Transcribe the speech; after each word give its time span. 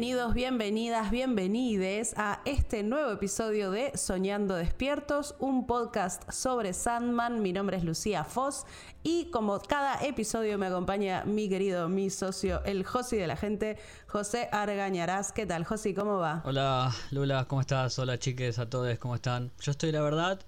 Bienvenidos, 0.00 0.32
bienvenidas, 0.32 1.10
bienvenides 1.10 2.14
a 2.16 2.40
este 2.46 2.82
nuevo 2.82 3.12
episodio 3.12 3.70
de 3.70 3.94
Soñando 3.98 4.54
Despiertos, 4.54 5.34
un 5.38 5.66
podcast 5.66 6.22
sobre 6.32 6.72
Sandman. 6.72 7.42
Mi 7.42 7.52
nombre 7.52 7.76
es 7.76 7.84
Lucía 7.84 8.24
Foss 8.24 8.64
y 9.02 9.30
como 9.30 9.60
cada 9.60 10.02
episodio 10.02 10.56
me 10.56 10.68
acompaña 10.68 11.24
mi 11.26 11.50
querido, 11.50 11.90
mi 11.90 12.08
socio, 12.08 12.64
el 12.64 12.82
Josi 12.86 13.18
de 13.18 13.26
la 13.26 13.36
gente, 13.36 13.76
José 14.06 14.48
Argañarás. 14.52 15.32
¿Qué 15.32 15.44
tal, 15.44 15.66
Josi? 15.66 15.92
¿Cómo 15.92 16.16
va? 16.16 16.40
Hola, 16.46 16.94
Lula, 17.10 17.44
¿cómo 17.44 17.60
estás? 17.60 17.98
Hola, 17.98 18.18
chiques, 18.18 18.58
a 18.58 18.70
todos, 18.70 18.98
¿cómo 18.98 19.16
están? 19.16 19.52
Yo 19.60 19.70
estoy, 19.70 19.92
la 19.92 20.00
verdad, 20.00 20.40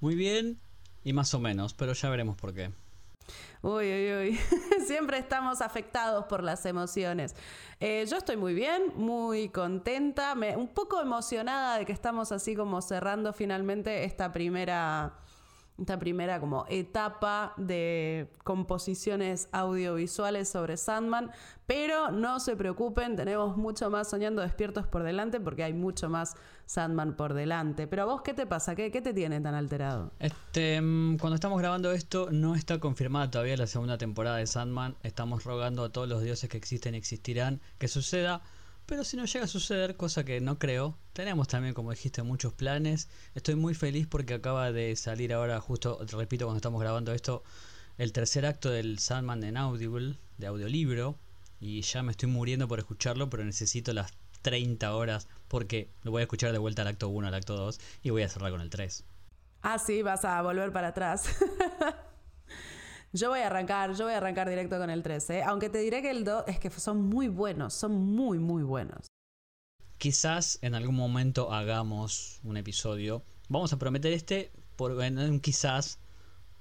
muy 0.00 0.16
bien 0.16 0.58
y 1.04 1.12
más 1.12 1.32
o 1.32 1.38
menos, 1.38 1.74
pero 1.74 1.92
ya 1.92 2.10
veremos 2.10 2.36
por 2.36 2.52
qué. 2.54 2.72
Uy, 3.62 3.92
uy, 3.92 4.14
uy. 4.14 4.40
Siempre 4.86 5.18
estamos 5.18 5.60
afectados 5.60 6.24
por 6.24 6.42
las 6.42 6.64
emociones. 6.64 7.34
Eh, 7.78 8.06
yo 8.08 8.16
estoy 8.16 8.36
muy 8.38 8.54
bien, 8.54 8.92
muy 8.96 9.50
contenta, 9.50 10.34
me, 10.34 10.56
un 10.56 10.68
poco 10.68 11.00
emocionada 11.00 11.78
de 11.78 11.84
que 11.84 11.92
estamos 11.92 12.32
así 12.32 12.54
como 12.56 12.80
cerrando 12.80 13.34
finalmente 13.34 14.04
esta 14.04 14.32
primera 14.32 15.12
esta 15.80 15.98
primera 15.98 16.40
como 16.40 16.66
etapa 16.68 17.54
de 17.56 18.28
composiciones 18.44 19.48
audiovisuales 19.52 20.48
sobre 20.48 20.76
Sandman, 20.76 21.30
pero 21.66 22.10
no 22.10 22.40
se 22.40 22.56
preocupen, 22.56 23.16
tenemos 23.16 23.56
mucho 23.56 23.90
más 23.90 24.10
soñando 24.10 24.42
despiertos 24.42 24.86
por 24.86 25.02
delante 25.02 25.40
porque 25.40 25.64
hay 25.64 25.72
mucho 25.72 26.08
más 26.08 26.34
Sandman 26.66 27.16
por 27.16 27.34
delante. 27.34 27.86
Pero 27.86 28.02
a 28.02 28.04
vos, 28.04 28.22
¿qué 28.22 28.34
te 28.34 28.46
pasa? 28.46 28.74
¿Qué, 28.74 28.90
qué 28.90 29.00
te 29.00 29.12
tiene 29.12 29.40
tan 29.40 29.54
alterado? 29.54 30.12
Este, 30.18 30.80
mm, 30.80 31.18
cuando 31.18 31.34
estamos 31.34 31.58
grabando 31.58 31.90
esto, 31.92 32.28
no 32.30 32.54
está 32.54 32.78
confirmada 32.78 33.30
todavía 33.30 33.56
la 33.56 33.66
segunda 33.66 33.98
temporada 33.98 34.36
de 34.36 34.46
Sandman. 34.46 34.96
Estamos 35.02 35.44
rogando 35.44 35.84
a 35.84 35.90
todos 35.90 36.08
los 36.08 36.22
dioses 36.22 36.48
que 36.48 36.56
existen 36.56 36.94
y 36.94 36.98
existirán 36.98 37.60
que 37.78 37.88
suceda. 37.88 38.42
Pero 38.90 39.04
si 39.04 39.16
no 39.16 39.24
llega 39.24 39.44
a 39.44 39.48
suceder, 39.48 39.96
cosa 39.96 40.24
que 40.24 40.40
no 40.40 40.58
creo, 40.58 40.98
tenemos 41.12 41.46
también, 41.46 41.74
como 41.74 41.92
dijiste, 41.92 42.24
muchos 42.24 42.52
planes. 42.52 43.08
Estoy 43.36 43.54
muy 43.54 43.72
feliz 43.72 44.08
porque 44.08 44.34
acaba 44.34 44.72
de 44.72 44.96
salir 44.96 45.32
ahora, 45.32 45.60
justo, 45.60 46.04
repito, 46.10 46.46
cuando 46.46 46.56
estamos 46.56 46.80
grabando 46.80 47.12
esto, 47.12 47.44
el 47.98 48.12
tercer 48.12 48.46
acto 48.46 48.68
del 48.68 48.98
Sandman 48.98 49.44
en 49.44 49.56
Audible, 49.56 50.16
de 50.38 50.48
audiolibro. 50.48 51.16
Y 51.60 51.82
ya 51.82 52.02
me 52.02 52.10
estoy 52.10 52.30
muriendo 52.30 52.66
por 52.66 52.80
escucharlo, 52.80 53.30
pero 53.30 53.44
necesito 53.44 53.92
las 53.92 54.10
30 54.42 54.92
horas 54.92 55.28
porque 55.46 55.88
lo 56.02 56.10
voy 56.10 56.22
a 56.22 56.24
escuchar 56.24 56.50
de 56.50 56.58
vuelta 56.58 56.82
al 56.82 56.88
acto 56.88 57.10
1, 57.10 57.28
al 57.28 57.34
acto 57.34 57.56
2 57.56 57.78
y 58.02 58.10
voy 58.10 58.22
a 58.22 58.28
cerrar 58.28 58.50
con 58.50 58.60
el 58.60 58.70
3. 58.70 59.04
Ah, 59.62 59.78
sí, 59.78 60.02
vas 60.02 60.24
a 60.24 60.42
volver 60.42 60.72
para 60.72 60.88
atrás. 60.88 61.26
Yo 63.12 63.30
voy 63.30 63.40
a 63.40 63.48
arrancar, 63.48 63.92
yo 63.94 64.04
voy 64.04 64.14
a 64.14 64.18
arrancar 64.18 64.48
directo 64.48 64.78
con 64.78 64.88
el 64.88 65.02
13. 65.02 65.38
¿eh? 65.38 65.42
Aunque 65.42 65.68
te 65.68 65.78
diré 65.78 66.00
que 66.00 66.10
el 66.10 66.24
2 66.24 66.44
es 66.46 66.60
que 66.60 66.70
son 66.70 67.02
muy 67.02 67.26
buenos, 67.26 67.74
son 67.74 67.92
muy, 67.92 68.38
muy 68.38 68.62
buenos. 68.62 69.08
Quizás 69.98 70.60
en 70.62 70.74
algún 70.74 70.94
momento 70.94 71.52
hagamos 71.52 72.40
un 72.44 72.56
episodio. 72.56 73.24
Vamos 73.48 73.72
a 73.72 73.78
prometer 73.78 74.12
este, 74.12 74.52
por, 74.76 74.96
quizás, 75.40 75.98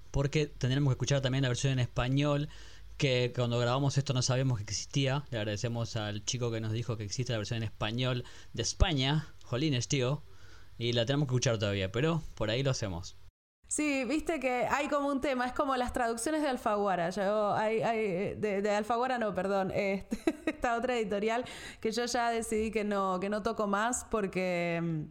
porque 0.10 0.48
tendremos 0.48 0.90
que 0.92 0.94
escuchar 0.96 1.22
también 1.22 1.44
la 1.44 1.50
versión 1.50 1.74
en 1.74 1.80
español. 1.80 2.50
Que 2.98 3.32
cuando 3.34 3.60
grabamos 3.60 3.98
esto 3.98 4.14
no 4.14 4.24
sabíamos 4.24 4.58
que 4.58 4.64
existía. 4.64 5.26
Le 5.30 5.38
agradecemos 5.38 5.96
al 5.96 6.26
chico 6.26 6.52
que 6.52 6.62
nos 6.62 6.72
dijo 6.72 6.98
que 6.98 7.04
existe 7.04 7.32
la 7.32 7.38
versión 7.38 7.58
en 7.58 7.64
español 7.64 8.26
de 8.54 8.64
España. 8.64 9.34
Jolines, 9.44 9.88
tío. 9.88 10.24
Y 10.80 10.94
la 10.94 11.06
tenemos 11.06 11.28
que 11.28 11.34
escuchar 11.34 11.60
todavía, 11.60 11.92
pero 11.92 12.24
por 12.34 12.50
ahí 12.50 12.64
lo 12.64 12.72
hacemos. 12.72 13.19
Sí, 13.70 14.04
viste 14.04 14.40
que 14.40 14.66
hay 14.66 14.88
como 14.88 15.10
un 15.10 15.22
tema, 15.22 15.46
es 15.46 15.54
como 15.54 15.76
las 15.76 15.94
traducciones 15.94 16.42
de 16.42 16.48
Alfaguara. 16.50 17.12
Yo, 17.12 17.54
hay, 17.54 17.84
hay, 17.84 18.34
de, 18.34 18.68
Alfaguara 18.76 19.20
no, 19.20 19.36
perdón, 19.36 19.72
este, 19.76 20.18
esta 20.48 20.76
otra 20.76 20.98
editorial 20.98 21.46
que 21.80 21.92
yo 21.92 22.06
ya 22.06 22.32
decidí 22.32 22.72
que 22.72 22.84
no, 22.84 23.20
que 23.20 23.30
no 23.30 23.44
toco 23.44 23.68
más 23.68 24.08
porque 24.10 24.80
mm, 24.82 25.02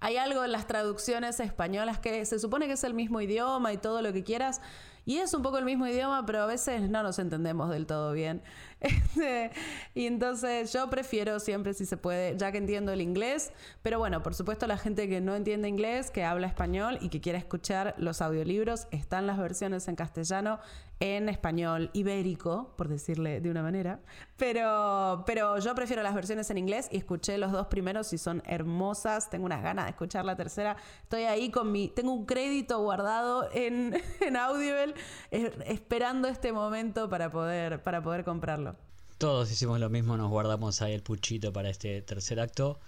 hay 0.00 0.18
algo 0.18 0.44
en 0.44 0.52
las 0.52 0.66
traducciones 0.66 1.40
españolas 1.40 1.98
que 1.98 2.26
se 2.26 2.38
supone 2.38 2.66
que 2.66 2.74
es 2.74 2.84
el 2.84 2.92
mismo 2.92 3.22
idioma 3.22 3.72
y 3.72 3.78
todo 3.78 4.02
lo 4.02 4.12
que 4.12 4.22
quieras, 4.22 4.60
y 5.06 5.18
es 5.18 5.32
un 5.32 5.42
poco 5.42 5.56
el 5.56 5.64
mismo 5.64 5.86
idioma, 5.86 6.26
pero 6.26 6.42
a 6.42 6.46
veces 6.46 6.90
no 6.90 7.02
nos 7.02 7.18
entendemos 7.18 7.70
del 7.70 7.86
todo 7.86 8.12
bien. 8.12 8.42
Este, 9.16 9.50
y 9.94 10.06
entonces 10.06 10.72
yo 10.72 10.90
prefiero 10.90 11.40
siempre, 11.40 11.72
si 11.72 11.86
se 11.86 11.96
puede, 11.96 12.36
ya 12.36 12.52
que 12.52 12.58
entiendo 12.58 12.92
el 12.92 13.00
inglés, 13.00 13.52
pero 13.82 13.98
bueno, 13.98 14.22
por 14.22 14.34
supuesto 14.34 14.66
la 14.66 14.76
gente 14.76 15.08
que 15.08 15.20
no 15.20 15.34
entiende 15.34 15.68
inglés, 15.68 16.10
que 16.10 16.24
habla 16.24 16.46
español 16.46 16.98
y 17.00 17.08
que 17.08 17.20
quiere 17.20 17.38
escuchar 17.38 17.94
los 17.96 18.20
audiolibros, 18.20 18.86
están 18.90 19.26
las 19.26 19.38
versiones 19.38 19.88
en 19.88 19.96
castellano, 19.96 20.60
en 21.00 21.28
español 21.28 21.90
ibérico, 21.92 22.74
por 22.76 22.88
decirle 22.88 23.40
de 23.40 23.50
una 23.50 23.62
manera. 23.62 24.00
Pero, 24.36 25.24
pero 25.26 25.58
yo 25.58 25.74
prefiero 25.74 26.02
las 26.02 26.14
versiones 26.14 26.50
en 26.50 26.58
inglés 26.58 26.88
y 26.90 26.96
escuché 26.96 27.36
los 27.38 27.52
dos 27.52 27.66
primeros 27.66 28.12
y 28.12 28.18
son 28.18 28.42
hermosas. 28.46 29.28
Tengo 29.28 29.44
unas 29.44 29.62
ganas 29.62 29.86
de 29.86 29.90
escuchar 29.90 30.24
la 30.24 30.36
tercera. 30.36 30.76
Estoy 31.02 31.22
ahí 31.22 31.50
con 31.50 31.70
mi. 31.70 31.88
Tengo 31.88 32.12
un 32.12 32.24
crédito 32.24 32.80
guardado 32.80 33.48
en, 33.52 34.00
en 34.20 34.36
Audible 34.36 34.94
esperando 35.30 36.28
este 36.28 36.52
momento 36.52 37.08
para 37.08 37.30
poder, 37.30 37.82
para 37.82 38.02
poder 38.02 38.24
comprarlo. 38.24 38.76
Todos 39.18 39.50
hicimos 39.50 39.80
lo 39.80 39.88
mismo, 39.88 40.16
nos 40.18 40.30
guardamos 40.30 40.82
ahí 40.82 40.92
el 40.92 41.02
puchito 41.02 41.50
para 41.50 41.70
este 41.70 42.02
tercer 42.02 42.38
acto, 42.38 42.80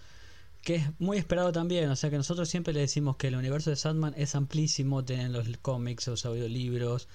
que 0.63 0.75
es 0.77 1.01
muy 1.01 1.17
esperado 1.17 1.53
también, 1.53 1.89
o 1.89 1.97
sea 1.97 2.11
que 2.11 2.19
nosotros 2.19 2.51
siempre 2.51 2.75
le 2.75 2.81
decimos 2.81 3.17
que 3.17 3.29
el 3.29 3.37
universo 3.37 3.71
de 3.71 3.77
Sandman 3.77 4.13
es 4.15 4.35
amplísimo, 4.35 5.03
tienen 5.03 5.33
los 5.33 5.49
cómics, 5.63 6.07
los 6.07 6.27
audiolibros, 6.27 7.09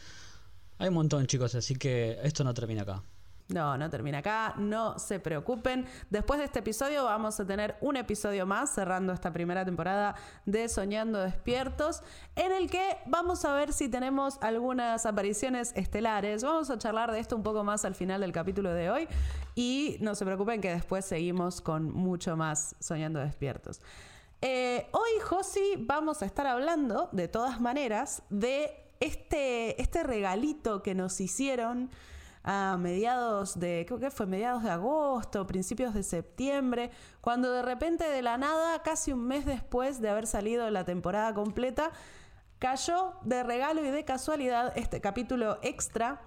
hay 0.77 0.87
un 0.89 0.95
montón 0.95 1.27
chicos, 1.27 1.55
así 1.55 1.75
que 1.75 2.19
esto 2.23 2.43
no 2.43 2.53
termina 2.53 2.83
acá. 2.83 3.03
No, 3.49 3.77
no 3.77 3.89
termina 3.89 4.19
acá, 4.19 4.55
no 4.57 4.97
se 4.97 5.19
preocupen. 5.19 5.85
Después 6.09 6.39
de 6.39 6.45
este 6.45 6.59
episodio 6.59 7.03
vamos 7.03 7.39
a 7.39 7.45
tener 7.45 7.75
un 7.81 7.97
episodio 7.97 8.45
más 8.45 8.73
cerrando 8.73 9.11
esta 9.11 9.33
primera 9.33 9.65
temporada 9.65 10.15
de 10.45 10.69
Soñando 10.69 11.19
Despiertos, 11.19 12.03
en 12.35 12.51
el 12.53 12.69
que 12.69 12.97
vamos 13.05 13.43
a 13.43 13.53
ver 13.53 13.73
si 13.73 13.89
tenemos 13.89 14.37
algunas 14.41 15.05
apariciones 15.05 15.73
estelares. 15.75 16.43
Vamos 16.43 16.69
a 16.69 16.77
charlar 16.77 17.11
de 17.11 17.19
esto 17.19 17.35
un 17.35 17.43
poco 17.43 17.63
más 17.63 17.83
al 17.83 17.95
final 17.95 18.21
del 18.21 18.31
capítulo 18.31 18.73
de 18.73 18.89
hoy 18.89 19.07
y 19.55 19.97
no 19.99 20.15
se 20.15 20.25
preocupen 20.25 20.61
que 20.61 20.73
después 20.73 21.05
seguimos 21.05 21.59
con 21.59 21.91
mucho 21.91 22.37
más 22.37 22.75
Soñando 22.79 23.19
Despiertos. 23.19 23.81
Eh, 24.41 24.87
hoy, 24.91 25.21
Josi, 25.21 25.75
vamos 25.79 26.21
a 26.21 26.25
estar 26.25 26.47
hablando, 26.47 27.09
de 27.11 27.27
todas 27.27 27.61
maneras, 27.61 28.23
de 28.29 28.82
este, 29.03 29.81
este 29.81 30.03
regalito 30.03 30.81
que 30.81 30.95
nos 30.95 31.19
hicieron 31.19 31.89
a 32.43 32.77
mediados 32.77 33.59
de, 33.59 33.85
creo 33.87 33.99
que 33.99 34.11
fue 34.11 34.25
mediados 34.25 34.63
de 34.63 34.69
agosto, 34.69 35.47
principios 35.47 35.93
de 35.93 36.03
septiembre, 36.03 36.91
cuando 37.21 37.51
de 37.51 37.61
repente 37.61 38.03
de 38.09 38.21
la 38.21 38.37
nada, 38.37 38.81
casi 38.83 39.13
un 39.13 39.25
mes 39.25 39.45
después 39.45 40.01
de 40.01 40.09
haber 40.09 40.27
salido 40.27 40.69
la 40.69 40.83
temporada 40.83 41.33
completa, 41.33 41.91
cayó 42.59 43.13
de 43.23 43.43
regalo 43.43 43.83
y 43.85 43.89
de 43.89 44.03
casualidad 44.05 44.73
este 44.77 44.99
capítulo 45.01 45.57
extra, 45.61 46.21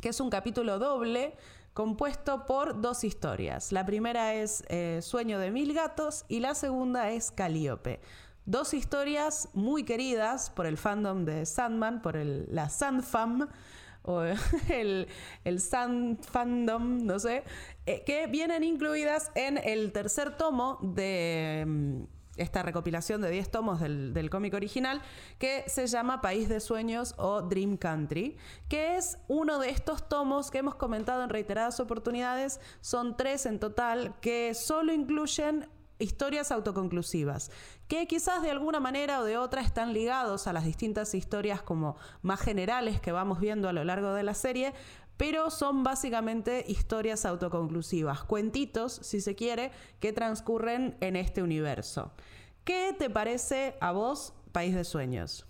que 0.00 0.10
es 0.10 0.20
un 0.20 0.30
capítulo 0.30 0.78
doble 0.78 1.34
compuesto 1.74 2.44
por 2.44 2.80
dos 2.80 3.04
historias. 3.04 3.72
La 3.72 3.84
primera 3.86 4.34
es 4.34 4.64
eh, 4.68 5.00
Sueño 5.02 5.38
de 5.38 5.50
Mil 5.50 5.72
Gatos 5.72 6.24
y 6.28 6.40
la 6.40 6.54
segunda 6.54 7.10
es 7.10 7.30
Calíope. 7.30 8.00
Dos 8.44 8.74
historias 8.74 9.48
muy 9.54 9.84
queridas 9.84 10.50
por 10.50 10.66
el 10.66 10.76
fandom 10.76 11.24
de 11.24 11.46
Sandman, 11.46 12.02
por 12.02 12.16
el, 12.16 12.46
la 12.50 12.68
Sandfam, 12.68 13.48
o 14.02 14.22
el, 14.68 15.06
el 15.44 15.60
Sand 15.60 16.26
no 16.74 17.18
sé, 17.20 17.44
eh, 17.86 18.02
que 18.04 18.26
vienen 18.26 18.64
incluidas 18.64 19.30
en 19.36 19.58
el 19.58 19.92
tercer 19.92 20.36
tomo 20.36 20.78
de 20.82 21.64
mm, 21.66 22.02
esta 22.36 22.62
recopilación 22.62 23.20
de 23.20 23.30
10 23.30 23.50
tomos 23.50 23.80
del, 23.80 24.12
del 24.12 24.30
cómic 24.30 24.54
original, 24.54 25.02
que 25.38 25.64
se 25.68 25.86
llama 25.86 26.20
País 26.20 26.48
de 26.48 26.60
Sueños 26.60 27.14
o 27.18 27.42
Dream 27.42 27.76
Country, 27.76 28.36
que 28.68 28.96
es 28.96 29.18
uno 29.28 29.58
de 29.58 29.70
estos 29.70 30.08
tomos 30.08 30.50
que 30.50 30.58
hemos 30.58 30.74
comentado 30.74 31.22
en 31.22 31.30
reiteradas 31.30 31.78
oportunidades, 31.78 32.60
son 32.80 33.16
tres 33.16 33.46
en 33.46 33.60
total, 33.60 34.14
que 34.20 34.54
solo 34.54 34.92
incluyen 34.92 35.68
historias 36.02 36.52
autoconclusivas, 36.52 37.50
que 37.88 38.06
quizás 38.06 38.42
de 38.42 38.50
alguna 38.50 38.80
manera 38.80 39.20
o 39.20 39.24
de 39.24 39.36
otra 39.36 39.62
están 39.62 39.92
ligados 39.92 40.46
a 40.46 40.52
las 40.52 40.64
distintas 40.64 41.14
historias 41.14 41.62
como 41.62 41.96
más 42.22 42.40
generales 42.40 43.00
que 43.00 43.12
vamos 43.12 43.40
viendo 43.40 43.68
a 43.68 43.72
lo 43.72 43.84
largo 43.84 44.12
de 44.14 44.22
la 44.22 44.34
serie, 44.34 44.74
pero 45.16 45.50
son 45.50 45.82
básicamente 45.82 46.64
historias 46.66 47.24
autoconclusivas, 47.24 48.24
cuentitos, 48.24 49.00
si 49.02 49.20
se 49.20 49.34
quiere, 49.34 49.70
que 50.00 50.12
transcurren 50.12 50.96
en 51.00 51.16
este 51.16 51.42
universo. 51.42 52.12
¿Qué 52.64 52.94
te 52.98 53.10
parece 53.10 53.76
a 53.80 53.92
vos, 53.92 54.34
País 54.52 54.74
de 54.74 54.84
Sueños? 54.84 55.46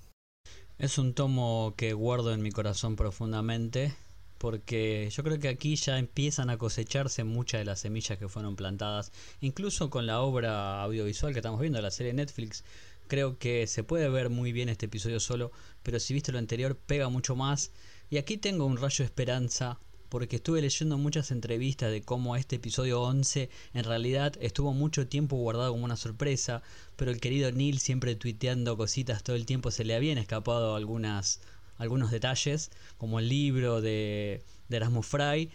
Es 0.79 0.99
un 0.99 1.15
tomo 1.15 1.75
que 1.77 1.93
guardo 1.93 2.33
en 2.33 2.43
mi 2.43 2.51
corazón 2.51 2.97
profundamente 2.97 3.95
porque 4.43 5.09
yo 5.13 5.23
creo 5.23 5.39
que 5.39 5.47
aquí 5.47 5.77
ya 5.77 6.01
empiezan 6.01 6.51
a 6.51 6.59
cosecharse 6.59 7.23
muchas 7.23 7.61
de 7.61 7.65
las 7.65 7.79
semillas 7.79 8.19
que 8.19 8.29
fueron 8.29 8.57
plantadas, 8.57 9.13
incluso 9.41 9.89
con 9.89 10.05
la 10.05 10.21
obra 10.21 10.83
audiovisual 10.83 11.33
que 11.33 11.39
estamos 11.39 11.61
viendo, 11.61 11.81
la 11.81 11.93
serie 11.93 12.13
Netflix. 12.13 12.65
Creo 13.07 13.39
que 13.39 13.69
se 13.69 13.85
puede 13.85 14.09
ver 14.09 14.31
muy 14.31 14.51
bien 14.51 14.69
este 14.69 14.87
episodio 14.87 15.21
solo, 15.21 15.53
pero 15.85 16.01
si 16.01 16.13
viste 16.13 16.33
lo 16.33 16.39
anterior 16.39 16.77
pega 16.77 17.09
mucho 17.09 17.37
más. 17.37 17.71
Y 18.11 18.17
aquí 18.17 18.37
tengo 18.37 18.67
un 18.67 18.79
rayo 18.79 18.97
de 18.99 19.05
esperanza 19.05 19.79
porque 20.09 20.37
estuve 20.37 20.61
leyendo 20.61 20.99
muchas 20.99 21.31
entrevistas 21.31 21.93
de 21.93 22.03
cómo 22.03 22.35
este 22.35 22.57
episodio 22.57 23.01
11 23.01 23.49
en 23.75 23.85
realidad 23.85 24.35
estuvo 24.41 24.73
mucho 24.75 25.07
tiempo 25.07 25.37
guardado 25.37 25.71
como 25.71 25.85
una 25.85 25.97
sorpresa, 25.97 26.65
pero 26.97 27.13
el 27.13 27.21
querido 27.21 27.53
Neil 27.53 27.79
siempre 27.79 28.17
tuiteando 28.17 28.77
cositas 28.77 29.23
todo 29.23 29.37
el 29.37 29.47
tiempo 29.47 29.71
se 29.71 29.85
le 29.85 29.95
habían 29.95 30.19
escapado 30.19 30.75
algunas 30.75 31.41
algunos 31.79 32.11
detalles, 32.11 32.71
como 32.99 33.19
el 33.19 33.29
libro 33.29 33.81
de, 33.81 34.43
de 34.69 34.77
Erasmus 34.77 35.07
Fry. 35.07 35.51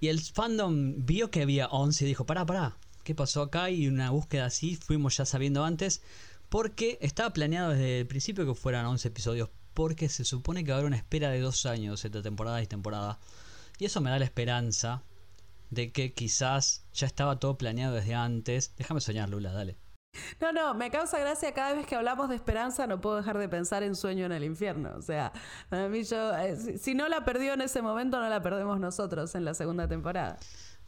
Y 0.00 0.08
el 0.08 0.20
fandom 0.20 1.06
vio 1.06 1.30
que 1.30 1.42
había 1.42 1.66
11 1.68 2.04
y 2.04 2.08
dijo, 2.08 2.26
pará, 2.26 2.44
pará, 2.44 2.76
¿qué 3.04 3.14
pasó 3.14 3.42
acá? 3.42 3.70
Y 3.70 3.86
una 3.86 4.10
búsqueda 4.10 4.46
así, 4.46 4.76
fuimos 4.76 5.16
ya 5.16 5.24
sabiendo 5.24 5.64
antes, 5.64 6.02
porque 6.48 6.98
estaba 7.00 7.32
planeado 7.32 7.70
desde 7.70 8.00
el 8.00 8.06
principio 8.06 8.46
que 8.46 8.54
fueran 8.54 8.86
11 8.86 9.08
episodios, 9.08 9.50
porque 9.74 10.08
se 10.08 10.24
supone 10.24 10.64
que 10.64 10.72
haber 10.72 10.84
una 10.84 10.96
espera 10.96 11.30
de 11.30 11.40
dos 11.40 11.66
años 11.66 12.04
entre 12.04 12.22
temporada 12.22 12.62
y 12.62 12.66
temporada. 12.66 13.18
Y 13.78 13.86
eso 13.86 14.00
me 14.00 14.10
da 14.10 14.18
la 14.18 14.24
esperanza 14.24 15.02
de 15.70 15.92
que 15.92 16.12
quizás 16.14 16.84
ya 16.92 17.06
estaba 17.06 17.38
todo 17.38 17.58
planeado 17.58 17.94
desde 17.94 18.14
antes. 18.14 18.72
Déjame 18.76 19.00
soñar, 19.00 19.28
Lula, 19.28 19.52
dale. 19.52 19.76
No, 20.40 20.52
no, 20.52 20.74
me 20.74 20.90
causa 20.90 21.18
gracia 21.18 21.52
cada 21.52 21.74
vez 21.74 21.86
que 21.86 21.94
hablamos 21.94 22.28
de 22.28 22.36
esperanza, 22.36 22.86
no 22.86 23.00
puedo 23.00 23.16
dejar 23.16 23.38
de 23.38 23.48
pensar 23.48 23.82
en 23.82 23.94
Sueño 23.94 24.26
en 24.26 24.32
el 24.32 24.44
Infierno. 24.44 24.92
O 24.96 25.02
sea, 25.02 25.32
a 25.70 25.88
mí 25.88 26.04
yo, 26.04 26.36
eh, 26.36 26.78
si, 26.78 26.94
no 26.94 27.08
la 27.08 27.24
perdió 27.24 27.54
en 27.54 27.60
ese 27.60 27.82
momento, 27.82 28.20
no 28.20 28.28
la 28.28 28.42
perdemos 28.42 28.80
nosotros 28.80 29.34
en 29.34 29.44
la 29.44 29.54
segunda 29.54 29.88
temporada. 29.88 30.38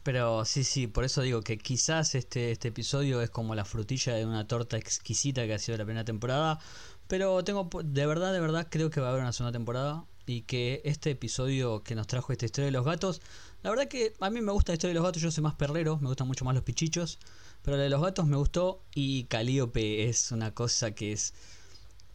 Pero 0.03 0.45
sí, 0.45 0.63
sí, 0.63 0.87
por 0.87 1.03
eso 1.03 1.21
digo 1.21 1.41
que 1.41 1.57
quizás 1.57 2.15
este, 2.15 2.51
este 2.51 2.69
episodio 2.69 3.21
es 3.21 3.29
como 3.29 3.55
la 3.55 3.65
frutilla 3.65 4.13
de 4.13 4.25
una 4.25 4.47
torta 4.47 4.77
exquisita 4.77 5.45
que 5.45 5.53
ha 5.53 5.59
sido 5.59 5.77
la 5.77 5.83
primera 5.83 6.05
temporada. 6.05 6.59
Pero 7.07 7.43
tengo, 7.43 7.69
de 7.83 8.05
verdad, 8.05 8.33
de 8.33 8.39
verdad, 8.39 8.67
creo 8.69 8.89
que 8.89 9.01
va 9.01 9.07
a 9.07 9.09
haber 9.11 9.21
una 9.21 9.33
segunda 9.33 9.51
temporada. 9.51 10.05
Y 10.27 10.41
que 10.41 10.81
este 10.85 11.11
episodio 11.11 11.81
que 11.83 11.95
nos 11.95 12.05
trajo 12.05 12.31
esta 12.31 12.45
historia 12.45 12.65
de 12.65 12.71
los 12.71 12.85
gatos, 12.85 13.21
la 13.63 13.69
verdad 13.69 13.87
que 13.87 14.13
a 14.19 14.29
mí 14.29 14.41
me 14.41 14.51
gusta 14.51 14.73
la 14.73 14.75
historia 14.75 14.93
de 14.93 14.99
los 14.99 15.05
gatos, 15.05 15.21
yo 15.21 15.31
soy 15.31 15.41
más 15.41 15.55
perrero, 15.55 15.97
me 15.99 16.07
gustan 16.07 16.27
mucho 16.27 16.45
más 16.45 16.53
los 16.53 16.63
pichichos. 16.63 17.17
Pero 17.63 17.77
la 17.77 17.83
de 17.83 17.89
los 17.89 18.01
gatos 18.01 18.27
me 18.27 18.37
gustó 18.37 18.83
y 18.93 19.23
Calíope 19.23 20.07
es 20.09 20.31
una 20.31 20.53
cosa 20.53 20.91
que 20.91 21.13
es... 21.13 21.33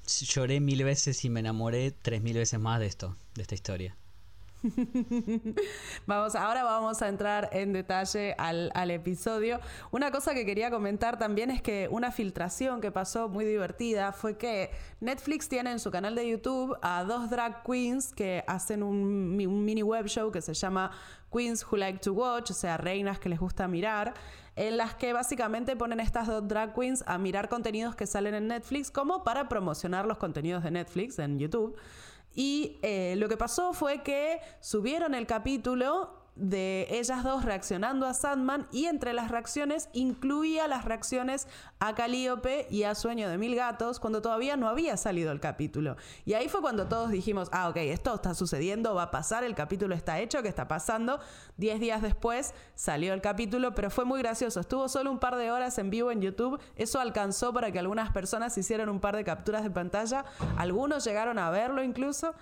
Lloré 0.06 0.60
mil 0.60 0.84
veces 0.84 1.24
y 1.24 1.30
me 1.30 1.40
enamoré 1.40 1.90
tres 1.90 2.22
mil 2.22 2.36
veces 2.36 2.60
más 2.60 2.80
de 2.80 2.86
esto, 2.86 3.16
de 3.34 3.42
esta 3.42 3.54
historia. 3.54 3.96
vamos, 6.06 6.34
ahora 6.34 6.62
vamos 6.62 7.02
a 7.02 7.08
entrar 7.08 7.50
en 7.52 7.72
detalle 7.72 8.34
al, 8.38 8.70
al, 8.74 8.90
episodio. 8.90 9.60
Una 9.90 10.10
cosa 10.10 10.34
que 10.34 10.46
quería 10.46 10.70
comentar 10.70 11.18
también 11.18 11.50
es 11.50 11.62
que 11.62 11.88
una 11.90 12.12
filtración 12.12 12.80
que 12.80 12.90
pasó 12.90 13.28
muy 13.28 13.44
divertida 13.44 14.12
fue 14.12 14.36
que 14.36 14.70
Netflix 15.00 15.48
tiene 15.48 15.72
en 15.72 15.78
su 15.78 15.90
canal 15.90 16.14
de 16.14 16.28
YouTube 16.28 16.76
a 16.82 17.04
dos 17.04 17.30
drag 17.30 17.62
queens 17.64 18.12
que 18.12 18.44
hacen 18.46 18.82
un, 18.82 19.38
un 19.46 19.64
mini 19.64 19.82
web 19.82 20.06
show 20.06 20.30
que 20.30 20.40
se 20.40 20.54
llama 20.54 20.90
Queens 21.32 21.64
Who 21.64 21.78
Like 21.78 21.98
to 22.00 22.12
Watch, 22.12 22.50
o 22.50 22.54
sea, 22.54 22.76
reinas 22.76 23.18
que 23.18 23.28
les 23.28 23.40
gusta 23.40 23.66
mirar 23.66 24.14
en 24.54 24.76
las 24.76 24.94
que 24.94 25.12
básicamente 25.12 25.76
ponen 25.76 26.00
estas 26.00 26.26
dos 26.26 26.46
drag 26.46 26.74
queens 26.74 27.02
a 27.06 27.16
mirar 27.18 27.48
contenidos 27.48 27.94
que 27.94 28.06
salen 28.06 28.34
en 28.34 28.48
Netflix 28.48 28.90
como 28.90 29.24
para 29.24 29.48
promocionar 29.48 30.06
los 30.06 30.18
contenidos 30.18 30.62
de 30.62 30.70
Netflix 30.70 31.18
en 31.18 31.38
YouTube. 31.38 31.76
Y 32.34 32.78
eh, 32.82 33.14
lo 33.16 33.28
que 33.28 33.36
pasó 33.36 33.72
fue 33.72 34.02
que 34.02 34.40
subieron 34.60 35.14
el 35.14 35.26
capítulo 35.26 36.21
de 36.34 36.86
ellas 36.90 37.24
dos 37.24 37.44
reaccionando 37.44 38.06
a 38.06 38.14
Sandman 38.14 38.66
y 38.72 38.86
entre 38.86 39.12
las 39.12 39.30
reacciones 39.30 39.90
incluía 39.92 40.66
las 40.66 40.84
reacciones 40.84 41.46
a 41.78 41.94
Calíope 41.94 42.66
y 42.70 42.84
a 42.84 42.94
Sueño 42.94 43.28
de 43.28 43.36
Mil 43.36 43.54
Gatos 43.54 44.00
cuando 44.00 44.22
todavía 44.22 44.56
no 44.56 44.68
había 44.68 44.96
salido 44.96 45.30
el 45.30 45.40
capítulo. 45.40 45.96
Y 46.24 46.32
ahí 46.34 46.48
fue 46.48 46.62
cuando 46.62 46.88
todos 46.88 47.10
dijimos, 47.10 47.48
ah, 47.52 47.68
ok, 47.68 47.76
esto 47.76 48.14
está 48.14 48.34
sucediendo, 48.34 48.94
va 48.94 49.04
a 49.04 49.10
pasar, 49.10 49.44
el 49.44 49.54
capítulo 49.54 49.94
está 49.94 50.20
hecho, 50.20 50.42
¿qué 50.42 50.48
está 50.48 50.68
pasando? 50.68 51.20
Diez 51.56 51.80
días 51.80 52.00
después 52.00 52.54
salió 52.74 53.12
el 53.12 53.20
capítulo, 53.20 53.74
pero 53.74 53.90
fue 53.90 54.04
muy 54.04 54.20
gracioso. 54.20 54.60
Estuvo 54.60 54.88
solo 54.88 55.10
un 55.10 55.18
par 55.18 55.36
de 55.36 55.50
horas 55.50 55.76
en 55.78 55.90
vivo 55.90 56.10
en 56.10 56.22
YouTube. 56.22 56.60
Eso 56.76 56.98
alcanzó 56.98 57.52
para 57.52 57.70
que 57.72 57.78
algunas 57.78 58.10
personas 58.10 58.56
hicieran 58.56 58.88
un 58.88 59.00
par 59.00 59.16
de 59.16 59.24
capturas 59.24 59.62
de 59.62 59.70
pantalla. 59.70 60.24
Algunos 60.56 61.04
llegaron 61.04 61.38
a 61.38 61.50
verlo 61.50 61.82
incluso. 61.82 62.34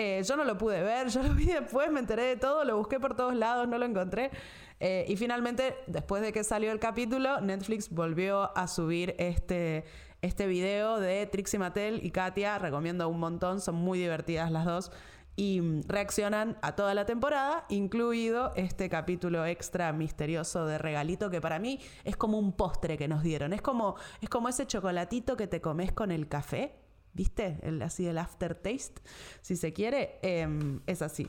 Eh, 0.00 0.22
yo 0.22 0.36
no 0.36 0.44
lo 0.44 0.56
pude 0.56 0.80
ver, 0.80 1.08
yo 1.10 1.20
lo 1.24 1.34
vi 1.34 1.46
después, 1.46 1.90
me 1.90 1.98
enteré 1.98 2.22
de 2.22 2.36
todo, 2.36 2.64
lo 2.64 2.76
busqué 2.76 3.00
por 3.00 3.16
todos 3.16 3.34
lados, 3.34 3.66
no 3.66 3.78
lo 3.78 3.84
encontré. 3.84 4.30
Eh, 4.78 5.04
y 5.08 5.16
finalmente, 5.16 5.74
después 5.88 6.22
de 6.22 6.32
que 6.32 6.44
salió 6.44 6.70
el 6.70 6.78
capítulo, 6.78 7.40
Netflix 7.40 7.90
volvió 7.90 8.56
a 8.56 8.68
subir 8.68 9.16
este, 9.18 9.84
este 10.22 10.46
video 10.46 11.00
de 11.00 11.26
Trixie 11.26 11.58
Mattel 11.58 11.98
y 12.06 12.12
Katia. 12.12 12.60
Recomiendo 12.60 13.08
un 13.08 13.18
montón, 13.18 13.60
son 13.60 13.74
muy 13.74 13.98
divertidas 13.98 14.52
las 14.52 14.66
dos. 14.66 14.92
Y 15.34 15.60
mm, 15.60 15.88
reaccionan 15.88 16.58
a 16.62 16.76
toda 16.76 16.94
la 16.94 17.04
temporada, 17.04 17.64
incluido 17.68 18.52
este 18.54 18.88
capítulo 18.88 19.44
extra 19.46 19.92
misterioso 19.92 20.64
de 20.64 20.78
regalito 20.78 21.28
que 21.28 21.40
para 21.40 21.58
mí 21.58 21.80
es 22.04 22.16
como 22.16 22.38
un 22.38 22.52
postre 22.52 22.96
que 22.96 23.08
nos 23.08 23.24
dieron. 23.24 23.52
Es 23.52 23.62
como, 23.62 23.96
es 24.20 24.28
como 24.28 24.48
ese 24.48 24.64
chocolatito 24.64 25.36
que 25.36 25.48
te 25.48 25.60
comes 25.60 25.90
con 25.90 26.12
el 26.12 26.28
café 26.28 26.87
¿viste? 27.18 27.58
El, 27.62 27.82
así 27.82 28.06
el 28.06 28.16
aftertaste, 28.16 29.02
si 29.42 29.56
se 29.56 29.72
quiere, 29.72 30.20
em, 30.22 30.80
es 30.86 31.02
así. 31.02 31.28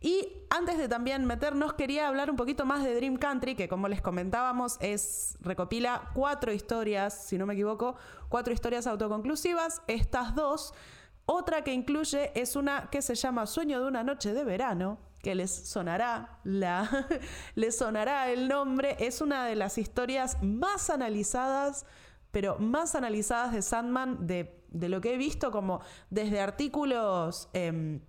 Y 0.00 0.46
antes 0.48 0.78
de 0.78 0.88
también 0.88 1.26
meternos, 1.26 1.74
quería 1.74 2.08
hablar 2.08 2.30
un 2.30 2.36
poquito 2.36 2.64
más 2.64 2.82
de 2.82 2.94
Dream 2.94 3.16
Country, 3.16 3.54
que 3.54 3.68
como 3.68 3.88
les 3.88 4.00
comentábamos, 4.00 4.78
es 4.80 5.36
recopila 5.40 6.10
cuatro 6.14 6.50
historias, 6.50 7.26
si 7.26 7.36
no 7.36 7.44
me 7.44 7.52
equivoco, 7.52 7.96
cuatro 8.30 8.54
historias 8.54 8.86
autoconclusivas. 8.86 9.82
Estas 9.86 10.34
dos, 10.34 10.72
otra 11.26 11.62
que 11.62 11.74
incluye 11.74 12.32
es 12.34 12.56
una 12.56 12.88
que 12.90 13.02
se 13.02 13.14
llama 13.14 13.44
Sueño 13.44 13.80
de 13.82 13.86
una 13.86 14.02
noche 14.02 14.32
de 14.32 14.44
verano, 14.44 14.98
que 15.22 15.34
les 15.34 15.50
sonará 15.50 16.40
la 16.42 16.88
les 17.54 17.76
sonará 17.76 18.30
el 18.30 18.48
nombre, 18.48 18.96
es 18.98 19.20
una 19.20 19.44
de 19.44 19.56
las 19.56 19.76
historias 19.76 20.42
más 20.42 20.88
analizadas, 20.88 21.84
pero 22.30 22.58
más 22.58 22.94
analizadas 22.94 23.52
de 23.52 23.60
Sandman 23.60 24.26
de 24.26 24.57
de 24.70 24.88
lo 24.88 25.00
que 25.00 25.14
he 25.14 25.16
visto 25.16 25.50
como 25.50 25.80
desde 26.10 26.40
artículos, 26.40 27.48
em, 27.52 28.00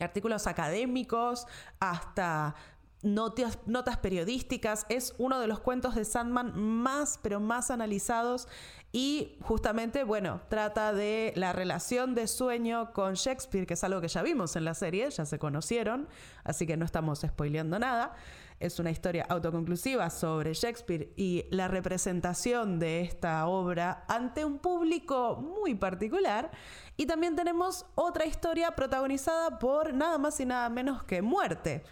artículos 0.00 0.46
académicos 0.46 1.46
hasta 1.80 2.54
notas, 3.02 3.58
notas 3.66 3.98
periodísticas. 3.98 4.86
Es 4.88 5.14
uno 5.18 5.40
de 5.40 5.46
los 5.46 5.60
cuentos 5.60 5.94
de 5.94 6.04
Sandman 6.04 6.58
más, 6.58 7.18
pero 7.22 7.40
más 7.40 7.70
analizados 7.70 8.48
y 8.92 9.36
justamente, 9.42 10.04
bueno, 10.04 10.40
trata 10.48 10.92
de 10.92 11.32
la 11.36 11.52
relación 11.52 12.14
de 12.14 12.26
sueño 12.26 12.92
con 12.92 13.14
Shakespeare, 13.14 13.66
que 13.66 13.74
es 13.74 13.84
algo 13.84 14.00
que 14.00 14.08
ya 14.08 14.22
vimos 14.22 14.56
en 14.56 14.64
la 14.64 14.74
serie, 14.74 15.10
ya 15.10 15.26
se 15.26 15.38
conocieron, 15.38 16.08
así 16.44 16.66
que 16.66 16.76
no 16.76 16.84
estamos 16.84 17.20
spoileando 17.20 17.78
nada. 17.78 18.14
Es 18.58 18.78
una 18.78 18.90
historia 18.90 19.26
autoconclusiva 19.28 20.08
sobre 20.10 20.54
Shakespeare 20.54 21.12
y 21.16 21.46
la 21.50 21.68
representación 21.68 22.78
de 22.78 23.02
esta 23.02 23.46
obra 23.46 24.04
ante 24.08 24.44
un 24.44 24.58
público 24.58 25.36
muy 25.36 25.74
particular. 25.74 26.50
Y 26.96 27.06
también 27.06 27.36
tenemos 27.36 27.86
otra 27.94 28.24
historia 28.24 28.70
protagonizada 28.72 29.58
por 29.58 29.92
nada 29.92 30.18
más 30.18 30.40
y 30.40 30.46
nada 30.46 30.68
menos 30.70 31.02
que 31.02 31.22
muerte 31.22 31.84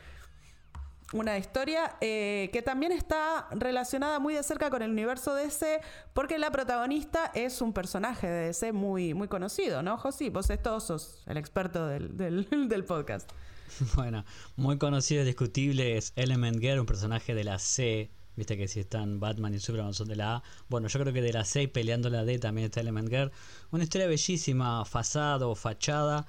una 1.15 1.39
historia 1.39 1.97
eh, 2.01 2.51
que 2.53 2.61
también 2.61 2.91
está 2.91 3.47
relacionada 3.53 4.19
muy 4.19 4.35
de 4.35 4.43
cerca 4.43 4.69
con 4.69 4.83
el 4.83 4.91
universo 4.91 5.35
DC, 5.35 5.81
porque 6.13 6.39
la 6.39 6.51
protagonista 6.51 7.31
es 7.35 7.61
un 7.61 7.73
personaje 7.73 8.27
de 8.27 8.47
DC 8.47 8.73
muy, 8.73 9.15
muy 9.15 9.29
conocido, 9.29 9.83
¿no, 9.83 9.97
José? 9.97 10.31
Vos 10.31 10.49
sos 10.81 11.23
el 11.27 11.37
experto 11.37 11.87
del, 11.87 12.17
del, 12.17 12.85
podcast. 12.89 13.31
Bueno, 13.95 14.25
muy 14.57 14.79
conocido 14.79 15.23
y 15.23 15.27
discutible 15.27 15.97
es 15.97 16.13
Element 16.17 16.61
Girl, 16.61 16.81
un 16.81 16.87
personaje 16.87 17.35
de 17.35 17.45
la 17.45 17.59
C. 17.59 18.11
Viste 18.37 18.57
que 18.57 18.69
si 18.69 18.81
están 18.81 19.21
Batman 19.21 19.55
y 19.55 19.61
Superman 19.61 19.95
son 19.95 20.09
de 20.09 20.17
la 20.17 20.37
A. 20.37 20.43
Bueno, 20.69 20.89
yo 20.89 21.01
creo 21.01 21.13
que 21.13 21.23
de 21.23 21.33
la 21.33 21.45
C 21.45 21.69
peleando 21.69 22.11
la 22.11 22.25
D 22.25 22.39
también 22.39 22.67
está 22.67 22.81
Element 22.81 23.09
Girl. 23.09 23.33
Una 23.71 23.85
historia 23.85 24.07
bellísima, 24.07 24.85
fasado, 24.85 25.55
fachada, 25.55 26.27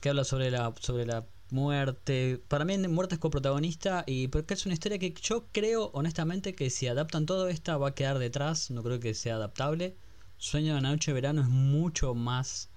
que 0.00 0.08
habla 0.10 0.24
sobre 0.24 0.50
la, 0.50 0.74
sobre 0.80 1.06
la 1.06 1.26
muerte. 1.50 2.42
Para 2.48 2.64
mí, 2.64 2.78
muerte 2.88 3.14
es 3.14 3.20
coprotagonista 3.20 4.04
y 4.06 4.28
porque 4.28 4.54
es 4.54 4.66
una 4.66 4.74
historia 4.74 4.98
que 4.98 5.14
yo 5.22 5.46
creo, 5.52 5.90
honestamente, 5.94 6.54
que 6.54 6.70
si 6.70 6.88
adaptan 6.88 7.26
todo 7.26 7.48
esta 7.48 7.76
va 7.76 7.88
a 7.88 7.94
quedar 7.94 8.18
detrás. 8.18 8.70
No 8.70 8.82
creo 8.82 9.00
que 9.00 9.14
sea 9.14 9.36
adaptable. 9.36 9.96
Sueño 10.38 10.74
de 10.74 10.80
noche 10.80 11.10
de 11.10 11.14
verano 11.14 11.42
es 11.42 11.48
mucho 11.48 12.14
más 12.14 12.70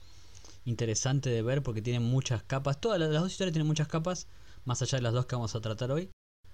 interesante 0.65 1.29
de 1.29 1.41
ver 1.41 1.63
porque 1.63 1.81
tiene 1.81 1.99
muchas 1.99 2.43
capas. 2.43 2.79
Todas 2.79 2.99
las, 2.99 3.11
dos 3.11 3.31
historias 3.31 3.53
tienen 3.53 3.67
muchas 3.67 3.87
capas, 3.87 4.27
más 4.65 4.81
allá 4.81 4.97
de 4.97 5.03
las 5.03 5.13
dos 5.13 5.25
que 5.25 5.35
vamos 5.35 5.55
a 5.55 5.61
tratar 5.61 5.91
hoy. 5.91 6.09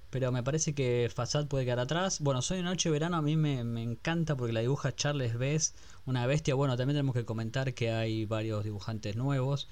Pero 0.10 0.32
me 0.32 0.42
parece 0.42 0.74
que 0.74 1.12
Fasad 1.14 1.48
puede 1.48 1.66
quedar 1.66 1.80
atrás. 1.80 2.20
Bueno, 2.20 2.42
Sueño 2.42 2.64
de 2.64 2.70
Noche 2.70 2.90
de 2.90 2.94
Verano 2.94 3.18
a 3.18 3.22
mí 3.22 3.36
me, 3.36 3.60
encanta 3.60 4.36
porque 4.36 4.54
la 4.54 4.62
dibuja 4.62 4.96
Charles 4.96 5.38
Bess, 5.38 5.76
una 6.06 6.26
bestia. 6.26 6.56
Bueno, 6.56 6.76
también 6.78 6.96
tenemos 6.96 7.14
que 7.14 7.26
comentar 7.26 7.74
que 7.76 7.92
hay 7.92 8.26
varios 8.26 8.64
dibujantes 8.64 9.16
nuevos. 9.16 9.68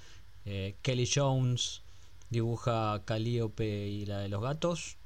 Eh, 0.46 0.77
Kelly 0.84 1.10
Jones, 1.12 1.82
dibuja 2.29 3.03
Calíope 3.06 3.88
y 3.88 4.06
la 4.06 4.20
de 4.20 4.29
los 4.29 4.41
gatos 4.41 4.98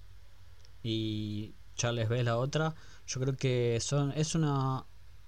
y 0.83 1.53
Charles 1.75 2.09
B 2.09 2.23
la 2.23 2.37
otra 2.37 2.75
yo 3.07 3.21
creo 3.21 3.35
que 3.35 3.79
son 3.81 4.11
es 4.15 4.35
una 4.35 4.85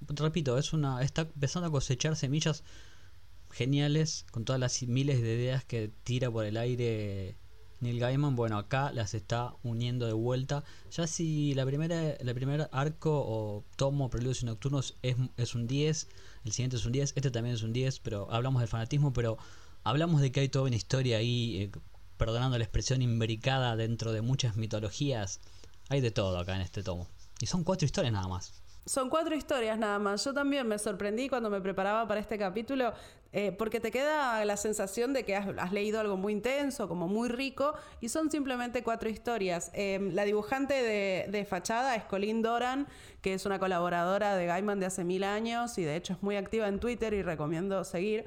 repito 0.07 0.57
es 0.57 0.73
una 0.73 1.01
está 1.01 1.21
empezando 1.21 1.67
a 1.67 1.71
cosechar 1.71 2.15
semillas 2.15 2.63
geniales 3.53 4.25
con 4.31 4.45
todas 4.45 4.59
las 4.59 4.81
miles 4.83 5.21
de 5.21 5.35
ideas 5.35 5.63
que 5.63 5.91
tira 6.03 6.29
por 6.29 6.45
el 6.45 6.57
aire 6.57 7.37
Neil 7.83 7.99
Gaiman, 7.99 8.35
bueno, 8.35 8.57
acá 8.57 8.91
las 8.93 9.13
está 9.13 9.53
uniendo 9.61 10.05
de 10.07 10.13
vuelta. 10.13 10.63
Ya 10.91 11.05
si 11.05 11.53
la 11.53 11.65
primera, 11.65 12.15
la 12.21 12.33
primer 12.33 12.69
arco 12.71 13.11
o 13.11 13.65
tomo 13.75 14.09
Preludios 14.09 14.41
y 14.41 14.45
Nocturnos 14.45 14.95
es, 15.01 15.17
es 15.37 15.53
un 15.53 15.67
10, 15.67 16.07
el 16.45 16.51
siguiente 16.53 16.77
es 16.77 16.85
un 16.85 16.93
10, 16.93 17.13
este 17.15 17.29
también 17.29 17.55
es 17.55 17.61
un 17.61 17.73
10, 17.73 17.99
pero 17.99 18.31
hablamos 18.31 18.61
del 18.61 18.69
fanatismo, 18.69 19.11
pero 19.13 19.37
hablamos 19.83 20.21
de 20.21 20.31
que 20.31 20.39
hay 20.39 20.49
toda 20.49 20.65
una 20.65 20.75
historia 20.75 21.17
ahí, 21.17 21.63
eh, 21.63 21.71
perdonando 22.17 22.57
la 22.57 22.63
expresión 22.63 23.01
imbricada 23.01 23.75
dentro 23.75 24.13
de 24.13 24.21
muchas 24.21 24.55
mitologías. 24.55 25.41
Hay 25.89 25.99
de 25.99 26.11
todo 26.11 26.39
acá 26.39 26.55
en 26.55 26.61
este 26.61 26.83
tomo. 26.83 27.07
Y 27.41 27.47
son 27.47 27.65
cuatro 27.65 27.85
historias 27.85 28.13
nada 28.13 28.27
más. 28.29 28.62
Son 28.85 29.09
cuatro 29.09 29.33
historias 29.33 29.79
nada 29.79 29.97
más. 29.97 30.25
Yo 30.25 30.33
también 30.33 30.67
me 30.67 30.77
sorprendí 30.77 31.29
cuando 31.29 31.49
me 31.49 31.61
preparaba 31.61 32.05
para 32.05 32.19
este 32.19 32.37
capítulo, 32.37 32.91
eh, 33.31 33.53
porque 33.53 33.79
te 33.79 33.91
queda 33.91 34.43
la 34.43 34.57
sensación 34.57 35.13
de 35.13 35.23
que 35.23 35.37
has, 35.37 35.71
leído 35.71 36.01
algo 36.01 36.17
muy 36.17 36.33
intenso, 36.33 36.89
como 36.89 37.07
muy 37.07 37.29
rico, 37.29 37.73
y 38.01 38.09
son 38.09 38.29
simplemente 38.29 38.83
cuatro 38.83 39.09
historias. 39.09 39.71
Eh, 39.73 40.09
la 40.11 40.25
dibujante 40.25 40.73
de, 40.73 41.45
Fachada 41.45 41.95
es 41.95 42.03
Colin 42.03 42.41
Doran, 42.41 42.87
que 43.21 43.33
es 43.33 43.45
una 43.45 43.57
colaboradora 43.57 44.35
de 44.35 44.47
Gaiman 44.47 44.81
de 44.81 44.87
hace 44.87 45.05
mil 45.05 45.23
años 45.23 45.77
y 45.77 45.83
de 45.83 45.95
hecho 45.95 46.13
es 46.13 46.21
muy 46.21 46.35
activa 46.35 46.67
en 46.67 46.79
Twitter 46.79 47.13
y 47.13 47.21
recomiendo 47.21 47.83
seguir. 47.85 48.25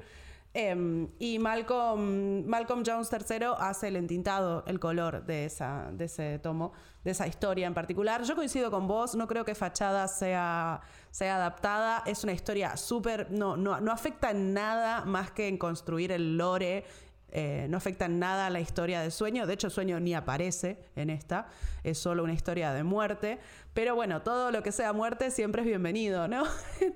Em, 0.59 1.07
y 1.19 1.37
Malcolm, 1.37 2.43
Malcolm 2.47 2.81
Jones 2.83 3.11
III 3.13 3.49
hace 3.59 3.89
el 3.89 3.95
entintado, 3.95 4.63
el 4.65 4.79
color 4.79 5.23
de, 5.23 5.45
esa, 5.45 5.91
de 5.91 6.05
ese 6.05 6.39
tomo, 6.39 6.73
de 7.03 7.11
esa 7.11 7.27
historia 7.27 7.67
en 7.67 7.75
particular. 7.75 8.23
Yo 8.23 8.35
coincido 8.35 8.71
con 8.71 8.87
vos, 8.87 9.13
no 9.13 9.27
creo 9.27 9.45
que 9.45 9.53
Fachada 9.53 10.07
sea, 10.07 10.81
sea 11.11 11.35
adaptada. 11.35 12.01
Es 12.07 12.23
una 12.23 12.33
historia 12.33 12.75
súper. 12.75 13.29
No, 13.29 13.55
no, 13.55 13.79
no 13.79 13.91
afecta 13.91 14.31
en 14.31 14.55
nada 14.55 15.05
más 15.05 15.29
que 15.29 15.47
en 15.47 15.59
construir 15.59 16.11
el 16.11 16.39
lore 16.39 16.85
eh, 17.29 17.67
no 17.69 17.77
afecta 17.77 18.05
en 18.05 18.19
nada 18.19 18.47
a 18.47 18.49
la 18.49 18.59
historia 18.59 19.01
de 19.01 19.11
Sueño. 19.11 19.45
De 19.45 19.53
hecho, 19.53 19.69
Sueño 19.69 19.99
ni 19.99 20.13
aparece 20.13 20.79
en 20.95 21.09
esta. 21.09 21.47
Es 21.83 21.97
solo 21.97 22.23
una 22.23 22.33
historia 22.33 22.71
de 22.73 22.83
muerte. 22.83 23.39
Pero 23.73 23.95
bueno, 23.95 24.21
todo 24.21 24.51
lo 24.51 24.63
que 24.63 24.71
sea 24.71 24.93
muerte 24.93 25.29
siempre 25.29 25.61
es 25.61 25.67
bienvenido, 25.67 26.27
¿no? 26.27 26.45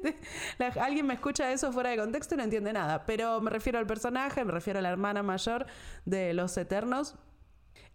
alguien 0.81 1.05
me 1.05 1.13
escucha 1.13 1.51
eso 1.51 1.71
fuera 1.71 1.89
de 1.89 1.97
contexto 1.97 2.35
y 2.35 2.37
no 2.37 2.43
entiende 2.43 2.71
nada. 2.73 3.05
Pero 3.05 3.41
me 3.41 3.49
refiero 3.49 3.77
al 3.77 3.87
personaje, 3.87 4.45
me 4.45 4.51
refiero 4.51 4.79
a 4.79 4.81
la 4.81 4.89
hermana 4.89 5.21
mayor 5.21 5.65
de 6.05 6.33
los 6.33 6.55
Eternos. 6.57 7.15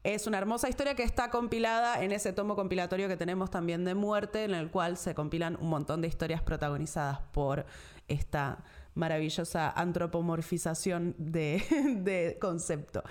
Es 0.05 0.29
una 0.29 0.39
hermosa 0.39 0.69
historia 0.69 0.95
que 0.95 1.03
está 1.03 1.31
compilada 1.31 2.01
en 2.01 2.13
ese 2.13 2.33
tomo 2.33 2.55
compilatorio 2.55 3.09
que 3.09 3.17
tenemos 3.17 3.51
también 3.51 3.85
de 3.85 3.97
muerte, 3.97 4.45
en 4.45 4.55
el 4.55 4.71
cual 4.71 4.99
se 4.99 5.17
compilan 5.17 5.57
un 5.61 5.69
montón 5.69 6.01
de 6.01 6.07
historias 6.07 6.43
protagonizadas 6.43 7.19
por 7.33 7.67
esta 8.07 8.63
maravillosa 8.97 9.71
antropomorfización 9.71 11.15
de, 11.19 12.37
concepto. 12.41 13.03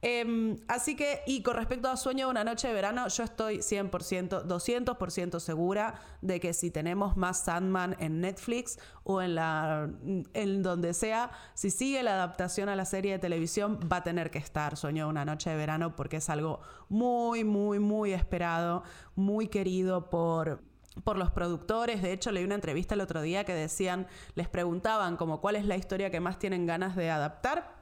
Em, 0.00 0.56
así 0.68 0.94
que, 0.94 1.22
y 1.26 1.42
con 1.42 1.56
respecto 1.56 1.88
a 1.88 1.96
Sueño 1.96 2.26
de 2.26 2.30
una 2.30 2.44
noche 2.44 2.68
de 2.68 2.74
verano, 2.74 3.08
yo 3.08 3.24
estoy 3.24 3.58
100%, 3.58 4.44
200% 4.44 5.40
segura 5.40 5.94
de 6.22 6.38
que 6.38 6.52
si 6.52 6.70
tenemos 6.70 7.16
más 7.16 7.40
Sandman 7.40 7.96
en 7.98 8.20
Netflix 8.20 8.78
o 9.02 9.20
en, 9.20 9.34
la, 9.34 9.90
en 10.34 10.62
donde 10.62 10.94
sea, 10.94 11.32
si 11.54 11.70
sigue 11.70 12.04
la 12.04 12.14
adaptación 12.14 12.68
a 12.68 12.76
la 12.76 12.84
serie 12.84 13.10
de 13.10 13.18
televisión, 13.18 13.80
va 13.92 13.96
a 13.96 14.04
tener 14.04 14.30
que 14.30 14.38
estar 14.38 14.76
Sueño 14.76 15.06
de 15.06 15.10
una 15.10 15.24
noche 15.24 15.50
de 15.50 15.56
verano 15.56 15.96
porque 15.96 16.18
es 16.18 16.30
algo 16.30 16.60
muy, 16.88 17.42
muy, 17.42 17.80
muy 17.80 18.12
esperado, 18.12 18.84
muy 19.16 19.48
querido 19.48 20.10
por, 20.10 20.62
por 21.04 21.18
los 21.18 21.30
productores. 21.30 22.02
De 22.02 22.12
hecho, 22.12 22.32
leí 22.32 22.44
una 22.44 22.54
entrevista 22.54 22.94
el 22.94 23.00
otro 23.00 23.22
día 23.22 23.44
que 23.44 23.54
decían, 23.54 24.06
les 24.34 24.48
preguntaban 24.48 25.16
como 25.16 25.40
cuál 25.40 25.56
es 25.56 25.64
la 25.64 25.76
historia 25.76 26.10
que 26.10 26.20
más 26.20 26.38
tienen 26.38 26.66
ganas 26.66 26.96
de 26.96 27.10
adaptar. 27.10 27.76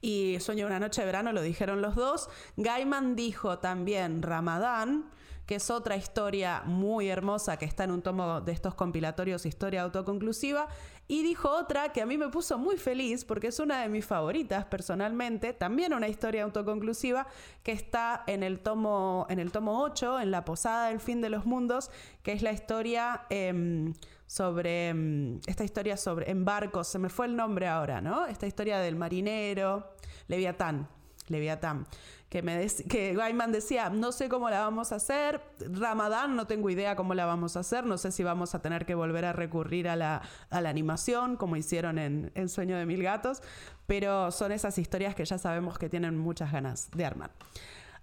Y 0.00 0.38
Sueño 0.40 0.66
una 0.66 0.78
noche 0.78 1.02
de 1.02 1.06
verano 1.06 1.32
lo 1.32 1.42
dijeron 1.42 1.82
los 1.82 1.94
dos. 1.94 2.28
Gaiman 2.56 3.16
dijo 3.16 3.58
también 3.58 4.22
Ramadán, 4.22 5.10
que 5.46 5.56
es 5.56 5.70
otra 5.70 5.96
historia 5.96 6.62
muy 6.66 7.08
hermosa 7.08 7.56
que 7.56 7.64
está 7.64 7.84
en 7.84 7.90
un 7.90 8.02
tomo 8.02 8.42
de 8.42 8.52
estos 8.52 8.74
compilatorios 8.74 9.46
Historia 9.46 9.82
Autoconclusiva. 9.82 10.68
Y 11.10 11.22
dijo 11.22 11.48
otra 11.50 11.90
que 11.90 12.02
a 12.02 12.06
mí 12.06 12.18
me 12.18 12.28
puso 12.28 12.58
muy 12.58 12.76
feliz 12.76 13.24
porque 13.24 13.46
es 13.46 13.58
una 13.58 13.80
de 13.80 13.88
mis 13.88 14.04
favoritas 14.04 14.66
personalmente, 14.66 15.54
también 15.54 15.94
una 15.94 16.06
historia 16.06 16.44
autoconclusiva 16.44 17.26
que 17.62 17.72
está 17.72 18.24
en 18.26 18.42
el 18.42 18.60
tomo, 18.60 19.26
en 19.30 19.38
el 19.38 19.50
tomo 19.50 19.82
8, 19.82 20.20
en 20.20 20.30
La 20.30 20.44
Posada 20.44 20.88
del 20.88 21.00
Fin 21.00 21.22
de 21.22 21.30
los 21.30 21.46
Mundos, 21.46 21.90
que 22.22 22.32
es 22.32 22.42
la 22.42 22.52
historia 22.52 23.22
em, 23.30 23.94
sobre, 24.26 24.88
em, 24.88 25.40
esta 25.46 25.64
historia 25.64 25.96
sobre, 25.96 26.30
en 26.30 26.44
barcos, 26.44 26.88
se 26.88 26.98
me 26.98 27.08
fue 27.08 27.24
el 27.24 27.36
nombre 27.36 27.68
ahora, 27.68 28.02
¿no? 28.02 28.26
Esta 28.26 28.46
historia 28.46 28.78
del 28.78 28.94
marinero, 28.94 29.94
Leviatán, 30.26 30.88
Leviatán 31.28 31.86
que, 32.28 32.42
me 32.42 32.66
que 32.88 33.14
Gaiman 33.14 33.52
decía, 33.52 33.88
no 33.90 34.12
sé 34.12 34.28
cómo 34.28 34.50
la 34.50 34.60
vamos 34.60 34.92
a 34.92 34.96
hacer, 34.96 35.40
Ramadán 35.60 36.36
no 36.36 36.46
tengo 36.46 36.68
idea 36.70 36.94
cómo 36.96 37.14
la 37.14 37.24
vamos 37.24 37.56
a 37.56 37.60
hacer, 37.60 37.86
no 37.86 37.96
sé 37.96 38.12
si 38.12 38.22
vamos 38.22 38.54
a 38.54 38.60
tener 38.60 38.84
que 38.84 38.94
volver 38.94 39.24
a 39.24 39.32
recurrir 39.32 39.88
a 39.88 39.96
la, 39.96 40.22
animación 40.50 41.36
como 41.36 41.56
hicieron 41.56 41.98
en, 41.98 42.30
en 42.34 42.48
Sueño 42.48 42.76
de 42.76 42.84
Mil 42.84 43.02
Gatos, 43.02 43.42
pero 43.86 44.30
son 44.30 44.52
esas 44.52 44.76
historias 44.78 45.14
que 45.14 45.24
ya 45.24 45.38
sabemos 45.38 45.78
que 45.78 45.88
tienen 45.88 46.18
muchas 46.18 46.52
ganas 46.52 46.90
de 46.90 47.04
armar. 47.06 47.30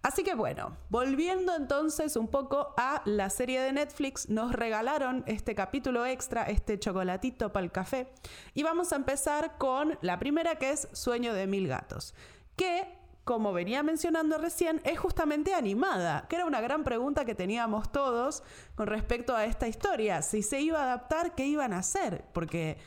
Así 0.06 0.24
que 0.24 0.36
bueno, 0.36 0.78
volviendo 0.90 1.56
entonces 1.56 2.16
un 2.16 2.28
poco 2.28 2.76
a 2.78 3.02
la 3.06 3.32
serie 3.32 3.60
de 3.60 3.74
Netflix, 3.74 4.30
nos 4.30 4.52
regalaron 4.52 5.24
este 5.26 5.56
capítulo 5.56 6.06
extra, 6.06 6.44
este 6.44 6.78
chocolatito 6.78 7.52
para 7.52 7.64
el 7.64 7.72
café, 7.72 8.14
y 8.54 8.62
vamos 8.62 8.94
a 8.94 8.98
empezar 8.98 9.58
con 9.58 9.98
la 10.02 10.20
primera 10.20 10.58
que 10.58 10.70
es 10.70 10.88
Sueño 10.92 11.34
de 11.34 11.48
Mil 11.48 11.68
Gatos, 11.68 12.14
que 12.56 12.88
como 13.26 13.54
venía 13.54 13.82
mencionando 13.82 14.38
recién, 14.38 14.80
es 14.84 15.00
justamente 15.00 15.56
animada, 15.56 16.28
que 16.30 16.36
era 16.36 16.46
una 16.46 16.62
gran 16.62 16.84
pregunta 16.84 17.26
que 17.26 17.34
teníamos 17.34 17.92
todos 17.92 18.44
con 18.76 18.86
respecto 18.86 19.36
a 19.36 19.46
esta 19.46 19.68
historia. 19.68 20.22
Si 20.22 20.44
se 20.44 20.62
iba 20.62 20.80
a 20.80 20.84
adaptar, 20.84 21.34
¿qué 21.34 21.48
iban 21.48 21.74
a 21.74 21.80
hacer? 21.80 22.24
Porque 22.34 22.78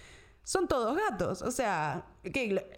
son 0.45 0.69
todos 0.69 0.97
gatos. 0.97 1.43
O 1.43 1.51
sea, 1.51 2.07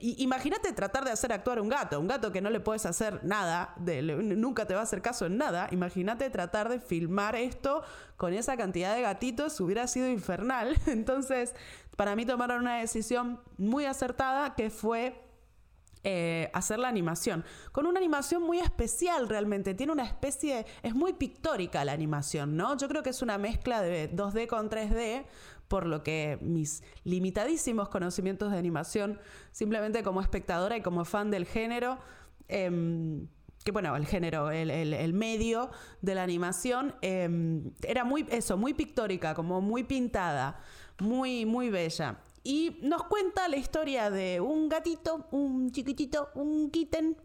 imagínate 0.00 0.72
tratar 0.72 1.04
de 1.04 1.10
hacer 1.10 1.34
actuar 1.34 1.60
un 1.60 1.68
gato, 1.68 2.00
un 2.00 2.08
gato 2.08 2.32
que 2.32 2.40
no 2.40 2.48
le 2.48 2.60
puedes 2.60 2.86
hacer 2.86 3.22
nada, 3.24 3.74
nunca 3.76 4.66
te 4.66 4.72
va 4.72 4.80
a 4.80 4.84
hacer 4.84 5.02
caso 5.02 5.26
en 5.26 5.36
nada. 5.36 5.68
Imagínate 5.70 6.30
tratar 6.30 6.70
de 6.70 6.80
filmar 6.80 7.36
esto 7.36 7.82
con 8.16 8.32
esa 8.32 8.56
cantidad 8.56 8.94
de 8.94 9.02
gatitos, 9.02 9.60
hubiera 9.60 9.86
sido 9.86 10.08
infernal. 10.08 10.78
Entonces, 10.86 11.54
para 11.96 12.16
mí 12.16 12.24
tomaron 12.24 12.62
una 12.62 12.78
decisión 12.78 13.38
muy 13.58 13.84
acertada 13.84 14.54
que 14.54 14.70
fue 14.70 15.29
eh, 16.02 16.50
hacer 16.54 16.78
la 16.78 16.88
animación. 16.88 17.44
Con 17.72 17.86
una 17.86 17.98
animación 17.98 18.42
muy 18.42 18.58
especial 18.58 19.28
realmente. 19.28 19.74
Tiene 19.74 19.92
una 19.92 20.04
especie. 20.04 20.64
Es 20.82 20.94
muy 20.94 21.12
pictórica 21.12 21.84
la 21.84 21.92
animación, 21.92 22.56
¿no? 22.56 22.76
Yo 22.76 22.88
creo 22.88 23.02
que 23.02 23.10
es 23.10 23.20
una 23.20 23.36
mezcla 23.36 23.82
de 23.82 24.10
2D 24.10 24.46
con 24.46 24.70
3D. 24.70 25.26
Por 25.68 25.86
lo 25.86 26.02
que 26.02 26.38
mis 26.40 26.82
limitadísimos 27.04 27.90
conocimientos 27.90 28.50
de 28.50 28.58
animación, 28.58 29.20
simplemente 29.52 30.02
como 30.02 30.20
espectadora 30.20 30.76
y 30.76 30.82
como 30.82 31.04
fan 31.04 31.30
del 31.30 31.46
género, 31.46 31.98
em, 32.48 33.28
que 33.62 33.70
bueno, 33.70 33.94
el 33.94 34.04
género, 34.04 34.50
el, 34.50 35.12
medio 35.12 35.70
de 36.00 36.16
la 36.16 36.24
animación, 36.24 36.96
em, 37.02 37.70
era 37.86 38.02
muy, 38.02 38.26
eso, 38.30 38.56
muy 38.56 38.74
pictórica, 38.74 39.34
como 39.34 39.60
muy 39.60 39.84
pintada, 39.84 40.58
muy, 40.98 41.46
muy 41.46 41.70
bella. 41.70 42.18
Y 42.42 42.78
nos 42.82 43.04
cuenta 43.04 43.48
la 43.48 43.56
historia 43.56 44.10
de 44.10 44.40
un 44.40 44.68
gatito, 44.68 45.26
un 45.30 45.70
chiquitito, 45.70 46.30
un 46.34 46.70
kitten, 46.70 47.16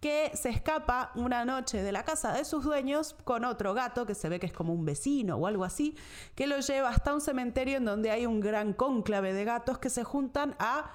que 0.00 0.30
se 0.34 0.48
escapa 0.48 1.12
una 1.14 1.44
noche 1.44 1.82
de 1.82 1.92
la 1.92 2.04
casa 2.04 2.32
de 2.32 2.44
sus 2.44 2.64
dueños 2.64 3.14
con 3.24 3.44
otro 3.44 3.74
gato, 3.74 4.06
que 4.06 4.14
se 4.14 4.28
ve 4.28 4.40
que 4.40 4.46
es 4.46 4.52
como 4.52 4.72
un 4.72 4.84
vecino 4.84 5.36
o 5.36 5.46
algo 5.46 5.64
así, 5.64 5.94
que 6.34 6.46
lo 6.46 6.58
lleva 6.60 6.88
hasta 6.88 7.12
un 7.12 7.20
cementerio 7.20 7.76
en 7.76 7.84
donde 7.84 8.10
hay 8.10 8.24
un 8.24 8.40
gran 8.40 8.72
cónclave 8.72 9.34
de 9.34 9.44
gatos 9.44 9.78
que 9.78 9.90
se 9.90 10.02
juntan 10.02 10.56
a 10.58 10.90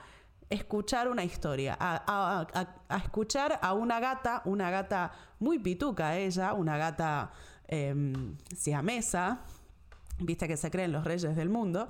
escuchar 0.50 1.08
una 1.08 1.24
historia, 1.24 1.78
a, 1.80 2.48
escuchar 3.04 3.60
a 3.62 3.74
una 3.74 4.00
gata, 4.00 4.42
una 4.46 4.72
gata 4.72 5.12
muy 5.40 5.60
pituca 5.60 6.18
ella, 6.18 6.54
una 6.54 6.78
gata 6.78 7.32
eh, 7.68 7.94
siamesa, 8.56 9.42
viste 10.20 10.48
que 10.48 10.58
se 10.58 10.72
creen 10.72 10.92
los 10.92 11.04
reyes 11.04 11.36
del 11.36 11.50
mundo, 11.50 11.90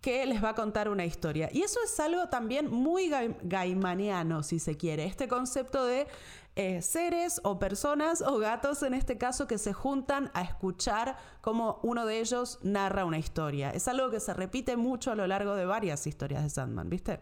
que 0.00 0.24
les 0.26 0.42
va 0.42 0.50
a 0.50 0.54
contar 0.54 0.88
una 0.88 1.04
historia. 1.04 1.48
Y 1.52 1.62
eso 1.62 1.80
es 1.84 1.98
algo 1.98 2.28
también 2.28 2.70
muy 2.70 3.10
gaimaniano, 3.42 4.42
si 4.42 4.58
se 4.58 4.76
quiere. 4.76 5.04
Este 5.04 5.28
concepto 5.28 5.84
de 5.84 6.06
eh, 6.54 6.80
seres 6.80 7.40
o 7.44 7.58
personas 7.58 8.22
o 8.22 8.38
gatos 8.38 8.82
en 8.82 8.94
este 8.94 9.18
caso 9.18 9.46
que 9.46 9.58
se 9.58 9.72
juntan 9.72 10.30
a 10.32 10.42
escuchar 10.42 11.18
cómo 11.40 11.80
uno 11.82 12.06
de 12.06 12.20
ellos 12.20 12.58
narra 12.62 13.04
una 13.04 13.18
historia. 13.18 13.70
Es 13.70 13.88
algo 13.88 14.10
que 14.10 14.20
se 14.20 14.32
repite 14.32 14.76
mucho 14.76 15.10
a 15.10 15.16
lo 15.16 15.26
largo 15.26 15.54
de 15.54 15.66
varias 15.66 16.06
historias 16.06 16.42
de 16.42 16.50
Sandman, 16.50 16.88
¿viste? 16.88 17.20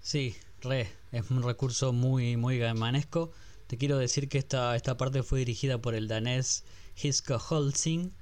Sí, 0.00 0.34
re. 0.60 0.88
Es 1.12 1.30
un 1.30 1.42
recurso 1.42 1.92
muy, 1.92 2.36
muy 2.36 2.58
gaimanesco. 2.58 3.32
Te 3.66 3.76
quiero 3.76 3.98
decir 3.98 4.28
que 4.28 4.38
esta, 4.38 4.74
esta 4.76 4.96
parte 4.96 5.22
fue 5.22 5.40
dirigida 5.40 5.78
por 5.78 5.94
el 5.94 6.08
danés 6.08 6.64
Hisko 7.02 7.36
Holsing 7.36 8.14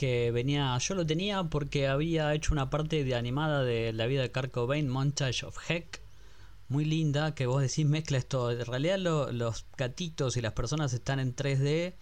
que 0.00 0.30
venía, 0.30 0.78
yo 0.78 0.94
lo 0.94 1.04
tenía 1.04 1.44
porque 1.44 1.86
había 1.86 2.32
hecho 2.32 2.54
una 2.54 2.70
parte 2.70 3.04
de 3.04 3.14
animada 3.14 3.62
de 3.64 3.92
la 3.92 4.06
vida 4.06 4.22
de 4.22 4.32
Kurt 4.32 4.50
Cobain, 4.50 4.88
Montage 4.88 5.44
of 5.44 5.58
Heck, 5.68 6.00
muy 6.70 6.86
linda 6.86 7.34
que 7.34 7.44
vos 7.44 7.60
decís 7.60 7.84
mezcla 7.84 8.16
esto. 8.16 8.50
En 8.50 8.64
realidad 8.64 8.96
los 8.98 9.66
gatitos 9.76 10.38
y 10.38 10.40
las 10.40 10.54
personas 10.54 10.94
están 10.94 11.20
en 11.20 11.36
3D 11.36 11.96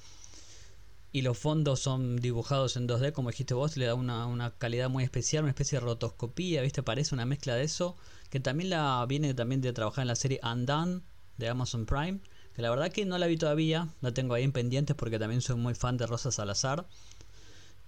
y 1.11 1.23
los 1.23 1.37
fondos 1.39 1.81
son 1.81 2.19
dibujados 2.19 2.77
en 2.77 2.87
2D, 2.87 3.11
como 3.11 3.31
dijiste 3.31 3.55
vos, 3.55 3.77
le 3.77 3.87
da 3.87 3.95
una, 3.95 4.27
una 4.27 4.53
calidad 4.53 4.89
muy 4.89 5.03
especial, 5.03 5.43
una 5.43 5.51
especie 5.51 5.81
de 5.81 5.85
rotoscopía, 5.85 6.63
¿viste? 6.63 6.85
Parece 6.85 7.17
una 7.17 7.27
mezcla 7.27 7.57
de 7.57 7.65
eso, 7.65 7.97
que 8.31 8.39
también 8.39 8.71
la 8.71 9.05
viene 9.09 9.35
también 9.35 9.61
de 9.61 9.73
trabajar 9.73 10.03
en 10.03 10.09
la 10.09 10.15
serie 10.15 10.39
Undone 10.45 11.01
de 11.37 11.49
Amazon 11.49 11.85
Prime, 11.85 12.21
que 12.55 12.63
la 12.63 12.71
verdad 12.71 12.93
que 12.93 13.05
no 13.07 13.19
la 13.19 13.27
vi 13.27 13.37
todavía, 13.37 13.89
la 14.03 14.15
tengo 14.15 14.35
ahí 14.35 14.45
en 14.45 14.53
pendientes 14.53 14.95
porque 14.95 15.19
también 15.19 15.41
soy 15.41 15.57
muy 15.57 15.75
fan 15.75 15.97
de 15.97 16.07
Rosa 16.07 16.31
Salazar. 16.31 16.87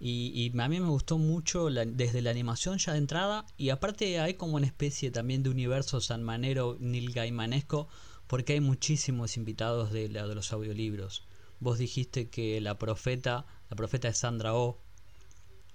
Y, 0.00 0.32
y, 0.34 0.58
a 0.58 0.68
mí 0.68 0.80
me 0.80 0.88
gustó 0.88 1.18
mucho 1.18 1.68
desde 1.68 2.22
la 2.22 2.30
animación 2.30 2.78
ya 2.78 2.92
de 2.92 2.98
entrada. 2.98 3.46
Y 3.58 3.68
aparte 3.68 4.18
hay 4.18 4.34
como 4.34 4.56
una 4.56 4.66
especie 4.66 5.10
también 5.10 5.42
de 5.42 5.50
universo 5.50 6.00
sanmanero, 6.00 6.78
Neil 6.80 7.12
Gaimanesco, 7.12 7.88
porque 8.26 8.54
hay 8.54 8.60
muchísimos 8.60 9.36
invitados 9.36 9.92
de, 9.92 10.08
de 10.08 10.34
los 10.34 10.52
audiolibros. 10.52 11.26
Vos 11.60 11.78
dijiste 11.78 12.30
que 12.30 12.60
la 12.62 12.78
profeta, 12.78 13.46
la 13.68 13.76
profeta 13.76 14.08
es 14.08 14.18
Sandra 14.18 14.54
Oh, 14.54 14.80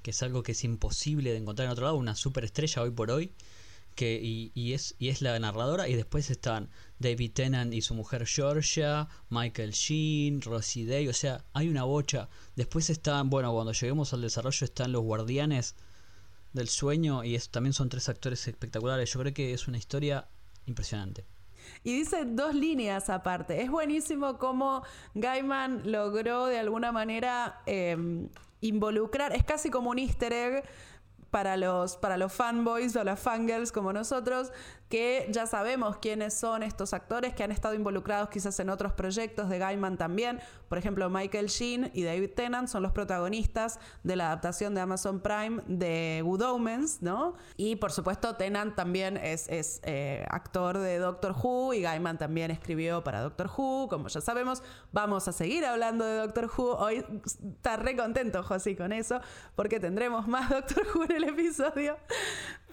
que 0.02 0.12
es 0.12 0.24
algo 0.24 0.42
que 0.42 0.54
es 0.54 0.64
imposible 0.64 1.32
de 1.32 1.38
encontrar 1.38 1.68
en 1.68 1.72
otro 1.72 1.86
lado, 1.86 1.98
una 1.98 2.16
superestrella 2.16 2.82
hoy 2.82 2.92
por 2.92 3.12
hoy. 3.12 3.34
Que, 3.96 4.20
y, 4.22 4.74
es, 4.74 4.96
y 5.00 5.08
es 5.08 5.22
la 5.22 5.40
narradora, 5.40 5.88
y 5.88 5.96
después 5.96 6.30
están 6.30 6.70
David 7.00 7.32
Tennant 7.32 7.74
y 7.74 7.82
su 7.82 7.96
mujer 7.96 8.26
Georgia, 8.28 9.08
Michael 9.30 9.72
Sheen, 9.72 10.42
Rosie 10.42 10.86
Day, 10.86 11.08
o 11.08 11.14
sea, 11.14 11.46
hay 11.54 11.70
una 11.70 11.86
bocha. 11.86 12.28
Después 12.56 12.90
están, 12.90 13.30
bueno, 13.30 13.54
cuando 13.54 13.72
lleguemos 13.72 14.14
al 14.14 14.22
desarrollo 14.22 14.66
están 14.66 14.92
los 14.92 15.02
guardianes 15.02 15.76
del 16.52 16.68
sueño, 16.68 17.24
y 17.24 17.36
es, 17.36 17.50
también 17.50 17.74
son 17.74 17.90
tres 17.90 18.10
actores 18.10 18.46
espectaculares. 18.48 19.14
Yo 19.14 19.20
creo 19.22 19.34
que 19.34 19.54
es 19.54 19.68
una 19.68 19.78
historia 19.78 20.28
impresionante. 20.66 21.26
Y 21.84 21.98
dice 21.98 22.26
dos 22.26 22.54
líneas 22.56 23.10
aparte. 23.10 23.62
Es 23.62 23.70
buenísimo 23.70 24.38
cómo 24.38 24.84
Gaiman 25.14 25.92
logró 25.92 26.48
de 26.48 26.60
alguna 26.60 26.92
manera 26.92 27.62
em, 27.66 28.30
involucrar, 28.62 29.34
es 29.34 29.44
casi 29.44 29.70
como 29.70 29.90
un 29.90 30.00
easter 30.00 30.34
egg 30.34 30.64
para 31.36 31.58
los, 31.58 31.98
para 31.98 32.16
los 32.16 32.32
fanboys 32.32 32.96
o 32.96 33.04
las 33.04 33.20
fangirls 33.20 33.74
como 33.74 33.92
nosotros, 33.92 34.54
que 34.90 35.28
ya 35.32 35.48
sabemos 35.48 35.98
quiénes 35.98 36.34
son 36.34 36.64
estos 36.64 36.94
actores 36.94 37.34
que 37.34 37.44
han 37.44 37.52
estado 37.52 37.74
involucrados 37.74 38.30
quizás 38.30 38.60
en 38.60 38.70
otros 38.70 38.94
proyectos 38.94 39.50
de 39.50 39.58
Gaiman 39.58 39.98
también. 39.98 40.40
Por 40.70 40.78
ejemplo, 40.78 41.10
Michael 41.10 41.48
Sheen 41.48 41.92
y 41.94 42.04
David 42.04 42.32
Tennant 42.36 42.68
son 42.68 42.84
los 42.84 42.92
protagonistas 42.92 43.80
de 44.04 44.16
la 44.16 44.28
adaptación 44.28 44.76
de 44.76 44.82
Amazon 44.82 45.22
Prime 45.22 45.64
de 45.68 46.22
Good 46.24 46.44
¿no? 47.02 47.36
Y 47.58 47.78
por 47.78 47.92
supuesto, 47.92 48.36
Tennant 48.36 48.76
también 48.76 49.18
es, 49.18 49.48
eh, 49.84 50.26
actor 50.30 50.78
de 50.78 51.00
Doctor 51.00 51.36
Who 51.42 51.74
y 51.74 51.82
Gaiman 51.82 52.18
también 52.18 52.52
escribió 52.52 53.04
para 53.04 53.22
Doctor 53.22 53.50
Who, 53.56 53.88
como 53.90 54.08
ya 54.08 54.22
sabemos. 54.22 54.62
Vamos 54.92 55.28
a 55.28 55.32
seguir 55.32 55.66
hablando 55.66 56.06
de 56.06 56.18
Doctor 56.18 56.50
Who. 56.56 56.76
Hoy 56.78 57.06
está 57.26 57.80
contento 57.96 58.44
José 58.44 58.76
con 58.76 58.92
eso, 58.92 59.20
porque 59.56 59.80
tendremos 59.80 60.28
más 60.28 60.50
Doctor 60.52 60.86
Who 60.94 61.06
en 61.06 61.12
el 61.12 61.24
episodio. 61.26 61.98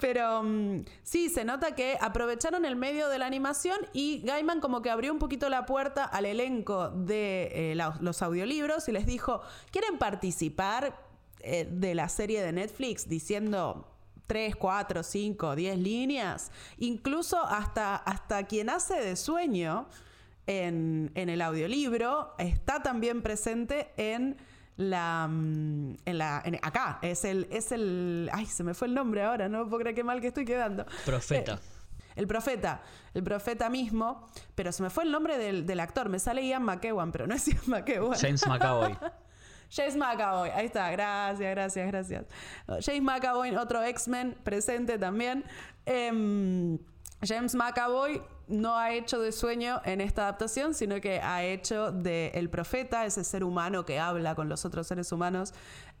Pero 0.03 0.43
mm, 0.43 0.83
sí, 1.01 1.29
se 1.29 1.45
nota 1.45 1.75
que 1.75 1.97
aprovecharon 2.01 2.65
el 2.65 2.75
medio 2.75 3.07
de 3.07 3.17
la 3.17 3.25
animación 3.25 3.77
y 3.93 4.21
Gaiman 4.25 4.59
como 4.59 4.81
que 4.81 4.89
abrió 4.89 5.13
un 5.13 5.17
poquito 5.17 5.47
la 5.47 5.65
puerta 5.65 6.03
al 6.03 6.25
elenco 6.25 6.89
de 6.89 7.71
eh, 7.71 7.75
los 8.01 8.21
audiolibros 8.21 8.89
y 8.89 8.91
les 8.91 9.05
dijo, 9.05 9.39
¿quieren 9.71 9.97
participar 9.97 10.99
eh, 11.39 11.69
de 11.71 11.95
la 11.95 12.09
serie 12.09 12.43
de 12.43 12.51
Netflix 12.51 13.07
diciendo 13.07 13.87
3, 14.27 14.57
4, 14.57 15.03
5, 15.03 15.55
10 15.55 15.77
líneas? 15.77 16.51
Incluso 16.79 17.41
hasta, 17.41 17.95
hasta 17.95 18.45
quien 18.45 18.71
hace 18.71 18.95
de 18.95 19.15
sueño 19.15 19.87
en, 20.47 21.11
en 21.15 21.29
el 21.29 21.41
audiolibro 21.41 22.35
está 22.39 22.83
también 22.83 23.21
presente 23.21 23.93
en 23.95 24.35
la, 24.77 25.27
mm, 25.29 25.95
en 26.05 26.17
la 26.17 26.43
acá 26.61 26.99
es 27.01 27.25
el 27.25 27.47
es 27.51 27.71
el 27.71 28.29
ay 28.33 28.45
se 28.45 28.63
me 28.63 28.73
fue 28.73 28.87
el 28.87 28.93
nombre 28.93 29.23
ahora 29.23 29.47
no 29.49 29.67
puedo 29.69 29.79
creer 29.81 29.95
qué 29.95 30.03
mal 30.03 30.19
que 30.19 30.27
estoy 30.27 30.45
quedando 30.45 30.85
profeta 31.05 31.53
eh, 31.53 32.13
el 32.15 32.27
profeta 32.27 32.81
el 33.13 33.23
profeta 33.23 33.69
mismo 33.69 34.27
pero 34.55 34.71
se 34.71 34.81
me 34.81 34.89
fue 34.89 35.03
el 35.03 35.11
nombre 35.11 35.37
del, 35.37 35.65
del 35.65 35.79
actor 35.79 36.09
me 36.09 36.19
sale 36.19 36.45
Ian 36.45 36.63
McEwan 36.63 37.11
pero 37.11 37.27
no 37.27 37.35
es 37.35 37.45
Ian 37.47 37.61
McEwan 37.67 38.17
James 38.19 38.47
McAvoy 38.47 38.97
James 39.75 39.95
McAvoy, 39.97 40.51
ahí 40.51 40.67
está, 40.67 40.91
gracias, 40.91 41.49
gracias, 41.49 41.87
gracias. 41.87 42.25
James 42.85 43.01
McAvoy, 43.01 43.55
otro 43.55 43.81
X-Men 43.83 44.37
presente 44.43 44.99
también. 44.99 45.43
Em, 45.87 46.77
James 47.23 47.55
McAvoy 47.55 48.21
no 48.47 48.77
ha 48.77 48.93
hecho 48.93 49.19
de 49.19 49.31
sueño 49.31 49.81
en 49.85 50.01
esta 50.01 50.23
adaptación, 50.23 50.73
sino 50.73 50.99
que 51.01 51.19
ha 51.19 51.43
hecho 51.43 51.91
de 51.91 52.31
el 52.35 52.49
profeta, 52.49 53.05
ese 53.05 53.23
ser 53.23 53.43
humano 53.43 53.85
que 53.85 53.99
habla 53.99 54.35
con 54.35 54.49
los 54.49 54.65
otros 54.65 54.87
seres 54.87 55.11
humanos. 55.11 55.53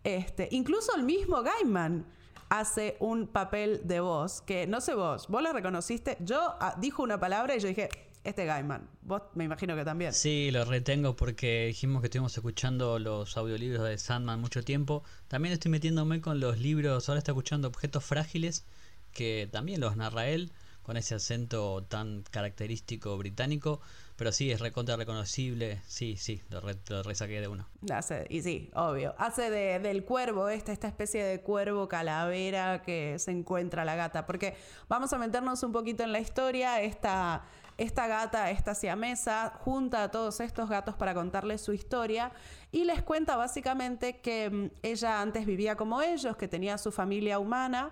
Este, 0.03 0.49
incluso 0.51 0.95
el 0.95 1.03
mismo 1.03 1.41
Gaiman 1.41 2.05
hace 2.49 2.97
un 2.99 3.27
papel 3.27 3.81
de 3.85 3.99
voz 3.99 4.41
que 4.41 4.67
no 4.67 4.81
sé 4.81 4.93
vos, 4.93 5.27
vos 5.27 5.41
lo 5.41 5.53
reconociste. 5.53 6.17
Yo 6.19 6.55
ah, 6.59 6.75
dijo 6.79 7.01
una 7.01 7.19
palabra 7.19 7.55
y 7.55 7.59
yo 7.59 7.67
dije, 7.67 7.89
este 8.23 8.45
Gaiman. 8.45 8.89
Vos 9.01 9.21
me 9.33 9.43
imagino 9.43 9.75
que 9.75 9.83
también. 9.83 10.13
Sí, 10.13 10.49
lo 10.51 10.65
retengo 10.65 11.15
porque 11.15 11.67
dijimos 11.67 12.01
que 12.01 12.07
estuvimos 12.07 12.35
escuchando 12.35 12.99
los 12.99 13.35
audiolibros 13.37 13.83
de 13.83 13.97
Sandman 13.97 14.39
mucho 14.39 14.63
tiempo. 14.63 15.03
También 15.27 15.53
estoy 15.53 15.71
metiéndome 15.71 16.21
con 16.21 16.39
los 16.39 16.59
libros, 16.59 17.09
ahora 17.09 17.19
está 17.19 17.31
escuchando 17.31 17.67
Objetos 17.67 18.03
Frágiles, 18.03 18.65
que 19.11 19.49
también 19.51 19.81
los 19.81 19.95
narra 19.97 20.27
él 20.27 20.51
con 20.83 20.97
ese 20.97 21.15
acento 21.15 21.83
tan 21.83 22.23
característico 22.29 23.17
británico. 23.17 23.81
Pero 24.15 24.31
sí, 24.31 24.51
es 24.51 24.59
recontra 24.59 24.95
reconocible. 24.95 25.81
Sí, 25.87 26.17
sí, 26.17 26.41
lo, 26.49 26.61
resaqué 27.01 27.41
de 27.41 27.47
uno. 27.47 27.67
Hace, 27.91 28.27
y 28.29 28.41
sí, 28.43 28.69
obvio. 28.75 29.15
Hace 29.17 29.49
de, 29.49 29.79
del 29.79 30.03
cuervo, 30.03 30.49
esta, 30.49 30.71
esta 30.71 30.87
especie 30.87 31.23
de 31.23 31.41
cuervo 31.41 31.87
calavera 31.87 32.83
que 32.83 33.17
se 33.17 33.31
encuentra 33.31 33.83
la 33.85 33.95
gata. 33.95 34.27
Porque 34.27 34.55
vamos 34.87 35.11
a 35.13 35.17
meternos 35.17 35.63
un 35.63 35.71
poquito 35.71 36.03
en 36.03 36.11
la 36.11 36.19
historia. 36.19 36.81
Esta, 36.81 37.43
esta 37.77 38.07
gata, 38.07 38.51
esta 38.51 38.75
siamesa, 38.75 39.53
junta 39.61 40.03
a 40.03 40.11
todos 40.11 40.41
estos 40.41 40.69
gatos 40.69 40.95
para 40.95 41.15
contarles 41.15 41.61
su 41.61 41.73
historia. 41.73 42.31
Y 42.71 42.83
les 42.83 43.01
cuenta 43.01 43.35
básicamente 43.35 44.19
que 44.19 44.49
mm, 44.49 44.69
ella 44.83 45.21
antes 45.21 45.47
vivía 45.47 45.75
como 45.75 46.03
ellos, 46.03 46.37
que 46.37 46.47
tenía 46.47 46.77
su 46.77 46.91
familia 46.91 47.39
humana 47.39 47.91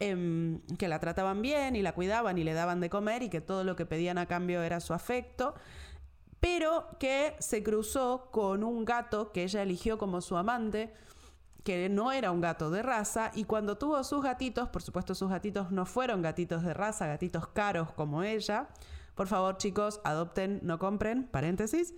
Em, 0.00 0.60
que 0.76 0.88
la 0.88 0.98
trataban 0.98 1.40
bien 1.40 1.76
y 1.76 1.82
la 1.82 1.92
cuidaban 1.92 2.36
y 2.36 2.44
le 2.44 2.52
daban 2.52 2.80
de 2.80 2.90
comer 2.90 3.22
y 3.22 3.30
que 3.30 3.40
todo 3.40 3.62
lo 3.62 3.76
que 3.76 3.86
pedían 3.86 4.18
a 4.18 4.26
cambio 4.26 4.62
era 4.62 4.80
su 4.80 4.92
afecto, 4.92 5.54
pero 6.40 6.88
que 6.98 7.36
se 7.38 7.62
cruzó 7.62 8.28
con 8.32 8.64
un 8.64 8.84
gato 8.84 9.30
que 9.30 9.44
ella 9.44 9.62
eligió 9.62 9.96
como 9.96 10.20
su 10.20 10.36
amante, 10.36 10.92
que 11.62 11.88
no 11.88 12.12
era 12.12 12.32
un 12.32 12.40
gato 12.40 12.70
de 12.70 12.82
raza, 12.82 13.30
y 13.34 13.44
cuando 13.44 13.78
tuvo 13.78 14.02
sus 14.04 14.22
gatitos, 14.22 14.68
por 14.68 14.82
supuesto 14.82 15.14
sus 15.14 15.30
gatitos 15.30 15.70
no 15.70 15.86
fueron 15.86 16.22
gatitos 16.22 16.62
de 16.64 16.74
raza, 16.74 17.06
gatitos 17.06 17.46
caros 17.48 17.92
como 17.92 18.22
ella, 18.22 18.68
por 19.14 19.28
favor 19.28 19.56
chicos, 19.58 20.00
adopten, 20.04 20.60
no 20.62 20.78
compren, 20.78 21.28
paréntesis. 21.28 21.94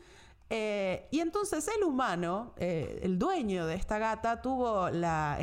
Eh, 0.51 1.09
y 1.11 1.21
entonces 1.21 1.69
el 1.77 1.83
humano, 1.83 2.53
eh, 2.57 3.01
el 3.03 3.19
dueño 3.19 3.67
de 3.67 3.75
esta 3.75 3.99
gata, 3.99 4.43
tuvo 4.43 4.91
la 4.91 5.39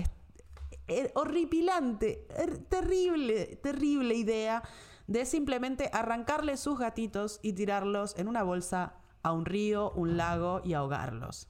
Er, 0.87 1.11
horripilante, 1.15 2.27
er, 2.37 2.57
terrible, 2.57 3.57
terrible 3.57 4.15
idea 4.15 4.63
de 5.07 5.25
simplemente 5.25 5.89
arrancarle 5.93 6.57
sus 6.57 6.79
gatitos 6.79 7.39
y 7.41 7.53
tirarlos 7.53 8.17
en 8.17 8.27
una 8.27 8.43
bolsa 8.43 8.95
a 9.21 9.31
un 9.31 9.45
río, 9.45 9.91
un 9.91 10.17
lago 10.17 10.61
y 10.63 10.73
ahogarlos. 10.73 11.47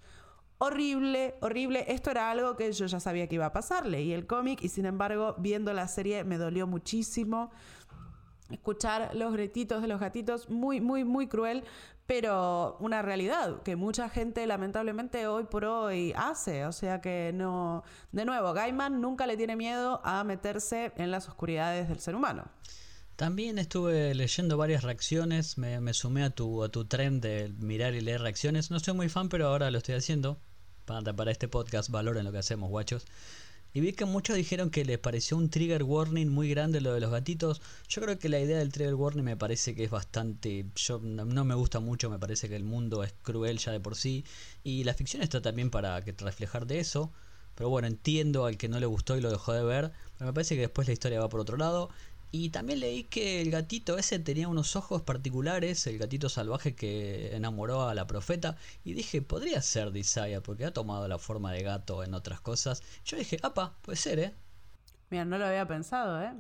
Horrible, 0.60 1.36
horrible. 1.42 1.86
Esto 1.88 2.12
era 2.12 2.32
algo 2.32 2.56
que 2.56 2.72
yo 2.72 2.86
ya 2.86 3.00
sabía 3.00 3.28
que 3.28 3.36
iba 3.36 3.48
a 3.48 3.54
pasar. 3.54 3.86
Leí 3.86 4.14
el 4.14 4.28
cómic 4.28 4.64
y 4.64 4.70
sin 4.70 4.86
embargo, 4.86 5.36
viendo 5.38 5.74
la 5.74 5.88
serie 5.88 6.24
me 6.24 6.38
dolió 6.38 6.68
muchísimo 6.68 7.52
escuchar 8.50 9.16
los 9.16 9.34
grititos 9.34 9.82
de 9.82 9.88
los 9.88 10.00
gatitos, 10.00 10.50
muy, 10.50 10.80
muy, 10.80 11.04
muy 11.04 11.28
cruel, 11.28 11.64
pero 12.16 12.78
una 12.80 13.02
realidad 13.02 13.64
que 13.64 13.76
mucha 13.76 14.08
gente 14.08 14.46
lamentablemente 14.46 15.26
hoy 15.26 15.46
por 15.46 15.66
hoy 15.66 16.14
hace. 16.16 16.68
O 16.68 16.72
sea 16.72 17.02
que 17.02 17.32
no, 17.34 17.84
de 18.12 18.24
nuevo, 18.24 18.54
Gaiman 18.54 19.02
nunca 19.02 19.26
le 19.26 19.36
tiene 19.36 19.56
miedo 19.56 20.00
a 20.04 20.24
meterse 20.24 20.92
en 20.98 21.10
las 21.10 21.28
oscuridades 21.28 21.90
del 21.90 22.00
ser 22.00 22.14
humano. 22.14 22.46
También 23.16 23.58
estuve 23.58 24.14
leyendo 24.14 24.58
varias 24.58 24.84
reacciones, 24.84 25.58
me, 25.58 25.92
sumé 25.96 26.24
a 26.24 26.30
tu, 26.30 26.64
a 26.64 26.70
tu 26.70 26.86
tren 26.86 27.20
de 27.20 27.52
mirar 27.58 27.96
y 27.96 28.02
leer 28.02 28.22
reacciones. 28.22 28.70
No 28.70 28.80
soy 28.80 28.94
muy 28.94 29.10
fan, 29.10 29.28
pero 29.28 29.48
ahora 29.48 29.72
lo 29.72 29.80
estoy 29.80 29.96
haciendo. 29.96 30.38
Para, 30.86 31.14
para 31.14 31.32
este 31.32 31.48
podcast, 31.48 31.90
valoren 31.90 32.26
lo 32.26 32.32
que 32.32 32.38
hacemos, 32.38 32.70
guachos. 32.70 33.08
Y 33.76 33.82
vi 33.82 33.94
que 33.94 34.06
muchos 34.06 34.36
dijeron 34.36 34.70
que 34.70 34.86
les 34.86 35.00
pareció 35.00 35.36
un 35.36 35.50
trigger 35.50 35.82
warning 35.82 36.28
muy 36.28 36.48
grande 36.48 36.80
lo 36.80 36.94
de 36.94 37.00
los 37.00 37.10
gatitos. 37.10 37.60
Yo 37.90 38.04
creo 38.04 38.20
que 38.20 38.30
la 38.30 38.40
idea 38.40 38.60
del 38.60 38.72
trigger 38.72 38.94
warning 38.94 39.24
me 39.24 39.36
parece 39.36 39.74
que 39.74 39.84
es 39.84 39.90
bastante... 39.90 40.66
Yo 40.76 41.00
no, 41.00 41.44
me 41.44 41.56
gusta 41.56 41.80
mucho, 41.80 42.12
me 42.12 42.20
parece 42.20 42.48
que 42.48 42.56
el 42.56 42.64
mundo 42.64 43.04
es 43.04 43.14
cruel 43.24 43.58
ya 43.58 43.72
de 43.72 43.80
por 43.80 43.96
sí. 43.96 44.26
Y 44.64 44.84
la 44.84 44.94
ficción 44.94 45.24
está 45.24 45.42
también 45.42 45.72
para 45.72 46.00
que 46.04 46.12
reflejar 46.12 46.68
de 46.68 46.80
eso. 46.80 47.12
Pero 47.56 47.70
bueno, 47.70 47.88
entiendo 47.88 48.46
al 48.46 48.58
que 48.58 48.70
no 48.70 48.80
le 48.80 48.86
gustó 48.86 49.18
y 49.18 49.22
lo 49.22 49.32
dejó 49.32 49.54
de 49.54 49.64
ver. 49.64 49.92
Pero 50.20 50.28
me 50.28 50.34
parece 50.34 50.54
que 50.54 50.62
después 50.62 50.88
la 50.88 50.94
historia 50.94 51.20
va 51.20 51.30
por 51.30 51.40
otro 51.40 51.58
lado. 51.58 51.90
Y 52.36 52.50
también 52.50 52.80
leí 52.80 53.04
que 53.04 53.42
el 53.42 53.52
gatito 53.52 53.96
ese 54.00 54.18
tenía 54.18 54.48
unos 54.48 54.76
ojos 54.76 55.04
particulares, 55.04 55.86
el 55.86 56.00
gatito 56.00 56.30
salvaje 56.30 56.74
que 56.74 57.36
enamoró 57.36 57.88
a 57.88 57.94
la 57.94 58.08
profeta. 58.08 58.58
Y 58.84 58.94
dije, 58.94 59.22
podría 59.22 59.62
ser 59.62 59.92
Desire, 59.92 60.42
porque 60.42 60.66
ha 60.66 60.74
tomado 60.74 61.08
la 61.08 61.20
forma 61.20 61.52
de 61.52 61.62
gato 61.62 62.04
en 62.04 62.16
otras 62.16 62.42
cosas. 62.42 62.82
Yo 63.06 63.18
dije, 63.18 63.38
apa, 63.44 63.76
puede 63.84 63.98
ser, 63.98 64.18
¿eh? 64.18 64.34
Mira, 65.12 65.26
no 65.26 65.38
lo 65.38 65.46
había 65.46 65.68
pensado, 65.68 66.20
¿eh? 66.24 66.34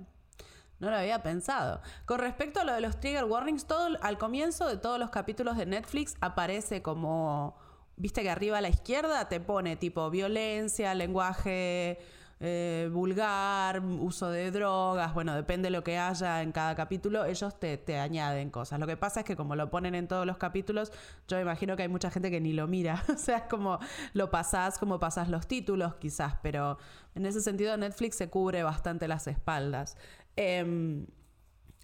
No 0.79 0.89
lo 0.89 0.95
había 0.95 1.21
pensado. 1.21 1.79
Con 2.08 2.17
respecto 2.17 2.62
a 2.62 2.63
lo 2.63 2.73
de 2.73 2.82
los 2.82 2.99
trigger 2.99 3.25
warnings, 3.25 3.67
todo 3.67 3.95
al 4.01 4.17
comienzo 4.17 4.67
de 4.67 4.77
todos 4.77 4.97
los 4.97 5.12
capítulos 5.12 5.58
de 5.58 5.67
Netflix 5.67 6.15
aparece 6.21 6.82
como, 6.82 7.56
viste 7.97 8.23
que 8.23 8.32
arriba 8.32 8.58
a 8.58 8.62
la 8.62 8.69
izquierda 8.69 9.29
te 9.29 9.39
pone 9.39 9.75
tipo 9.75 10.10
violencia, 10.10 10.95
lenguaje 10.95 11.99
eh, 12.45 12.89
vulgar, 12.91 13.79
uso 13.79 14.29
de 14.29 14.51
drogas, 14.51 15.13
bueno, 15.13 15.34
depende 15.34 15.67
de 15.67 15.69
lo 15.69 15.82
que 15.82 15.97
haya 15.97 16.41
en 16.41 16.51
cada 16.51 16.75
capítulo, 16.75 17.23
ellos 17.23 17.58
te, 17.58 17.77
te, 17.77 17.97
añaden 17.97 18.49
cosas. 18.49 18.82
Lo 18.82 18.86
que 18.86 18.97
pasa 18.97 19.21
es 19.21 19.25
que 19.25 19.38
como 19.38 19.56
lo 19.56 19.69
ponen 19.69 19.95
en 19.95 20.10
todos 20.10 20.25
los 20.25 20.36
capítulos, 20.36 20.91
yo 21.29 21.39
imagino 21.39 21.77
que 21.77 21.84
hay 21.84 21.88
mucha 21.88 22.12
gente 22.12 22.29
que 22.29 22.41
ni 22.41 22.51
lo 22.51 22.67
mira, 22.67 23.01
o 23.13 23.17
sea, 23.17 23.38
es 23.38 23.43
como 23.43 23.79
lo 24.12 24.29
pasás, 24.29 24.77
como 24.77 24.99
pasás 24.99 25.29
los 25.29 25.47
títulos 25.47 25.95
quizás, 25.95 26.36
pero 26.43 26.77
en 27.15 27.25
ese 27.25 27.39
sentido 27.39 27.77
Netflix 27.77 28.17
se 28.17 28.29
cubre 28.29 28.62
bastante 28.62 29.08
las 29.08 29.25
espaldas. 29.27 29.95
Em, 30.36 31.06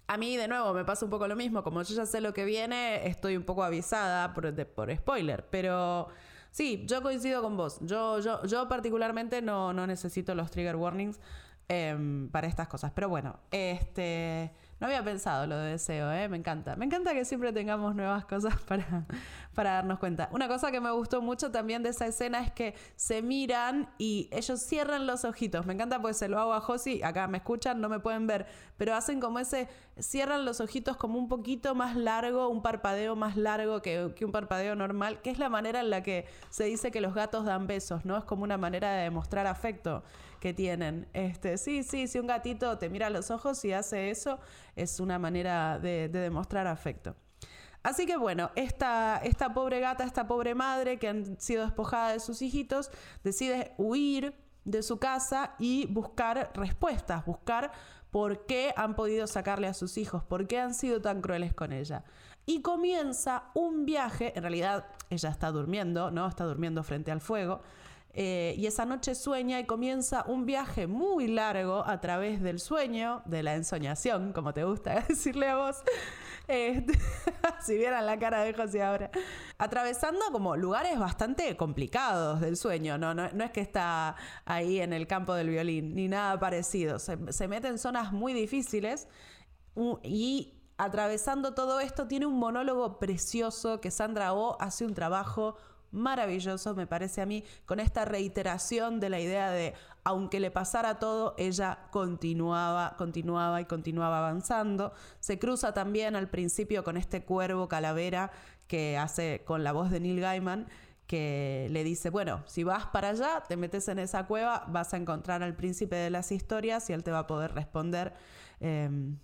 a 0.08 0.18
mí, 0.18 0.36
de 0.36 0.46
nuevo, 0.46 0.74
me 0.74 0.84
pasa 0.84 1.06
un 1.06 1.10
poco 1.10 1.26
lo 1.26 1.36
mismo. 1.36 1.62
Como 1.62 1.80
yo 1.82 1.94
ya 1.94 2.04
sé 2.04 2.20
lo 2.20 2.34
que 2.34 2.44
viene, 2.44 3.06
estoy 3.06 3.36
un 3.36 3.44
poco 3.44 3.62
avisada 3.62 4.34
por, 4.34 4.52
por 4.66 4.94
spoiler. 4.94 5.46
Pero 5.48 6.08
Sí, 6.50 6.84
yo 6.86 7.02
coincido 7.02 7.42
con 7.42 7.56
vos. 7.56 7.78
Yo, 7.80 8.20
yo, 8.20 8.44
yo 8.44 8.68
particularmente 8.68 9.40
no, 9.42 9.72
no 9.72 9.86
necesito 9.86 10.34
los 10.34 10.50
trigger 10.50 10.76
warnings 10.76 11.20
em, 11.68 12.28
para 12.28 12.46
estas 12.46 12.68
cosas. 12.68 12.92
Pero 12.94 13.08
bueno, 13.08 13.38
este 13.50 14.52
no 14.80 14.86
había 14.86 15.04
pensado 15.04 15.46
lo 15.46 15.58
de 15.58 15.72
deseo, 15.72 16.10
¿eh? 16.10 16.26
Me 16.28 16.38
encanta. 16.38 16.74
Me 16.74 16.86
encanta 16.86 17.12
que 17.12 17.26
siempre 17.26 17.52
tengamos 17.52 17.94
nuevas 17.94 18.24
cosas 18.24 18.54
para, 18.66 19.04
para 19.54 19.74
darnos 19.74 19.98
cuenta. 19.98 20.30
Una 20.32 20.48
cosa 20.48 20.70
que 20.70 20.80
me 20.80 20.90
gustó 20.90 21.20
mucho 21.20 21.50
también 21.50 21.82
de 21.82 21.90
esa 21.90 22.06
escena 22.06 22.42
es 22.42 22.50
que 22.50 22.74
se 22.96 23.20
miran 23.20 23.90
y 23.98 24.30
ellos 24.32 24.60
cierran 24.60 25.06
los 25.06 25.26
ojitos. 25.26 25.66
Me 25.66 25.74
encanta 25.74 26.00
porque 26.00 26.14
se 26.14 26.28
lo 26.28 26.40
hago 26.40 26.54
a 26.54 26.60
Josi. 26.60 27.02
Acá 27.02 27.28
me 27.28 27.38
escuchan, 27.38 27.78
no 27.80 27.90
me 27.90 28.00
pueden 28.00 28.26
ver. 28.26 28.46
Pero 28.78 28.94
hacen 28.94 29.20
como 29.20 29.38
ese. 29.38 29.68
Cierran 29.98 30.46
los 30.46 30.62
ojitos 30.62 30.96
como 30.96 31.18
un 31.18 31.28
poquito 31.28 31.74
más 31.74 31.94
largo, 31.94 32.48
un 32.48 32.62
parpadeo 32.62 33.16
más 33.16 33.36
largo 33.36 33.82
que, 33.82 34.14
que 34.16 34.24
un 34.24 34.32
parpadeo 34.32 34.74
normal, 34.76 35.20
que 35.20 35.28
es 35.28 35.38
la 35.38 35.50
manera 35.50 35.80
en 35.80 35.90
la 35.90 36.02
que 36.02 36.24
se 36.48 36.64
dice 36.64 36.90
que 36.90 37.02
los 37.02 37.12
gatos 37.12 37.44
dan 37.44 37.66
besos, 37.66 38.06
¿no? 38.06 38.16
Es 38.16 38.24
como 38.24 38.44
una 38.44 38.56
manera 38.56 38.92
de 38.92 39.02
demostrar 39.02 39.46
afecto 39.46 40.02
que 40.40 40.54
tienen. 40.54 41.06
Este, 41.12 41.58
sí, 41.58 41.84
sí, 41.84 42.08
si 42.08 42.18
un 42.18 42.26
gatito 42.26 42.78
te 42.78 42.88
mira 42.88 43.06
a 43.06 43.10
los 43.10 43.30
ojos 43.30 43.64
y 43.64 43.72
hace 43.72 44.10
eso, 44.10 44.40
es 44.74 44.98
una 44.98 45.18
manera 45.18 45.78
de, 45.78 46.08
demostrar 46.08 46.66
afecto. 46.66 47.14
Así 47.82 48.04
que 48.04 48.16
bueno, 48.16 48.50
esta, 48.56 49.18
esta 49.18 49.54
pobre 49.54 49.80
gata, 49.80 50.04
esta 50.04 50.26
pobre 50.26 50.54
madre 50.54 50.98
que 50.98 51.08
han 51.08 51.40
sido 51.40 51.64
despojada 51.64 52.12
de 52.12 52.20
sus 52.20 52.42
hijitos, 52.42 52.90
decide 53.22 53.72
huir 53.78 54.34
de 54.64 54.82
su 54.82 54.98
casa 54.98 55.54
y 55.58 55.86
buscar 55.86 56.50
respuestas, 56.54 57.24
buscar 57.24 57.72
por 58.10 58.44
qué 58.44 58.74
han 58.76 58.96
podido 58.96 59.26
sacarle 59.26 59.66
a 59.66 59.74
sus 59.74 59.96
hijos, 59.96 60.24
por 60.24 60.46
qué 60.46 60.58
han 60.58 60.74
sido 60.74 61.00
tan 61.00 61.22
crueles 61.22 61.54
con 61.54 61.72
ella. 61.72 62.04
Y 62.44 62.62
comienza 62.62 63.44
un 63.54 63.86
viaje, 63.86 64.32
en 64.36 64.42
realidad 64.42 64.86
ella 65.08 65.28
está 65.30 65.50
durmiendo, 65.50 66.10
¿no? 66.10 66.26
Está 66.26 66.44
durmiendo 66.44 66.82
frente 66.82 67.10
al 67.10 67.20
fuego, 67.20 67.62
eh, 68.12 68.54
y 68.56 68.66
esa 68.66 68.84
noche 68.84 69.14
sueña 69.14 69.60
y 69.60 69.66
comienza 69.66 70.24
un 70.26 70.44
viaje 70.44 70.86
muy 70.86 71.28
largo 71.28 71.86
a 71.86 72.00
través 72.00 72.42
del 72.42 72.58
sueño, 72.58 73.22
de 73.24 73.42
la 73.42 73.54
ensoñación, 73.54 74.32
como 74.32 74.52
te 74.52 74.64
gusta 74.64 75.00
decirle 75.08 75.48
a 75.48 75.56
vos. 75.56 75.76
Este, 76.48 76.98
si 77.62 77.76
vieran 77.76 78.06
la 78.06 78.18
cara 78.18 78.42
de 78.42 78.52
José 78.52 78.82
ahora. 78.82 79.10
Atravesando 79.58 80.20
como 80.32 80.56
lugares 80.56 80.98
bastante 80.98 81.56
complicados 81.56 82.40
del 82.40 82.56
sueño, 82.56 82.98
¿no? 82.98 83.14
No, 83.14 83.24
es 83.24 83.50
que 83.52 83.60
está 83.60 84.16
ahí 84.44 84.80
en 84.80 84.92
el 84.92 85.06
campo 85.06 85.34
del 85.34 85.48
violín, 85.48 85.94
ni 85.94 86.08
nada 86.08 86.40
parecido. 86.40 86.98
Se, 86.98 87.32
se 87.32 87.46
mete 87.46 87.68
en 87.68 87.78
zonas 87.78 88.12
muy 88.12 88.32
difíciles 88.32 89.06
y 90.02 90.54
atravesando 90.78 91.54
todo 91.54 91.78
esto 91.78 92.08
tiene 92.08 92.26
un 92.26 92.38
monólogo 92.38 92.98
precioso 92.98 93.80
que 93.80 93.90
Sandra 93.90 94.32
O 94.32 94.60
hace 94.60 94.84
un 94.84 94.94
trabajo 94.94 95.56
maravilloso, 95.90 96.74
me 96.74 96.86
parece 96.86 97.20
a 97.20 97.26
mí, 97.26 97.44
con 97.66 97.80
esta 97.80 98.04
reiteración 98.04 99.00
de 99.00 99.10
la 99.10 99.20
idea 99.20 99.50
de, 99.50 99.74
aunque 100.04 100.40
le 100.40 100.50
pasara 100.50 100.98
todo, 100.98 101.34
ella 101.38 101.86
continuaba, 101.90 102.96
continuaba 102.96 103.60
y 103.60 103.64
continuaba 103.64 104.18
avanzando. 104.18 104.92
Se 105.20 105.38
cruza 105.38 105.74
también 105.74 106.16
al 106.16 106.28
principio 106.28 106.84
con 106.84 106.96
este 106.96 107.24
cuervo 107.24 107.68
calavera 107.68 108.30
que 108.66 108.96
hace 108.96 109.42
con 109.44 109.64
la 109.64 109.72
voz 109.72 109.90
de 109.90 110.00
Neil 110.00 110.20
Gaiman 110.20 110.68
que 111.10 111.66
le 111.72 111.82
dice, 111.82 112.08
bueno, 112.08 112.44
si 112.46 112.62
vas 112.62 112.86
para 112.86 113.08
allá, 113.08 113.42
te 113.48 113.56
metes 113.56 113.88
en 113.88 113.98
esa 113.98 114.28
cueva, 114.28 114.64
vas 114.68 114.94
a 114.94 114.96
encontrar 114.96 115.42
al 115.42 115.56
príncipe 115.56 115.96
de 115.96 116.08
las 116.08 116.30
historias 116.30 116.88
y 116.88 116.92
él 116.92 117.02
te 117.02 117.10
va 117.10 117.18
a 117.18 117.26
poder 117.26 117.52
responder. 117.52 118.14
Em, 118.60 119.18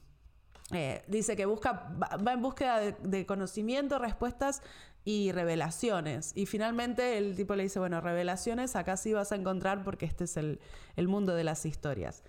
eh, 0.73 1.05
dice 1.07 1.37
que 1.37 1.47
busca, 1.47 1.89
va, 1.97 2.33
en 2.33 2.43
búsqueda 2.43 2.81
de, 2.81 3.25
conocimiento, 3.25 4.01
respuestas 4.01 4.63
y 5.07 5.31
revelaciones. 5.31 6.33
Y 6.35 6.47
finalmente 6.47 7.17
el 7.17 7.37
tipo 7.37 7.55
le 7.55 7.63
dice, 7.63 7.79
bueno, 7.79 8.01
revelaciones 8.01 8.75
acá 8.75 8.97
sí 8.97 9.13
vas 9.13 9.31
a 9.31 9.37
encontrar 9.37 9.85
porque 9.85 10.05
este 10.05 10.25
es 10.25 10.37
el, 10.37 10.59
mundo 10.97 11.35
de 11.35 11.45
las 11.45 11.65
historias. 11.65 12.25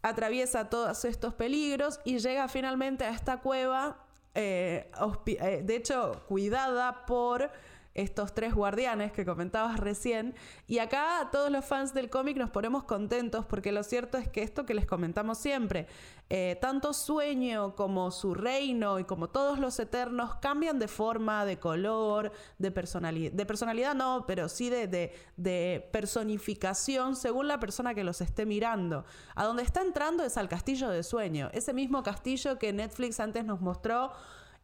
Atraviesa 0.00 0.70
todos 0.70 1.04
estos 1.04 1.34
peligros 1.34 2.00
y 2.02 2.18
llega 2.18 2.48
finalmente 2.48 3.04
a 3.04 3.10
esta 3.10 3.40
cueva, 3.40 4.06
eh, 4.34 4.90
eh, 5.26 5.62
de 5.64 5.76
hecho, 5.76 6.24
cuidada 6.26 7.04
por 7.04 7.50
estos 7.94 8.34
tres 8.34 8.54
guardianes 8.54 9.12
que 9.12 9.24
comentabas 9.24 9.78
recién. 9.78 10.34
Y 10.66 10.78
acá 10.78 11.28
todos 11.30 11.50
los 11.50 11.64
fans 11.64 11.94
del 11.94 12.10
cómic 12.10 12.36
nos 12.36 12.50
ponemos 12.50 12.84
contentos 12.84 13.46
porque 13.46 13.72
lo 13.72 13.82
cierto 13.82 14.18
es 14.18 14.28
que 14.28 14.42
esto 14.42 14.66
que 14.66 14.74
les 14.74 14.86
comentamos 14.86 15.38
siempre, 15.38 15.86
eh, 16.28 16.58
tanto 16.60 16.92
Sueño 16.92 17.76
como 17.76 18.10
su 18.10 18.34
reino 18.34 18.98
y 18.98 19.04
como 19.04 19.28
todos 19.28 19.58
los 19.58 19.78
eternos 19.78 20.34
cambian 20.36 20.78
de 20.78 20.88
forma, 20.88 21.44
de 21.44 21.58
color, 21.58 22.32
de 22.58 22.70
personalidad. 22.70 23.32
De 23.32 23.46
personalidad 23.46 23.94
no, 23.94 24.24
pero 24.26 24.48
sí 24.48 24.70
de, 24.70 25.12
de 25.36 25.88
personificación 25.92 27.14
según 27.14 27.46
la 27.46 27.60
persona 27.60 27.94
que 27.94 28.04
los 28.04 28.20
esté 28.20 28.46
mirando. 28.46 29.04
A 29.34 29.44
donde 29.44 29.62
está 29.62 29.82
entrando 29.82 30.24
es 30.24 30.36
al 30.36 30.48
castillo 30.48 30.88
de 30.88 31.02
Sueño, 31.02 31.50
ese 31.52 31.72
mismo 31.72 32.02
castillo 32.02 32.58
que 32.58 32.72
Netflix 32.72 33.20
antes 33.20 33.44
nos 33.44 33.60
mostró 33.60 34.12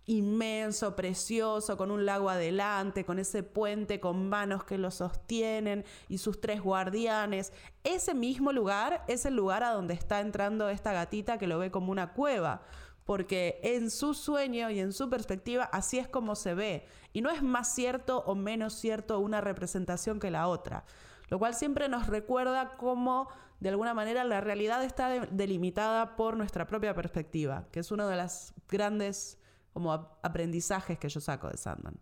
inmenso, 0.06 0.96
precioso, 0.96 1.76
con 1.76 1.90
un 1.90 2.04
lago 2.04 2.30
adelante, 2.30 3.04
con 3.04 3.18
ese 3.18 3.42
puente 3.42 4.00
con 4.00 4.28
manos 4.28 4.64
que 4.64 4.78
lo 4.78 4.90
sostienen 4.90 5.84
y 6.08 6.18
sus 6.18 6.40
tres 6.40 6.60
guardianes. 6.60 7.52
Ese 7.84 8.14
mismo 8.14 8.52
lugar 8.52 9.04
es 9.08 9.24
el 9.26 9.36
lugar 9.36 9.62
a 9.62 9.70
donde 9.70 9.94
está 9.94 10.20
entrando 10.20 10.68
esta 10.68 10.92
gatita 10.92 11.38
que 11.38 11.46
lo 11.46 11.58
ve 11.58 11.70
como 11.70 11.92
una 11.92 12.12
cueva, 12.12 12.62
porque 13.04 13.60
en 13.62 13.90
su 13.90 14.14
sueño 14.14 14.70
y 14.70 14.80
en 14.80 14.92
su 14.92 15.08
perspectiva 15.08 15.64
así 15.64 15.98
es 15.98 16.08
como 16.08 16.34
se 16.34 16.54
ve. 16.54 16.86
Y 17.12 17.22
no 17.22 17.30
es 17.30 17.42
más 17.42 17.74
cierto 17.74 18.18
o 18.26 18.34
menos 18.34 18.74
cierto 18.74 19.18
una 19.20 19.40
representación 19.40 20.20
que 20.20 20.30
la 20.30 20.48
otra. 20.48 20.84
Lo 21.28 21.38
cual 21.38 21.54
siempre 21.54 21.88
nos 21.88 22.08
recuerda 22.08 22.76
cómo 22.76 23.28
de 23.60 23.68
alguna 23.68 23.94
manera 23.94 24.24
la 24.24 24.40
realidad 24.40 24.82
está 24.82 25.26
delimitada 25.26 26.16
por 26.16 26.36
nuestra 26.36 26.66
propia 26.66 26.94
perspectiva, 26.94 27.66
que 27.70 27.80
es 27.80 27.92
una 27.92 28.08
de 28.08 28.16
las 28.16 28.54
grandes 28.68 29.39
como 29.72 29.92
aprendizajes 30.22 30.98
que 30.98 31.08
yo 31.08 31.20
saco 31.20 31.48
de 31.48 31.56
Sandman. 31.56 31.98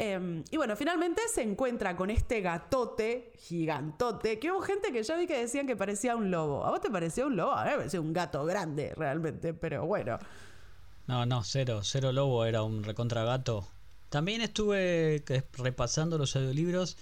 Em, 0.00 0.44
y 0.52 0.56
bueno, 0.56 0.76
finalmente 0.76 1.22
se 1.32 1.42
encuentra 1.42 1.96
con 1.96 2.08
este 2.08 2.40
gatote 2.40 3.32
gigantote, 3.36 4.38
que 4.38 4.52
hubo 4.52 4.60
gente 4.60 4.92
que 4.92 5.02
yo 5.02 5.18
vi 5.18 5.26
que 5.26 5.36
decían 5.36 5.66
que 5.66 5.74
parecía 5.74 6.14
un 6.14 6.30
lobo. 6.30 6.64
¿A 6.64 6.70
vos 6.70 6.80
te 6.80 6.88
parecía 6.88 7.26
un 7.26 7.36
lobo? 7.36 7.52
A 7.52 7.64
mí 7.64 7.70
me 7.70 7.76
parecía 7.78 8.00
un 8.00 8.12
gato 8.12 8.44
grande 8.44 8.94
realmente, 8.96 9.54
pero 9.54 9.86
bueno. 9.86 10.18
No, 11.08 11.26
no, 11.26 11.42
cero, 11.42 11.80
cero 11.82 12.12
lobo, 12.12 12.44
era 12.44 12.62
un 12.62 12.84
recontra 12.84 13.24
gato. 13.24 13.66
También 14.08 14.40
estuve 14.40 15.24
repasando 15.54 16.16
los 16.16 16.36
audiolibros 16.36 16.96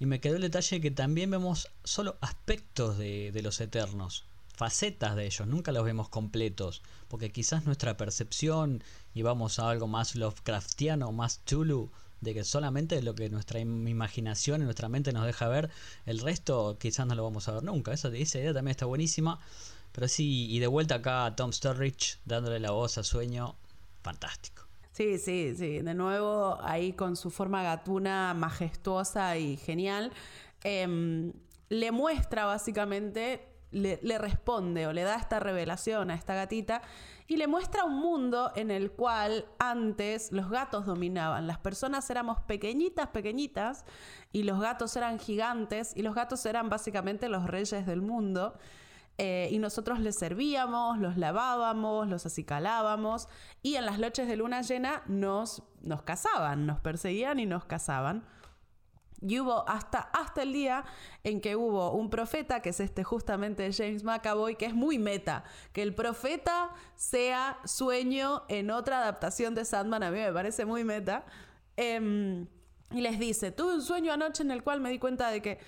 y 0.00 0.06
me 0.06 0.20
quedó 0.20 0.36
el 0.36 0.42
detalle 0.42 0.80
que 0.80 0.90
también 0.90 1.30
vemos 1.30 1.70
solo 1.84 2.16
aspectos 2.20 2.98
de 2.98 3.40
los 3.42 3.60
eternos 3.60 4.24
facetas 4.60 5.16
de 5.16 5.24
ellos, 5.24 5.48
nunca 5.48 5.72
los 5.72 5.86
vemos 5.86 6.10
completos, 6.10 6.82
porque 7.08 7.32
quizás 7.32 7.64
nuestra 7.64 7.96
percepción 7.96 8.84
y 9.14 9.22
vamos 9.22 9.58
a 9.58 9.70
algo 9.70 9.86
más 9.86 10.14
Lovecraftiano, 10.14 11.12
más 11.12 11.44
Chulu, 11.44 11.90
de 12.20 12.34
que 12.34 12.44
solamente 12.44 13.00
lo 13.02 13.14
que 13.14 13.30
nuestra 13.30 13.60
imaginación 13.60 14.60
y 14.60 14.64
nuestra 14.64 14.88
mente 14.88 15.12
nos 15.12 15.26
deja 15.26 15.48
ver, 15.48 15.70
el 16.06 16.20
resto 16.20 16.76
quizás 16.78 17.06
no 17.06 17.14
lo 17.14 17.24
vamos 17.24 17.48
a 17.48 17.52
ver 17.52 17.62
nunca. 17.62 17.92
Esa, 17.92 18.08
idea 18.08 18.52
también 18.52 18.72
está 18.72 18.86
buenísima. 18.86 19.40
Pero 19.92 20.06
sí, 20.06 20.46
y 20.50 20.60
de 20.60 20.68
vuelta 20.68 20.96
acá 20.96 21.26
a 21.26 21.34
Tom 21.34 21.52
Sturridge 21.52 22.18
dándole 22.24 22.60
la 22.60 22.70
voz 22.70 22.96
a 22.98 23.02
Sueño, 23.02 23.56
fantástico. 24.02 24.64
Sí, 24.92 25.18
sí, 25.18 25.54
sí. 25.56 25.80
De 25.80 25.94
nuevo 25.94 26.58
ahí 26.62 26.92
con 26.92 27.16
su 27.16 27.30
forma 27.30 27.62
gatuna 27.62 28.34
majestuosa 28.34 29.36
y 29.36 29.56
genial. 29.56 30.12
Em, 30.62 31.32
le 31.68 31.90
muestra 31.90 32.44
básicamente 32.44 33.50
le, 33.72 34.18
responde 34.18 34.86
o 34.86 34.92
le 34.92 35.02
da 35.02 35.16
esta 35.16 35.40
revelación 35.40 36.10
a 36.10 36.14
esta 36.14 36.34
gatita 36.34 36.82
y 37.30 37.36
le 37.36 37.46
muestra 37.46 37.84
un 37.84 37.94
mundo 37.94 38.50
en 38.56 38.72
el 38.72 38.90
cual 38.90 39.44
antes 39.60 40.32
los 40.32 40.50
gatos 40.50 40.84
dominaban. 40.84 41.46
Las 41.46 41.58
personas 41.58 42.10
éramos 42.10 42.40
pequeñitas, 42.40 43.06
pequeñitas, 43.10 43.84
y 44.32 44.42
los 44.42 44.60
gatos 44.60 44.96
eran 44.96 45.20
gigantes, 45.20 45.92
y 45.96 46.02
los 46.02 46.16
gatos 46.16 46.44
eran 46.44 46.68
básicamente 46.68 47.28
los 47.28 47.46
reyes 47.46 47.86
del 47.86 48.02
mundo. 48.02 48.58
Eh, 49.16 49.48
y 49.52 49.60
nosotros 49.60 50.00
les 50.00 50.18
servíamos, 50.18 50.98
los 50.98 51.16
lavábamos, 51.16 52.08
los 52.08 52.26
acicalábamos, 52.26 53.28
y 53.62 53.76
en 53.76 53.86
las 53.86 54.00
noches 54.00 54.26
de 54.26 54.34
luna 54.34 54.62
llena 54.62 55.04
nos, 55.06 55.62
nos 55.82 56.02
cazaban, 56.02 56.66
nos 56.66 56.80
perseguían 56.80 57.38
y 57.38 57.46
nos 57.46 57.64
cazaban. 57.64 58.24
Y 59.22 59.38
hubo 59.38 59.68
hasta, 59.68 59.98
hasta 59.98 60.42
el 60.42 60.52
día 60.52 60.84
en 61.24 61.40
que 61.40 61.56
hubo 61.56 61.92
un 61.92 62.08
profeta, 62.08 62.60
que 62.60 62.70
es 62.70 62.80
este 62.80 63.04
justamente 63.04 63.70
James 63.72 64.02
McAvoy, 64.02 64.56
que 64.56 64.66
es 64.66 64.74
muy 64.74 64.98
meta. 64.98 65.44
Que 65.72 65.82
el 65.82 65.94
profeta 65.94 66.70
sea 66.94 67.58
sueño 67.64 68.42
en 68.48 68.70
otra 68.70 69.02
adaptación 69.02 69.54
de 69.54 69.64
Sandman, 69.64 70.02
a 70.02 70.10
mí 70.10 70.18
me 70.18 70.32
parece 70.32 70.64
muy 70.64 70.84
meta. 70.84 71.24
Em, 71.76 72.46
y 72.90 73.00
les 73.02 73.18
dice, 73.18 73.52
tuve 73.52 73.74
un 73.74 73.82
sueño 73.82 74.12
anoche 74.12 74.42
en 74.42 74.50
el 74.50 74.62
cual 74.62 74.80
me 74.80 74.90
di 74.90 74.98
cuenta 74.98 75.30
de 75.30 75.42
que 75.42 75.58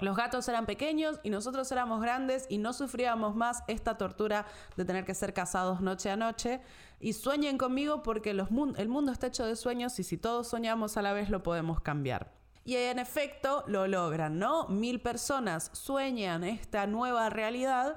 los 0.00 0.14
gatos 0.14 0.46
eran 0.48 0.66
pequeños 0.66 1.20
y 1.22 1.30
nosotros 1.30 1.72
éramos 1.72 2.02
grandes 2.02 2.44
y 2.50 2.58
no 2.58 2.74
sufríamos 2.74 3.34
más 3.34 3.62
esta 3.66 3.96
tortura 3.96 4.44
de 4.76 4.84
tener 4.84 5.06
que 5.06 5.14
ser 5.14 5.32
casados 5.32 5.80
noche 5.80 6.10
a 6.10 6.16
noche. 6.16 6.60
Y 7.00 7.14
sueñen 7.14 7.56
conmigo 7.56 8.02
porque 8.02 8.30
el 8.30 8.88
mundo 8.88 9.12
está 9.12 9.28
hecho 9.28 9.46
de 9.46 9.56
sueños 9.56 9.98
y 9.98 10.02
si 10.02 10.18
todos 10.18 10.48
soñamos 10.48 10.98
a 10.98 11.02
la 11.02 11.14
vez 11.14 11.30
lo 11.30 11.42
podemos 11.42 11.80
cambiar. 11.80 12.35
Y 12.66 12.74
en 12.74 12.98
efecto 12.98 13.62
lo 13.68 13.86
logran, 13.86 14.40
¿no? 14.40 14.66
Mil 14.66 15.00
personas 15.00 15.70
sueñan 15.72 16.42
esta 16.42 16.88
nueva 16.88 17.30
realidad, 17.30 17.96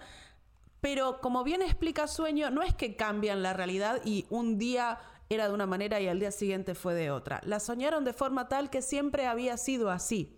pero 0.80 1.22
como 1.22 1.44
bien 1.44 1.64
explica 1.64 2.08
Sueño, 2.08 2.52
no 2.52 2.62
es 2.62 2.76
que 2.76 2.96
cambian 2.96 3.42
la 3.42 3.54
realidad 3.54 4.00
y 4.06 4.28
un 4.30 4.60
día 4.60 5.00
era 5.28 5.48
de 5.48 5.56
una 5.56 5.66
manera 5.66 6.00
y 6.00 6.08
al 6.08 6.20
día 6.20 6.30
siguiente 6.30 6.76
fue 6.76 6.94
de 6.94 7.10
otra. 7.10 7.42
La 7.46 7.60
soñaron 7.60 8.06
de 8.06 8.14
forma 8.14 8.48
tal 8.48 8.70
que 8.70 8.84
siempre 8.84 9.26
había 9.26 9.58
sido 9.58 9.90
así. 9.90 10.36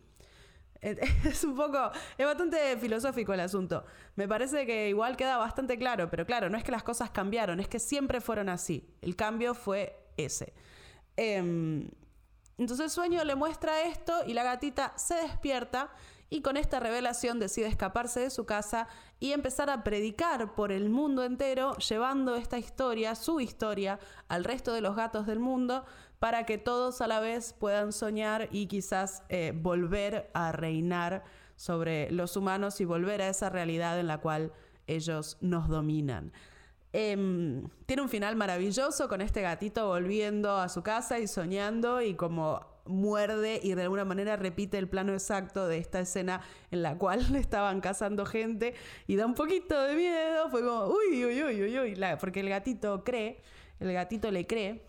Es 0.81 1.43
un 1.43 1.57
poco, 1.57 1.91
es 2.17 2.25
bastante 2.25 2.77
filosófico 2.77 3.33
el 3.33 3.41
asunto. 3.41 3.83
Me 4.15 4.29
parece 4.29 4.65
que 4.65 4.87
igual 4.87 5.17
queda 5.17 5.37
bastante 5.37 5.77
claro, 5.77 6.09
pero 6.09 6.25
claro, 6.25 6.49
no 6.49 6.57
es 6.57 6.63
que 6.63 6.71
las 6.71 6.83
cosas 6.83 7.09
cambiaron, 7.11 7.59
es 7.59 7.67
que 7.67 7.79
siempre 7.79 8.21
fueron 8.21 8.47
así. 8.47 8.95
El 9.01 9.17
cambio 9.17 9.53
fue 9.53 9.95
ese. 10.15 10.53
Eh, 11.17 11.85
entonces 12.61 12.93
sueño 12.93 13.23
le 13.23 13.33
muestra 13.33 13.81
esto 13.81 14.13
y 14.23 14.35
la 14.35 14.43
gatita 14.43 14.93
se 14.95 15.15
despierta 15.15 15.89
y 16.29 16.43
con 16.43 16.57
esta 16.57 16.79
revelación 16.79 17.39
decide 17.39 17.65
escaparse 17.65 18.19
de 18.19 18.29
su 18.29 18.45
casa 18.45 18.87
y 19.19 19.31
empezar 19.31 19.71
a 19.71 19.83
predicar 19.83 20.53
por 20.53 20.71
el 20.71 20.91
mundo 20.91 21.23
entero, 21.23 21.75
llevando 21.77 22.35
esta 22.35 22.59
historia, 22.59 23.15
su 23.15 23.39
historia, 23.39 23.97
al 24.27 24.43
resto 24.43 24.73
de 24.73 24.81
los 24.81 24.95
gatos 24.95 25.25
del 25.25 25.39
mundo, 25.39 25.85
para 26.19 26.45
que 26.45 26.59
todos 26.59 27.01
a 27.01 27.07
la 27.07 27.19
vez 27.19 27.53
puedan 27.53 27.91
soñar 27.91 28.47
y 28.51 28.67
quizás 28.67 29.23
eh, 29.29 29.53
volver 29.55 30.29
a 30.35 30.51
reinar 30.51 31.23
sobre 31.55 32.11
los 32.11 32.37
humanos 32.37 32.79
y 32.79 32.85
volver 32.85 33.23
a 33.23 33.29
esa 33.29 33.49
realidad 33.49 33.99
en 33.99 34.05
la 34.05 34.19
cual 34.19 34.53
ellos 34.85 35.39
nos 35.41 35.67
dominan. 35.67 36.31
Em, 36.93 37.69
tiene 37.85 38.01
un 38.01 38.09
final 38.09 38.35
maravilloso 38.35 39.07
con 39.07 39.21
este 39.21 39.41
gatito 39.41 39.87
volviendo 39.87 40.57
a 40.57 40.67
su 40.67 40.83
casa 40.83 41.19
y 41.19 41.27
soñando 41.27 42.01
y 42.01 42.15
como 42.15 42.65
muerde 42.85 43.61
y 43.63 43.73
de 43.75 43.83
alguna 43.83 44.03
manera 44.03 44.35
repite 44.35 44.77
el 44.77 44.89
plano 44.89 45.13
exacto 45.13 45.67
de 45.67 45.77
esta 45.77 46.01
escena 46.01 46.41
en 46.69 46.81
la 46.81 46.97
cual 46.97 47.31
le 47.31 47.39
estaban 47.39 47.79
cazando 47.79 48.25
gente 48.25 48.73
y 49.07 49.15
da 49.15 49.25
un 49.25 49.35
poquito 49.35 49.81
de 49.83 49.95
miedo, 49.95 50.49
fue 50.49 50.61
como, 50.61 50.87
uy, 50.87 51.23
uy, 51.23 51.43
uy, 51.43 51.63
uy, 51.63 51.79
uy, 51.79 51.99
porque 52.19 52.41
el 52.41 52.49
gatito 52.49 53.03
cree, 53.05 53.41
el 53.79 53.93
gatito 53.93 54.29
le 54.29 54.45
cree. 54.45 54.81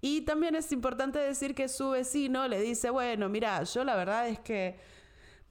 Y 0.00 0.22
también 0.22 0.56
es 0.56 0.70
importante 0.72 1.18
decir 1.18 1.54
que 1.54 1.68
su 1.68 1.90
vecino 1.90 2.48
le 2.48 2.60
dice, 2.60 2.90
bueno, 2.90 3.28
mira, 3.28 3.62
yo 3.62 3.84
la 3.84 3.94
verdad 3.94 4.28
es 4.28 4.40
que 4.40 4.76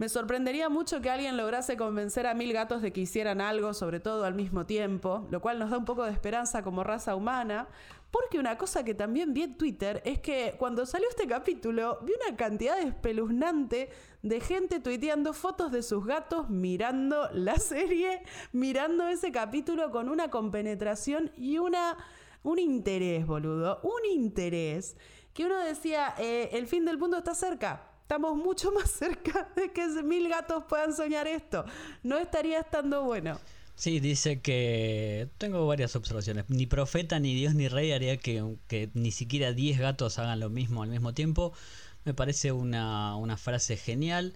me 0.02 0.10
sorprendería 0.10 0.68
mucho 0.68 1.00
que 1.00 1.12
alguien 1.12 1.38
lograse 1.38 1.78
convencer 1.78 2.26
a 2.26 2.34
mil 2.34 2.52
gatos 2.54 2.82
de 2.82 2.92
que 2.92 3.02
hicieran 3.02 3.40
algo, 3.40 3.72
sobre 3.76 4.00
todo 4.00 4.26
al 4.26 4.34
mismo 4.34 4.66
tiempo, 4.66 5.28
lo 5.30 5.42
cual 5.42 5.60
nos 5.60 5.70
da 5.70 5.78
un 5.78 5.86
poco 5.86 6.04
de 6.06 6.12
esperanza 6.12 6.64
como 6.64 6.84
raza 6.84 7.16
humana, 7.16 7.68
porque 8.10 8.40
una 8.40 8.58
cosa 8.58 8.84
que 8.84 8.96
también 8.96 9.32
vi 9.36 9.44
en 9.44 9.58
Twitter 9.60 10.02
es 10.04 10.18
que 10.18 10.56
cuando 10.58 10.88
salió 10.88 11.08
este 11.08 11.28
capítulo 11.28 12.00
vi 12.02 12.14
una 12.14 12.36
cantidad 12.36 12.80
espeluznante 12.80 13.92
de 14.24 14.42
gente 14.42 14.80
tuiteando 14.80 15.34
fotos 15.34 15.72
de 15.72 15.84
sus 15.84 16.04
gatos 16.04 16.50
mirando 16.50 17.30
la 17.34 17.58
serie, 17.58 18.24
mirando 18.54 19.08
ese 19.08 19.32
capítulo 19.32 19.92
con 19.92 20.10
una 20.10 20.32
compenetración 20.32 21.32
y 21.38 21.60
una, 21.60 21.96
un 22.42 22.58
interés, 22.58 23.28
boludo, 23.28 23.80
un 23.84 24.04
interés. 24.12 24.98
Que 25.36 25.46
uno 25.46 25.60
decía, 25.60 26.16
eh, 26.18 26.50
el 26.54 26.66
fin 26.66 26.86
del 26.86 26.98
mundo 26.98 27.18
está 27.18 27.36
cerca 27.36 27.91
estamos 28.12 28.36
mucho 28.36 28.74
más 28.74 28.92
cerca 29.00 29.48
de 29.56 29.72
que 29.72 29.88
mil 30.04 30.28
gatos 30.28 30.66
puedan 30.68 30.94
soñar 30.94 31.28
esto. 31.28 31.64
No 32.04 32.18
estaría 32.18 32.60
estando 32.60 33.06
bueno. 33.06 33.40
Sí, 33.76 34.02
dice 34.02 34.42
que 34.42 35.30
tengo 35.38 35.66
varias 35.66 35.96
observaciones. 35.96 36.44
Ni 36.50 36.66
profeta, 36.66 37.20
ni 37.20 37.34
Dios, 37.34 37.56
ni 37.56 37.70
rey 37.70 37.94
haría 37.94 38.18
que, 38.18 38.58
que 38.68 38.90
ni 38.96 39.12
siquiera 39.12 39.54
10 39.54 39.80
gatos 39.80 40.20
hagan 40.20 40.42
lo 40.42 40.50
mismo 40.50 40.84
al 40.84 40.90
mismo 40.90 41.14
tiempo. 41.14 41.54
Me 42.04 42.14
parece 42.14 42.52
una, 42.52 43.16
una 43.16 43.38
frase 43.38 43.78
genial. 43.78 44.34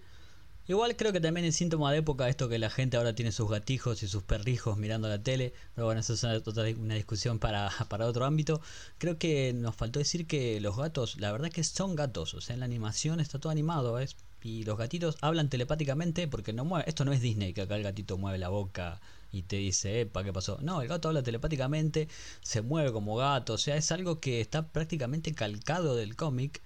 Igual 0.68 0.96
creo 0.96 1.12
que 1.12 1.20
también 1.20 1.46
es 1.46 1.56
síntoma 1.56 1.92
de 1.92 1.98
época 1.98 2.28
esto 2.28 2.48
que 2.48 2.58
la 2.58 2.70
gente 2.70 2.96
ahora 2.96 3.14
tiene 3.14 3.30
sus 3.30 3.48
gatijos 3.48 4.02
y 4.02 4.08
sus 4.08 4.24
perrijos 4.24 4.76
mirando 4.76 5.08
la 5.08 5.22
tele. 5.22 5.52
Pero 5.74 5.86
bueno, 5.86 6.00
eso 6.00 6.14
es 6.14 6.24
una, 6.24 6.94
discusión 6.94 7.38
para, 7.38 7.70
para 7.88 8.06
otro 8.06 8.24
ámbito. 8.24 8.60
Creo 8.98 9.16
que 9.18 9.52
nos 9.52 9.76
faltó 9.76 10.00
decir 10.00 10.26
que 10.26 10.60
los 10.60 10.76
gatos, 10.76 11.20
la 11.20 11.30
verdad 11.30 11.50
que 11.50 11.62
son 11.62 11.94
gatos. 11.94 12.34
O 12.34 12.40
sea, 12.40 12.54
en 12.54 12.60
la 12.60 12.66
animación 12.66 13.20
está 13.20 13.38
todo 13.38 13.50
animado. 13.52 13.94
¿ves? 13.94 14.16
Y 14.42 14.64
los 14.64 14.76
gatitos 14.78 15.16
hablan 15.20 15.48
telepáticamente 15.50 16.28
porque 16.28 16.52
no 16.52 16.64
mueve. 16.64 16.88
Esto 16.88 17.04
no 17.04 17.12
es 17.12 17.20
Disney 17.20 17.52
que 17.52 17.62
acá 17.62 17.76
el 17.76 17.82
gatito 17.84 18.18
mueve 18.18 18.38
la 18.38 18.48
boca 18.48 19.00
y 19.32 19.42
te 19.42 19.56
dice, 19.56 20.00
epa, 20.02 20.24
¿qué 20.24 20.32
pasó? 20.32 20.58
No, 20.62 20.82
el 20.82 20.88
gato 20.88 21.08
habla 21.08 21.22
telepáticamente, 21.22 22.08
se 22.42 22.62
mueve 22.62 22.92
como 22.92 23.16
gato. 23.16 23.54
O 23.54 23.58
sea, 23.58 23.76
es 23.76 23.92
algo 23.92 24.20
que 24.20 24.40
está 24.40 24.68
prácticamente 24.68 25.32
calcado 25.34 25.96
del 25.96 26.16
cómic 26.16 26.62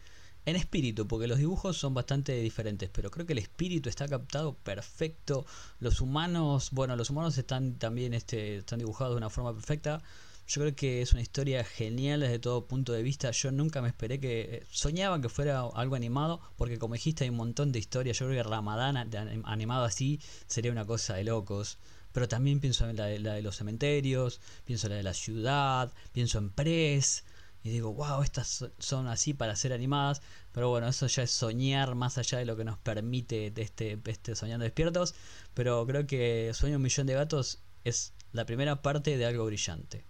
en 0.46 0.56
espíritu, 0.56 1.06
porque 1.06 1.26
los 1.26 1.38
dibujos 1.38 1.76
son 1.76 1.94
bastante 1.94 2.32
diferentes, 2.40 2.88
pero 2.90 3.10
creo 3.10 3.26
que 3.26 3.34
el 3.34 3.38
espíritu 3.38 3.88
está 3.88 4.08
captado 4.08 4.54
perfecto. 4.54 5.44
Los 5.80 6.00
humanos, 6.00 6.70
bueno, 6.72 6.96
los 6.96 7.10
humanos 7.10 7.36
están 7.38 7.74
también 7.74 8.14
este, 8.14 8.56
están 8.56 8.78
dibujados 8.78 9.14
de 9.14 9.18
una 9.18 9.30
forma 9.30 9.52
perfecta. 9.52 10.02
Yo 10.48 10.62
creo 10.62 10.74
que 10.74 11.02
es 11.02 11.12
una 11.12 11.22
historia 11.22 11.62
genial 11.62 12.20
desde 12.20 12.40
todo 12.40 12.66
punto 12.66 12.92
de 12.92 13.02
vista. 13.02 13.30
Yo 13.30 13.52
nunca 13.52 13.82
me 13.82 13.88
esperé 13.88 14.18
que. 14.18 14.40
Eh, 14.40 14.66
soñaba 14.70 15.20
que 15.20 15.28
fuera 15.28 15.60
algo 15.74 15.94
animado, 15.94 16.40
porque 16.56 16.78
como 16.78 16.94
dijiste, 16.94 17.24
hay 17.24 17.30
un 17.30 17.36
montón 17.36 17.70
de 17.70 17.78
historias. 17.78 18.18
Yo 18.18 18.26
creo 18.26 18.42
que 18.42 18.48
Ramadán 18.48 18.96
animado 19.44 19.84
así 19.84 20.20
sería 20.48 20.72
una 20.72 20.86
cosa 20.86 21.14
de 21.14 21.24
locos. 21.24 21.78
Pero 22.12 22.26
también 22.26 22.58
pienso 22.58 22.88
en 22.90 22.96
la 22.96 23.06
de, 23.06 23.20
la 23.20 23.34
de 23.34 23.42
los 23.42 23.56
cementerios, 23.56 24.40
pienso 24.64 24.88
en 24.88 24.92
la 24.92 24.96
de 24.96 25.02
la 25.04 25.14
ciudad, 25.14 25.92
pienso 26.12 26.38
en 26.38 26.50
Press 26.50 27.22
y 27.62 27.70
digo, 27.70 27.92
wow, 27.92 28.22
estas 28.22 28.70
son 28.78 29.06
así 29.06 29.34
para 29.34 29.54
ser 29.56 29.72
animadas, 29.72 30.22
pero 30.52 30.70
bueno, 30.70 30.88
eso 30.88 31.06
ya 31.06 31.22
es 31.22 31.30
soñar 31.30 31.94
más 31.94 32.16
allá 32.18 32.38
de 32.38 32.46
lo 32.46 32.56
que 32.56 32.64
nos 32.64 32.78
permite 32.78 33.52
este, 33.56 33.98
este 34.06 34.34
Soñando 34.34 34.64
Despiertos, 34.64 35.14
pero 35.54 35.86
creo 35.86 36.06
que 36.06 36.52
Sueño 36.54 36.76
un 36.76 36.82
millón 36.82 37.06
de 37.06 37.14
gatos 37.14 37.60
es 37.84 38.14
la 38.32 38.46
primera 38.46 38.82
parte 38.82 39.16
de 39.16 39.26
algo 39.26 39.44
brillante. 39.46 40.04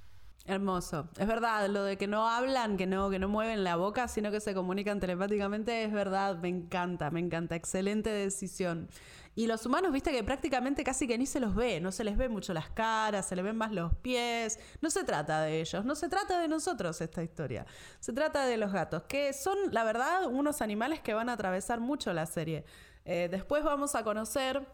Hermoso. 0.47 1.09
Es 1.19 1.27
verdad, 1.27 1.69
lo 1.69 1.85
de 1.85 1.97
que 1.97 2.07
no 2.07 2.29
hablan, 2.29 2.77
que 2.77 2.87
no, 2.87 3.11
que 3.11 3.19
no 3.19 3.29
mueven 3.29 3.63
la 3.63 3.77
boca, 3.77 4.09
sino 4.09 4.31
que 4.31 4.41
se 4.41 4.55
comunican 4.55 4.99
telepáticamente, 4.99 5.85
es 5.85 5.93
verdad, 5.93 6.39
me 6.39 6.49
encanta, 6.49 7.11
me 7.11 7.21
encanta. 7.21 7.55
Excelente 7.55 8.11
decisión. 8.11 8.89
Y 9.35 9.47
los 9.47 9.65
humanos, 9.65 9.93
viste 9.93 10.11
que 10.11 10.25
prácticamente 10.25 10.83
casi 10.83 11.07
que 11.07 11.17
ni 11.17 11.25
se 11.25 11.41
los 11.41 11.55
ve, 11.55 11.81
no 11.81 11.93
se 11.93 12.05
les 12.05 12.17
ve 12.17 12.29
mucho 12.29 12.53
las 12.53 12.69
caras, 12.71 13.29
se 13.29 13.37
les 13.37 13.45
ven 13.45 13.57
más 13.57 13.73
los 13.73 13.95
pies. 13.97 14.59
No 14.81 14.91
se 14.91 15.05
trata 15.05 15.43
de 15.43 15.61
ellos, 15.61 15.85
no 15.85 15.95
se 15.95 16.09
trata 16.09 16.41
de 16.41 16.49
nosotros 16.49 17.01
esta 17.01 17.23
historia. 17.23 17.65
Se 18.01 18.13
trata 18.13 18.45
de 18.47 18.57
los 18.57 18.73
gatos, 18.73 19.05
que 19.05 19.33
son, 19.33 19.57
la 19.71 19.85
verdad, 19.85 20.27
unos 20.27 20.61
animales 20.63 21.01
que 21.01 21.15
van 21.15 21.29
a 21.29 21.35
atravesar 21.35 21.81
mucho 21.81 22.13
la 22.13 22.27
serie. 22.27 22.65
Eh, 23.05 23.29
después 23.31 23.65
vamos 23.65 23.95
a 23.95 24.03
conocer 24.03 24.67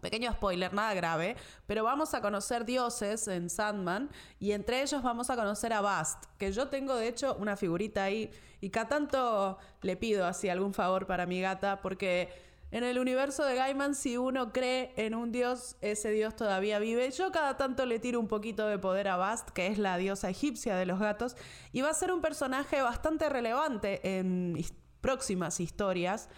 Pequeño 0.00 0.32
spoiler, 0.32 0.72
nada 0.72 0.94
grave, 0.94 1.36
pero 1.66 1.84
vamos 1.84 2.14
a 2.14 2.20
conocer 2.20 2.64
dioses 2.64 3.28
en 3.28 3.48
Sandman 3.48 4.10
y 4.38 4.52
entre 4.52 4.82
ellos 4.82 5.02
vamos 5.02 5.30
a 5.30 5.36
conocer 5.36 5.72
a 5.72 5.80
Bast, 5.80 6.24
que 6.38 6.52
yo 6.52 6.68
tengo 6.68 6.96
de 6.96 7.08
hecho 7.08 7.36
una 7.38 7.56
figurita 7.56 8.04
ahí 8.04 8.30
y 8.60 8.70
cada 8.70 8.88
tanto 8.88 9.58
le 9.82 9.96
pido 9.96 10.26
así 10.26 10.48
algún 10.48 10.74
favor 10.74 11.06
para 11.06 11.26
mi 11.26 11.40
gata 11.40 11.80
porque 11.80 12.30
en 12.70 12.84
el 12.84 12.98
universo 12.98 13.44
de 13.44 13.54
Gaiman, 13.54 13.94
si 13.94 14.16
uno 14.16 14.52
cree 14.52 14.92
en 14.96 15.14
un 15.14 15.30
dios, 15.30 15.76
ese 15.80 16.10
dios 16.10 16.34
todavía 16.34 16.78
vive. 16.78 17.10
Yo 17.10 17.30
cada 17.30 17.56
tanto 17.56 17.86
le 17.86 17.98
tiro 17.98 18.18
un 18.18 18.28
poquito 18.28 18.66
de 18.66 18.78
poder 18.78 19.08
a 19.08 19.16
Bast, 19.16 19.50
que 19.50 19.68
es 19.68 19.78
la 19.78 19.96
diosa 19.98 20.28
egipcia 20.28 20.76
de 20.76 20.86
los 20.86 20.98
gatos, 20.98 21.36
y 21.72 21.82
va 21.82 21.90
a 21.90 21.94
ser 21.94 22.12
un 22.12 22.20
personaje 22.20 22.82
bastante 22.82 23.28
relevante 23.28 24.18
en 24.18 24.56
próximas 25.00 25.60
historias. 25.60 26.28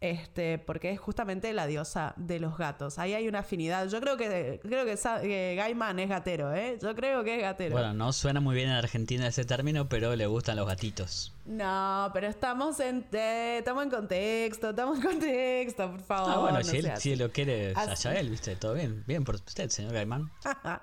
Este, 0.00 0.58
porque 0.58 0.90
es 0.90 1.00
justamente 1.00 1.50
la 1.54 1.66
diosa 1.66 2.12
de 2.16 2.38
los 2.38 2.58
gatos. 2.58 2.98
Ahí 2.98 3.14
hay 3.14 3.28
una 3.28 3.38
afinidad. 3.38 3.88
Yo 3.88 3.98
creo 4.00 4.18
que 4.18 4.60
creo 4.62 4.84
que, 4.84 5.54
Gaiman 5.56 5.98
es 5.98 6.08
gatero, 6.10 6.54
¿eh? 6.54 6.78
Yo 6.82 6.94
creo 6.94 7.24
que 7.24 7.36
es 7.36 7.42
gatero. 7.42 7.72
Bueno, 7.72 7.94
no 7.94 8.12
suena 8.12 8.40
muy 8.40 8.54
bien 8.54 8.68
en 8.68 8.74
Argentina 8.74 9.26
ese 9.26 9.44
término, 9.44 9.88
pero 9.88 10.14
le 10.14 10.26
gustan 10.26 10.56
los 10.56 10.66
gatitos. 10.66 11.34
No, 11.46 12.10
pero 12.12 12.26
estamos 12.26 12.78
en 12.80 13.06
eh, 13.12 13.56
estamos 13.58 13.84
en 13.84 13.90
contexto, 13.90 14.70
estamos 14.70 14.98
en 14.98 15.02
contexto, 15.02 15.90
por 15.90 16.02
favor. 16.02 16.30
ah, 16.30 16.38
bueno, 16.40 16.58
no 16.58 16.64
si, 16.64 16.76
él, 16.76 16.92
si 16.98 17.16
lo 17.16 17.32
quiere 17.32 17.72
Así. 17.74 18.08
allá 18.08 18.20
él, 18.20 18.28
viste, 18.28 18.54
todo 18.56 18.74
bien. 18.74 19.02
Bien 19.06 19.24
por 19.24 19.36
usted, 19.36 19.70
señor 19.70 19.92
Gaiman. 19.92 20.30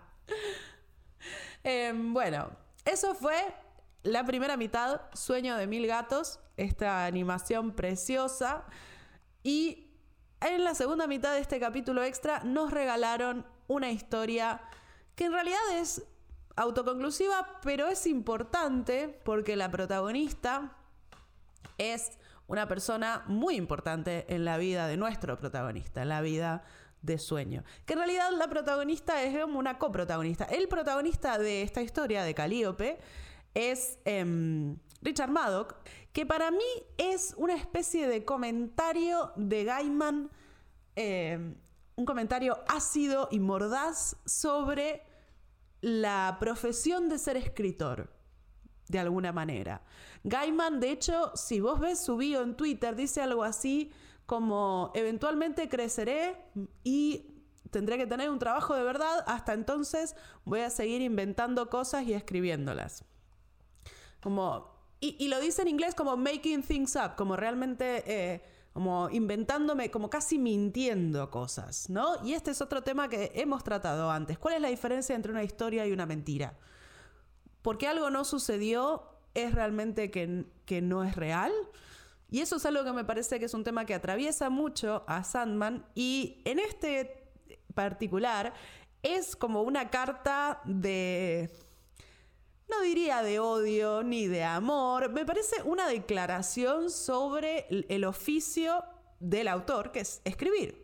Em, 1.66 2.14
bueno, 2.14 2.50
eso 2.84 3.16
fue 3.16 3.36
la 4.04 4.26
primera 4.26 4.58
mitad, 4.58 5.00
Sueño 5.14 5.56
de 5.56 5.66
Mil 5.66 5.88
Gatos, 5.88 6.40
esta 6.58 7.06
animación 7.06 7.72
preciosa. 7.72 8.66
Y 9.44 9.92
en 10.42 10.64
la 10.64 10.74
segunda 10.74 11.08
mitad 11.08 11.34
de 11.34 11.40
este 11.40 11.60
capítulo 11.60 12.04
extra 12.04 12.42
nos 12.44 12.72
regalaron 12.72 13.46
una 13.68 13.92
historia 13.92 14.62
que 15.16 15.26
en 15.26 15.34
realidad 15.34 15.60
es 15.76 16.04
autoconclusiva, 16.56 17.60
pero 17.62 17.88
es 17.88 18.08
importante 18.08 19.20
porque 19.24 19.56
la 19.56 19.70
protagonista 19.70 20.76
es 21.78 22.18
una 22.48 22.68
persona 22.68 23.24
muy 23.28 23.56
importante 23.56 24.26
en 24.34 24.46
la 24.46 24.58
vida 24.58 24.88
de 24.88 24.98
nuestro 24.98 25.38
protagonista, 25.38 26.02
en 26.02 26.10
la 26.10 26.22
vida 26.22 26.64
de 27.02 27.18
Sueño. 27.18 27.64
Que 27.86 27.94
en 27.94 28.00
realidad 28.00 28.30
la 28.38 28.48
protagonista 28.48 29.24
es 29.24 29.40
como 29.42 29.60
una 29.60 29.78
coprotagonista. 29.78 30.46
El 30.46 30.68
protagonista 30.68 31.38
de 31.38 31.62
esta 31.62 31.82
historia 31.82 32.24
de 32.24 32.34
Calíope 32.34 33.00
es 33.54 34.00
em, 34.06 34.78
Richard 35.04 35.30
Maddock, 35.30 35.76
que 36.12 36.26
para 36.26 36.52
mí 36.52 36.64
es 36.98 37.34
una 37.38 37.56
especie 37.56 38.08
de 38.08 38.24
comentario 38.24 39.32
de 39.36 39.64
Gaiman, 39.64 40.30
em, 40.96 41.56
un 41.96 42.06
comentario 42.06 42.58
ácido 42.68 43.28
y 43.32 43.40
mordaz 43.40 44.16
sobre 44.26 45.04
la 45.82 46.38
profesión 46.40 47.10
de 47.10 47.20
ser 47.20 47.38
escritor 47.38 48.10
de 48.88 49.00
alguna 49.00 49.32
manera. 49.32 49.82
Gaiman, 50.24 50.80
de 50.80 50.92
hecho, 50.92 51.32
si 51.36 51.60
vos 51.60 51.80
ves 51.80 52.00
su 52.00 52.18
bio 52.18 52.42
en 52.42 52.56
Twitter, 52.56 52.96
dice 52.96 53.22
algo 53.22 53.44
así 53.44 53.92
como, 54.26 54.92
eventualmente 54.96 55.68
creceré 55.68 56.38
y 56.84 57.34
tendré 57.72 57.98
que 57.98 58.08
tener 58.08 58.30
un 58.30 58.40
trabajo 58.40 58.76
de 58.76 58.84
verdad, 58.84 59.24
hasta 59.28 59.54
entonces 59.54 60.16
voy 60.46 60.62
a 60.62 60.70
seguir 60.70 61.02
inventando 61.02 61.70
cosas 61.70 62.04
y 62.04 62.14
escribiéndolas. 62.14 63.04
Como, 64.22 64.73
y, 65.04 65.28
lo 65.28 65.40
dice 65.40 65.62
en 65.62 65.68
inglés 65.68 65.96
como 65.96 66.18
making 66.18 66.64
things 66.64 66.96
up, 66.96 67.16
como 67.16 67.36
realmente... 67.36 68.04
eh, 68.06 68.42
como 68.74 69.08
inventándome, 69.12 69.92
como 69.92 70.10
casi 70.10 70.40
mintiendo 70.40 71.30
cosas, 71.30 71.92
¿no? 71.92 72.26
Y 72.26 72.34
este 72.34 72.50
es 72.50 72.60
otro 72.60 72.82
tema 72.82 73.08
que 73.08 73.32
hemos 73.36 73.64
tratado 73.64 74.10
antes. 74.10 74.40
¿Cuál 74.40 74.56
es 74.56 74.62
la 74.62 74.70
diferencia 74.70 75.16
entre 75.16 75.32
una 75.32 75.44
historia 75.44 75.86
y 75.86 75.92
una 75.92 76.08
mentira? 76.08 76.58
porque 77.64 77.88
algo 77.88 78.12
no 78.12 78.24
sucedió 78.26 79.10
es 79.34 79.56
realmente 79.56 80.12
que, 80.12 80.46
que 80.66 80.82
no 80.82 81.04
es 81.04 81.16
real. 81.16 81.52
Y 82.30 82.42
eso 82.42 82.58
es 82.58 82.66
algo 82.66 82.84
que 82.84 82.92
me 82.92 83.06
parece 83.06 83.40
que 83.40 83.46
es 83.46 83.54
un 83.54 83.64
tema 83.64 83.86
que 83.86 83.96
atraviesa 83.96 84.50
mucho 84.50 85.04
a 85.08 85.24
Sandman. 85.24 85.86
Y 85.96 86.42
en 86.46 86.60
este 86.60 87.32
particular 87.74 88.54
es 89.02 89.36
como 89.36 89.64
una 89.64 89.90
carta 89.90 90.62
de... 90.66 91.50
No 92.70 92.82
diría 92.82 93.22
de 93.22 93.40
odio 93.40 94.04
ni 94.04 94.28
de 94.28 94.44
amor. 94.44 95.10
Me 95.12 95.26
parece 95.26 95.62
una 95.64 95.88
declaración 95.88 96.90
sobre 96.90 97.68
el- 97.90 98.06
oficio 98.06 98.84
del 99.20 99.48
autor, 99.48 99.92
que 99.92 100.00
es 100.02 100.22
escribir. 100.26 100.82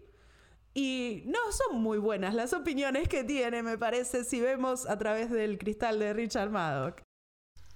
Y 0.74 1.24
no 1.26 1.40
son 1.52 1.82
muy 1.82 1.98
buenas 1.98 2.34
las 2.36 2.54
opiniones 2.54 3.08
que 3.08 3.24
tiene, 3.24 3.64
me 3.64 3.78
parece, 3.78 4.24
si 4.24 4.40
vemos 4.40 4.86
a 4.88 4.98
través 4.98 5.30
del 5.32 5.58
cristal 5.58 6.00
de 6.00 6.14
Richard 6.14 6.50
Maddock. 6.52 7.02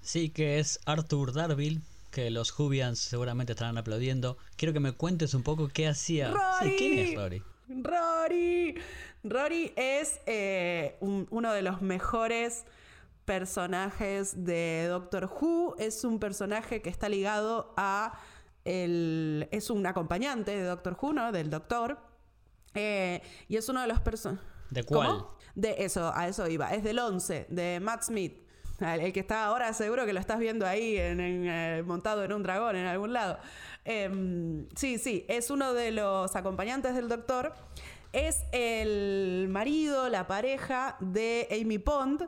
Sí, 0.01 0.29
que 0.29 0.59
es 0.59 0.79
Arthur 0.85 1.33
Darville, 1.33 1.81
que 2.11 2.29
los 2.29 2.51
Jubians 2.51 2.99
seguramente 2.99 3.53
estarán 3.53 3.77
aplaudiendo. 3.77 4.37
Quiero 4.57 4.73
que 4.73 4.79
me 4.79 4.91
cuentes 4.91 5.33
un 5.33 5.43
poco 5.43 5.69
qué 5.73 5.87
hacía. 5.87 6.27
Sí, 6.27 6.33
¡Rory! 6.33 6.75
¿quién 6.77 6.99
es 6.99 7.15
Rory? 7.15 7.43
Rory. 7.69 8.75
Rory 9.23 9.73
es 9.75 10.19
eh, 10.25 10.97
un- 10.99 11.27
uno 11.31 11.51
de 11.53 11.61
los 11.61 11.81
mejores 11.81 12.65
personajes 13.25 14.43
de 14.45 14.87
Doctor 14.89 15.25
Who. 15.25 15.75
Es 15.79 16.03
un 16.03 16.19
personaje 16.19 16.81
que 16.81 16.89
está 16.89 17.09
ligado 17.09 17.73
a 17.77 18.13
el, 18.65 19.47
es 19.51 19.69
un 19.69 19.85
acompañante 19.85 20.51
de 20.55 20.63
Doctor 20.63 20.97
Who, 21.01 21.13
¿no? 21.13 21.31
Del 21.31 21.49
Doctor. 21.49 21.97
Eh, 22.75 23.21
y 23.47 23.57
es 23.57 23.67
uno 23.69 23.81
de 23.81 23.87
los 23.87 23.99
personajes. 24.01 24.45
¿De 24.69 24.83
cuál? 24.83 25.25
De 25.55 25.75
eso, 25.79 26.11
a 26.15 26.27
eso 26.27 26.47
iba. 26.47 26.73
Es 26.73 26.83
del 26.83 26.97
11, 26.99 27.45
de 27.49 27.79
Matt 27.79 28.03
Smith. 28.03 28.41
El 28.79 29.13
que 29.13 29.19
está 29.19 29.45
ahora 29.45 29.71
seguro 29.73 30.05
que 30.05 30.13
lo 30.13 30.19
estás 30.19 30.39
viendo 30.39 30.65
ahí 30.65 30.97
en- 30.97 31.19
en, 31.19 31.47
eh, 31.47 31.83
montado 31.85 32.23
en 32.23 32.33
un 32.33 32.41
dragón 32.41 32.75
en 32.75 32.87
algún 32.87 33.13
lado. 33.13 33.37
Em, 33.85 34.67
sí, 34.75 34.97
sí, 34.97 35.25
es 35.29 35.51
uno 35.51 35.73
de 35.73 35.91
los 35.91 36.35
acompañantes 36.35 36.95
del 36.95 37.07
doctor. 37.07 37.53
Es 38.13 38.43
el 38.51 39.47
marido, 39.49 40.09
la 40.09 40.25
pareja 40.27 40.97
de 40.99 41.47
Amy 41.61 41.77
Pond, 41.77 42.27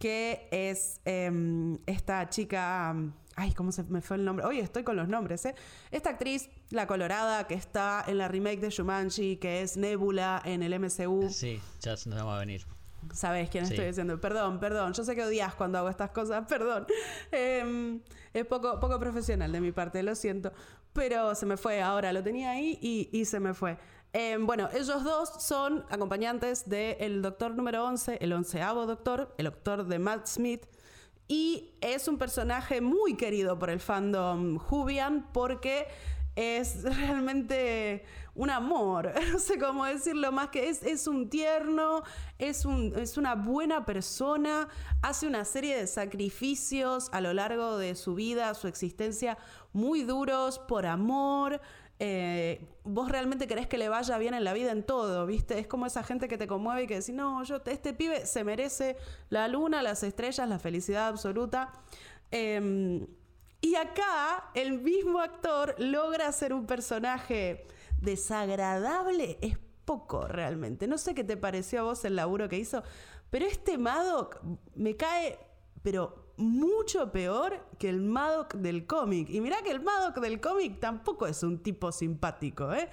que 0.00 0.48
es 0.50 1.00
em, 1.04 1.78
esta 1.86 2.28
chica. 2.30 2.96
Ay, 3.36 3.52
¿cómo 3.52 3.70
se 3.70 3.84
me 3.84 4.00
fue 4.00 4.16
el 4.16 4.24
nombre? 4.24 4.44
Hoy 4.46 4.58
estoy 4.58 4.82
con 4.82 4.96
los 4.96 5.08
nombres, 5.08 5.44
¿eh? 5.44 5.54
Esta 5.90 6.10
actriz, 6.10 6.48
la 6.70 6.86
colorada, 6.86 7.46
que 7.46 7.54
está 7.54 8.02
en 8.06 8.16
la 8.18 8.26
remake 8.26 8.60
de 8.60 8.70
Shumanji, 8.70 9.36
que 9.36 9.60
es 9.62 9.76
Nebula 9.76 10.40
en 10.44 10.62
el 10.62 10.72
MCU. 10.80 11.28
Sí, 11.30 11.60
ya 11.80 11.96
se 11.96 12.08
nos 12.08 12.26
va 12.26 12.36
a 12.36 12.40
venir. 12.40 12.66
Sabes 13.12 13.48
quién 13.50 13.66
Sí. 13.66 13.74
estoy 13.74 13.86
diciendo. 13.88 14.20
Perdón, 14.20 14.58
perdón. 14.58 14.92
Yo 14.94 15.04
sé 15.04 15.14
que 15.14 15.22
odias 15.22 15.54
cuando 15.54 15.78
hago 15.78 15.90
estas 15.90 16.10
cosas, 16.10 16.44
perdón. 16.48 16.86
Em, 17.30 18.00
es 18.32 18.46
poco, 18.46 18.80
poco 18.80 18.98
profesional 18.98 19.52
de 19.52 19.60
mi 19.60 19.70
parte, 19.72 20.02
lo 20.02 20.14
siento. 20.14 20.50
Pero 20.94 21.34
se 21.34 21.44
me 21.46 21.56
fue 21.56 21.80
ahora, 21.82 22.12
lo 22.12 22.22
tenía 22.22 22.50
ahí 22.50 22.78
y, 22.80 23.08
y 23.12 23.24
se 23.26 23.38
me 23.38 23.54
fue. 23.54 23.78
Em, 24.12 24.44
bueno, 24.44 24.68
ellos 24.72 25.04
dos 25.04 25.30
son 25.38 25.84
acompañantes 25.88 26.68
del 26.68 27.22
doctor 27.22 27.54
número 27.54 27.84
11, 27.84 28.18
el 28.20 28.32
onceavo 28.32 28.86
doctor, 28.86 29.32
el 29.38 29.44
doctor 29.44 29.86
de 29.86 29.98
Matt 30.00 30.26
Smith. 30.26 30.66
Y 31.28 31.74
es 31.80 32.08
un 32.08 32.18
personaje 32.18 32.80
muy 32.80 33.16
querido 33.16 33.56
por 33.56 33.70
el 33.70 33.78
fandom 33.78 34.58
Jubian 34.58 35.28
porque 35.32 35.86
es 36.34 36.82
realmente 36.96 38.04
un 38.34 38.50
amor, 38.50 39.12
no 39.32 39.38
sé 39.38 39.58
cómo 39.58 39.84
decirlo 39.84 40.32
más 40.32 40.48
que 40.48 40.68
es, 40.68 40.82
es 40.82 41.06
un 41.06 41.28
tierno, 41.28 42.02
es, 42.38 42.64
un, 42.64 42.92
es 42.96 43.16
una 43.16 43.34
buena 43.34 43.84
persona, 43.84 44.68
hace 45.02 45.26
una 45.26 45.44
serie 45.44 45.76
de 45.76 45.86
sacrificios 45.86 47.10
a 47.12 47.20
lo 47.20 47.32
largo 47.32 47.76
de 47.76 47.94
su 47.94 48.14
vida, 48.14 48.54
su 48.54 48.66
existencia, 48.66 49.36
muy 49.72 50.02
duros 50.02 50.58
por 50.58 50.86
amor. 50.86 51.60
eh, 52.02 52.66
vos 52.84 53.10
realmente 53.10 53.46
querés 53.46 53.66
que 53.66 53.76
le 53.76 53.88
vaya 53.90 54.16
bien 54.18 54.32
en 54.34 54.42
la 54.42 54.54
vida 54.54 54.72
en 54.72 54.82
todo, 54.82 55.26
¿viste? 55.26 55.58
Es 55.58 55.66
como 55.66 55.84
esa 55.86 56.02
gente 56.02 56.28
que 56.28 56.38
te 56.38 56.46
conmueve 56.46 56.84
y 56.84 56.86
que 56.86 56.94
decís, 56.94 57.14
no, 57.14 57.42
yo, 57.44 57.60
este 57.66 57.92
pibe 57.92 58.24
se 58.26 58.42
merece 58.42 58.96
la 59.28 59.48
luna, 59.48 59.82
las 59.82 60.02
estrellas, 60.02 60.48
la 60.48 60.58
felicidad 60.58 61.08
absoluta. 61.08 61.72
Em, 62.30 63.06
y 63.60 63.74
acá 63.74 64.50
el 64.54 64.80
mismo 64.80 65.18
actor 65.20 65.74
logra 65.78 66.28
hacer 66.28 66.54
un 66.54 66.66
personaje 66.66 67.66
desagradable. 68.00 69.38
Es 69.42 69.58
poco 69.84 70.26
realmente. 70.26 70.86
No 70.86 70.96
sé 70.98 71.14
qué 71.14 71.24
te 71.24 71.36
pareció 71.36 71.80
a 71.80 71.82
vos 71.82 72.04
el 72.04 72.16
laburo 72.16 72.48
que 72.48 72.56
hizo, 72.56 72.82
pero 73.28 73.44
este 73.46 73.76
Maddock 73.76 74.40
me 74.74 74.96
cae, 74.96 75.38
pero 75.82 76.19
mucho 76.40 77.12
peor 77.12 77.64
que 77.78 77.88
el 77.88 78.00
Maddock 78.00 78.54
del 78.54 78.86
cómic. 78.86 79.28
Y 79.30 79.40
mirá 79.40 79.62
que 79.62 79.70
el 79.70 79.80
Maddock 79.80 80.18
del 80.20 80.40
cómic 80.40 80.80
tampoco 80.80 81.26
es 81.26 81.42
un 81.42 81.62
tipo 81.62 81.92
simpático, 81.92 82.72
¿eh? 82.72 82.88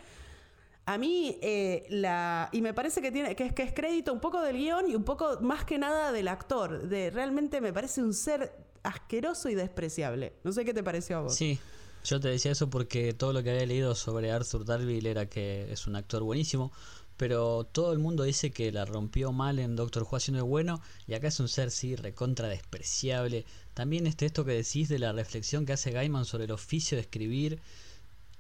A 0.86 0.98
mí, 0.98 1.38
eh, 1.42 1.86
la. 1.90 2.50
Y 2.54 2.62
me 2.62 2.74
parece 2.74 3.02
que 3.02 3.12
tiene. 3.12 3.36
Que 3.36 3.54
es 3.56 3.74
crédito 3.74 4.14
un 4.14 4.22
poco 4.22 4.42
del 4.42 4.56
guion 4.56 4.90
y 4.90 4.96
un 4.96 5.04
poco 5.04 5.40
más 5.42 5.66
que 5.66 5.78
nada 5.78 6.12
del 6.12 6.30
actor. 6.30 6.88
De 6.88 7.10
realmente 7.10 7.60
me 7.60 7.74
parece 7.74 8.02
un 8.02 8.14
ser 8.14 8.56
asqueroso 8.84 9.50
y 9.50 9.56
despreciable. 9.56 10.34
No 10.44 10.54
sé 10.54 10.64
qué 10.64 10.74
te 10.74 10.84
pareció 10.84 11.18
a 11.18 11.22
vos. 11.22 11.36
Sí, 11.36 11.60
yo 12.06 12.22
te 12.22 12.30
decía 12.30 12.54
eso 12.54 12.70
porque 12.70 13.14
todo 13.14 13.34
lo 13.34 13.44
que 13.44 13.52
había 13.52 13.66
leído 13.66 13.96
sobre 13.96 14.32
Arthur 14.32 14.64
Darville 14.64 15.10
era 15.10 15.28
que 15.28 15.72
es 15.72 15.88
un 15.88 15.98
actor 15.98 16.24
buenísimo, 16.24 16.72
pero 17.18 17.64
todo 17.66 17.94
el 17.94 18.00
mundo 18.00 18.24
dice 18.24 18.52
que 18.52 18.72
la 18.72 18.86
rompió 18.86 19.32
mal 19.32 19.60
en 19.60 19.76
Doctor 19.76 20.04
Who 20.04 20.16
haciendo 20.16 20.46
bueno, 20.46 20.82
y 21.08 21.16
acá 21.16 21.28
es 21.28 21.40
un 21.40 21.48
ser, 21.48 21.72
sí, 21.72 21.96
recontra 21.96 22.48
despreciable. 22.48 23.46
También 23.74 24.08
este, 24.08 24.28
esto 24.28 24.46
que 24.46 24.52
decís 24.52 24.88
de 24.88 25.00
la 25.00 25.12
reflexión 25.12 25.66
que 25.66 25.74
hace 25.74 25.92
Gaiman 25.92 26.26
sobre 26.26 26.46
el 26.46 26.52
oficio 26.52 26.96
de 26.96 27.02
escribir 27.02 27.60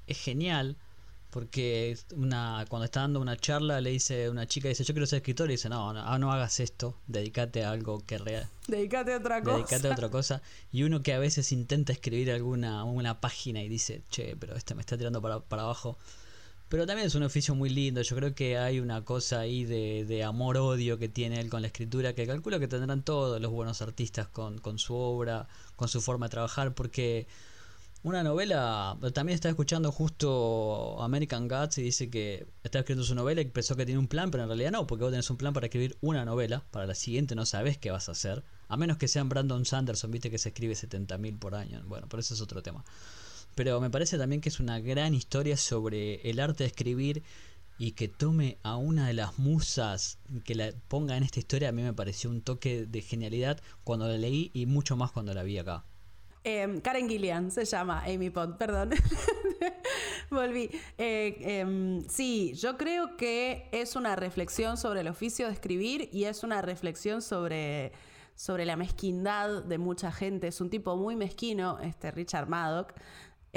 es 0.05 0.17
genial. 0.17 0.77
Porque 1.29 1.97
una, 2.15 2.65
cuando 2.69 2.85
está 2.85 3.01
dando 3.01 3.19
una 3.19 3.35
charla 3.35 3.81
le 3.81 3.89
dice 3.89 4.29
una 4.29 4.47
chica, 4.47 4.69
dice 4.69 4.85
yo 4.85 4.93
quiero 4.93 5.05
ser 5.05 5.17
escritor 5.17 5.49
y 5.49 5.53
dice 5.53 5.67
no, 5.67 5.91
no, 5.93 6.01
ah, 6.01 6.17
no 6.17 6.31
hagas 6.31 6.61
esto, 6.61 6.95
dedícate 7.05 7.65
a 7.65 7.71
algo 7.71 7.99
que 7.99 8.17
real, 8.17 8.49
Dedicate 8.67 9.13
a 9.13 9.17
otra 9.17 9.43
cosa. 9.43 9.57
Dedicate 9.57 9.87
a 9.89 9.91
otra 9.91 10.09
cosa. 10.09 10.41
Y 10.71 10.83
uno 10.83 11.03
que 11.03 11.13
a 11.13 11.19
veces 11.19 11.51
intenta 11.51 11.91
escribir 11.91 12.31
alguna 12.31 12.85
una 12.85 13.19
página 13.19 13.61
y 13.61 13.67
dice, 13.67 14.03
che, 14.09 14.37
pero 14.37 14.55
este 14.55 14.73
me 14.73 14.81
está 14.81 14.97
tirando 14.97 15.21
para, 15.21 15.41
para 15.41 15.63
abajo. 15.63 15.97
Pero 16.69 16.85
también 16.85 17.07
es 17.07 17.15
un 17.15 17.23
oficio 17.23 17.55
muy 17.55 17.69
lindo. 17.69 18.01
Yo 18.01 18.15
creo 18.15 18.35
que 18.35 18.57
hay 18.57 18.79
una 18.79 19.05
cosa 19.05 19.39
ahí 19.39 19.63
de, 19.63 20.05
de 20.05 20.23
amor-odio 20.23 20.97
que 20.97 21.07
tiene 21.07 21.39
él 21.39 21.49
con 21.49 21.61
la 21.61 21.67
escritura, 21.67 22.13
que 22.13 22.27
calculo 22.27 22.59
que 22.59 22.67
tendrán 22.67 23.03
todos 23.03 23.39
los 23.41 23.51
buenos 23.51 23.81
artistas 23.81 24.27
con, 24.27 24.57
con 24.59 24.77
su 24.77 24.93
obra, 24.95 25.47
con 25.75 25.87
su 25.87 26.01
forma 26.01 26.25
de 26.25 26.31
trabajar, 26.31 26.73
porque 26.73 27.27
una 28.03 28.23
novela, 28.23 28.97
también 29.13 29.35
está 29.35 29.49
escuchando 29.49 29.91
justo 29.91 31.01
American 31.01 31.47
Gods 31.47 31.79
y 31.79 31.83
dice 31.83 32.09
que 32.09 32.47
está 32.63 32.79
escribiendo 32.79 33.03
su 33.03 33.15
novela 33.15 33.41
y 33.41 33.45
pensó 33.45 33.75
que 33.75 33.85
tiene 33.85 33.99
un 33.99 34.07
plan, 34.07 34.29
pero 34.29 34.43
en 34.43 34.49
realidad 34.49 34.71
no, 34.71 34.87
porque 34.87 35.03
vos 35.03 35.11
tenés 35.11 35.29
un 35.29 35.37
plan 35.37 35.53
para 35.53 35.65
escribir 35.65 35.97
una 36.01 36.23
novela, 36.23 36.63
para 36.71 36.85
la 36.85 36.95
siguiente 36.95 37.35
no 37.35 37.45
sabes 37.45 37.77
qué 37.77 37.91
vas 37.91 38.07
a 38.07 38.11
hacer, 38.11 38.43
a 38.67 38.77
menos 38.77 38.97
que 38.97 39.07
sean 39.07 39.29
Brandon 39.29 39.65
Sanderson, 39.65 40.11
viste 40.11 40.29
que 40.29 40.37
se 40.37 40.49
escribe 40.49 40.73
70.000 40.73 41.39
por 41.39 41.55
año, 41.55 41.81
bueno, 41.87 42.07
pero 42.09 42.21
ese 42.21 42.33
es 42.33 42.41
otro 42.41 42.61
tema. 42.61 42.85
Pero 43.57 43.81
me 43.81 43.89
parece 43.89 44.19
también 44.19 44.39
que 44.39 44.49
es 44.49 44.59
una 44.59 44.79
gran 44.79 45.15
historia 45.15 45.57
sobre 45.57 46.21
el 46.29 46.39
arte 46.39 46.63
de 46.63 46.67
escribir 46.67 47.23
y 47.79 47.93
que 47.93 48.07
tome 48.07 48.59
a 48.61 48.77
una 48.77 49.07
de 49.07 49.13
las 49.13 49.39
musas 49.39 50.19
que 50.45 50.53
la 50.53 50.69
ponga 50.87 51.17
en 51.17 51.23
esta 51.23 51.39
historia 51.39 51.69
a 51.69 51.71
mí 51.71 51.81
me 51.81 51.91
pareció 51.91 52.29
un 52.29 52.41
toque 52.41 52.85
de 52.85 53.01
genialidad 53.01 53.59
cuando 53.83 54.07
la 54.07 54.15
leí 54.15 54.51
y 54.53 54.67
mucho 54.67 54.95
más 54.95 55.11
cuando 55.11 55.33
la 55.33 55.41
vi 55.41 55.57
acá. 55.57 55.83
Em, 56.43 56.79
Karen 56.81 57.09
Gillian 57.09 57.49
se 57.49 57.65
llama 57.65 58.03
Amy 58.05 58.29
Pond, 58.29 58.57
perdón. 58.57 58.91
Volví. 60.29 60.69
Eh, 60.99 61.35
em, 61.41 62.07
sí, 62.07 62.53
yo 62.53 62.77
creo 62.77 63.17
que 63.17 63.69
es 63.71 63.95
una 63.95 64.15
reflexión 64.15 64.77
sobre 64.77 65.01
el 65.01 65.07
oficio 65.07 65.47
de 65.47 65.53
escribir 65.53 66.09
y 66.13 66.25
es 66.25 66.43
una 66.43 66.61
reflexión 66.61 67.23
sobre, 67.23 67.91
sobre 68.35 68.65
la 68.65 68.75
mezquindad 68.75 69.63
de 69.63 69.79
mucha 69.79 70.11
gente. 70.11 70.47
Es 70.47 70.61
un 70.61 70.69
tipo 70.69 70.95
muy 70.95 71.15
mezquino, 71.15 71.79
este 71.79 72.11
Richard 72.11 72.47
Maddock. 72.47 72.93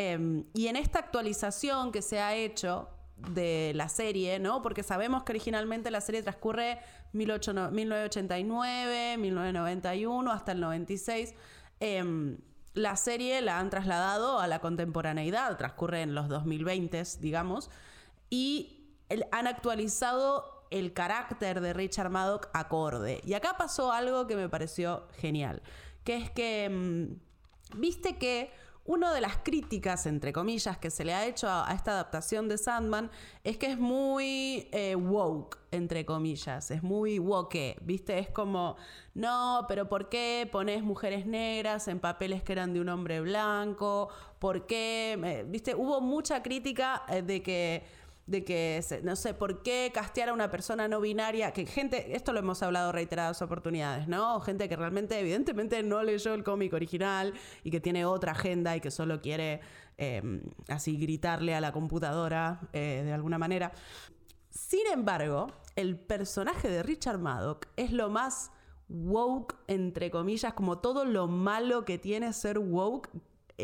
Em, 0.03 0.45
y 0.55 0.69
en 0.69 0.77
esta 0.77 0.99
actualización 0.99 1.93
que 1.93 2.01
se 2.01 2.21
ha 2.21 2.35
hecho 2.35 2.89
de 3.19 3.73
la 3.75 3.91
serie, 3.91 4.39
¿no? 4.39 4.63
Porque 4.63 4.83
sabemos 4.83 5.25
que 5.25 5.33
originalmente 5.33 5.91
la 5.91 6.01
serie 6.01 6.23
transcurre 6.23 6.79
1989, 7.13 9.19
1991 9.19 10.33
hasta 10.33 10.53
el 10.53 10.61
96. 10.61 11.35
Em, 11.81 12.39
la 12.73 12.97
serie 12.97 13.43
la 13.43 13.59
han 13.59 13.69
trasladado 13.69 14.39
a 14.39 14.47
la 14.47 14.61
contemporaneidad, 14.61 15.59
transcurre 15.59 16.01
en 16.01 16.15
los 16.15 16.31
2020, 16.31 17.03
digamos, 17.21 17.69
y 18.31 18.95
han 19.33 19.49
actualizado 19.49 20.65
el 20.71 20.95
carácter 20.95 21.61
de 21.61 21.75
Richard 21.75 22.09
Maddock 22.09 22.49
acorde. 22.55 23.21
Y 23.27 23.35
acá 23.35 23.59
pasó 23.59 23.93
algo 23.93 24.27
que 24.27 24.37
me 24.37 24.49
pareció 24.49 25.09
genial, 25.19 25.61
que 26.05 26.17
es 26.17 26.31
que, 26.31 26.65
em, 26.65 27.19
viste 27.77 28.17
que 28.17 28.51
una 28.85 29.13
de 29.13 29.21
las 29.21 29.37
críticas, 29.39 30.07
entre 30.07 30.33
comillas, 30.33 30.79
que 30.79 30.91
se 30.91 31.05
le 31.05 31.15
ha 31.15 31.27
hecho 31.27 31.49
a, 31.49 31.73
esta 31.75 31.93
adaptación 31.93 32.49
de 32.49 32.59
Sandman 32.59 33.11
es 33.45 33.57
que 33.57 33.67
es 33.67 33.79
muy 33.79 34.69
eh, 34.73 34.97
woke, 34.97 35.59
entre 35.71 36.05
comillas, 36.05 36.71
es 36.71 36.83
muy 36.83 37.19
woke, 37.19 37.77
¿viste? 37.83 38.19
Es 38.19 38.31
como, 38.31 38.77
no, 39.15 39.65
pero 39.69 39.89
¿por 39.89 40.09
qué 40.09 40.49
pones 40.51 40.83
mujeres 40.83 41.27
negras 41.27 41.89
en 41.89 42.01
papeles 42.01 42.43
que 42.43 42.53
eran 42.53 42.73
de 42.73 42.81
un 42.81 42.89
hombre 42.89 43.21
blanco? 43.21 44.09
¿Por 44.39 44.67
qué? 44.67 45.45
¿Viste? 45.49 45.75
Hubo 45.75 46.01
mucha 46.01 46.43
crítica 46.43 47.05
eh, 47.09 47.23
de 47.23 47.43
que 47.43 47.85
de 48.31 48.45
que, 48.45 48.81
no 49.03 49.17
sé, 49.17 49.35
¿por 49.35 49.63
qué 49.63 49.91
castear 49.93 50.29
a 50.29 50.33
una 50.33 50.51
persona 50.51 50.87
no 50.87 51.01
binaria? 51.01 51.53
Que 51.53 51.67
gente, 51.67 52.15
esto 52.15 52.33
lo 52.33 52.39
hemos 52.39 52.63
hablado 52.63 52.93
reiteradas 52.93 53.43
oportunidades, 53.43 54.07
¿no? 54.07 54.41
Gente 54.41 54.69
que 54.69 54.77
realmente, 54.77 55.19
evidentemente, 55.19 55.83
no 55.83 56.03
leyó 56.05 56.33
el 56.35 56.45
cómic 56.45 56.73
original 56.73 57.35
y 57.65 57.73
que 57.73 57.81
tiene 57.81 58.05
otra 58.05 58.33
agenda 58.33 58.77
y 58.77 58.81
que 58.81 58.93
solo 58.93 59.21
quiere 59.21 59.61
em, 59.99 60.43
así 60.69 60.97
gritarle 60.97 61.57
a 61.57 61.61
la 61.61 61.73
computadora 61.73 62.61
eh, 62.73 63.03
de 63.05 63.13
alguna 63.13 63.37
manera. 63.37 63.73
Sin 64.49 64.87
embargo, 64.87 65.49
el 65.75 65.99
personaje 65.99 66.69
de 66.69 66.85
Richard 66.85 67.19
Maddock 67.19 67.67
es 67.77 67.91
lo 67.91 68.11
más 68.11 68.53
woke, 68.89 69.57
entre 69.67 70.13
comillas, 70.13 70.55
como 70.55 70.79
todo 70.79 71.05
lo 71.05 71.27
malo 71.27 71.85
que 71.85 71.99
tiene 71.99 72.33
ser 72.33 72.61
woke 72.61 73.11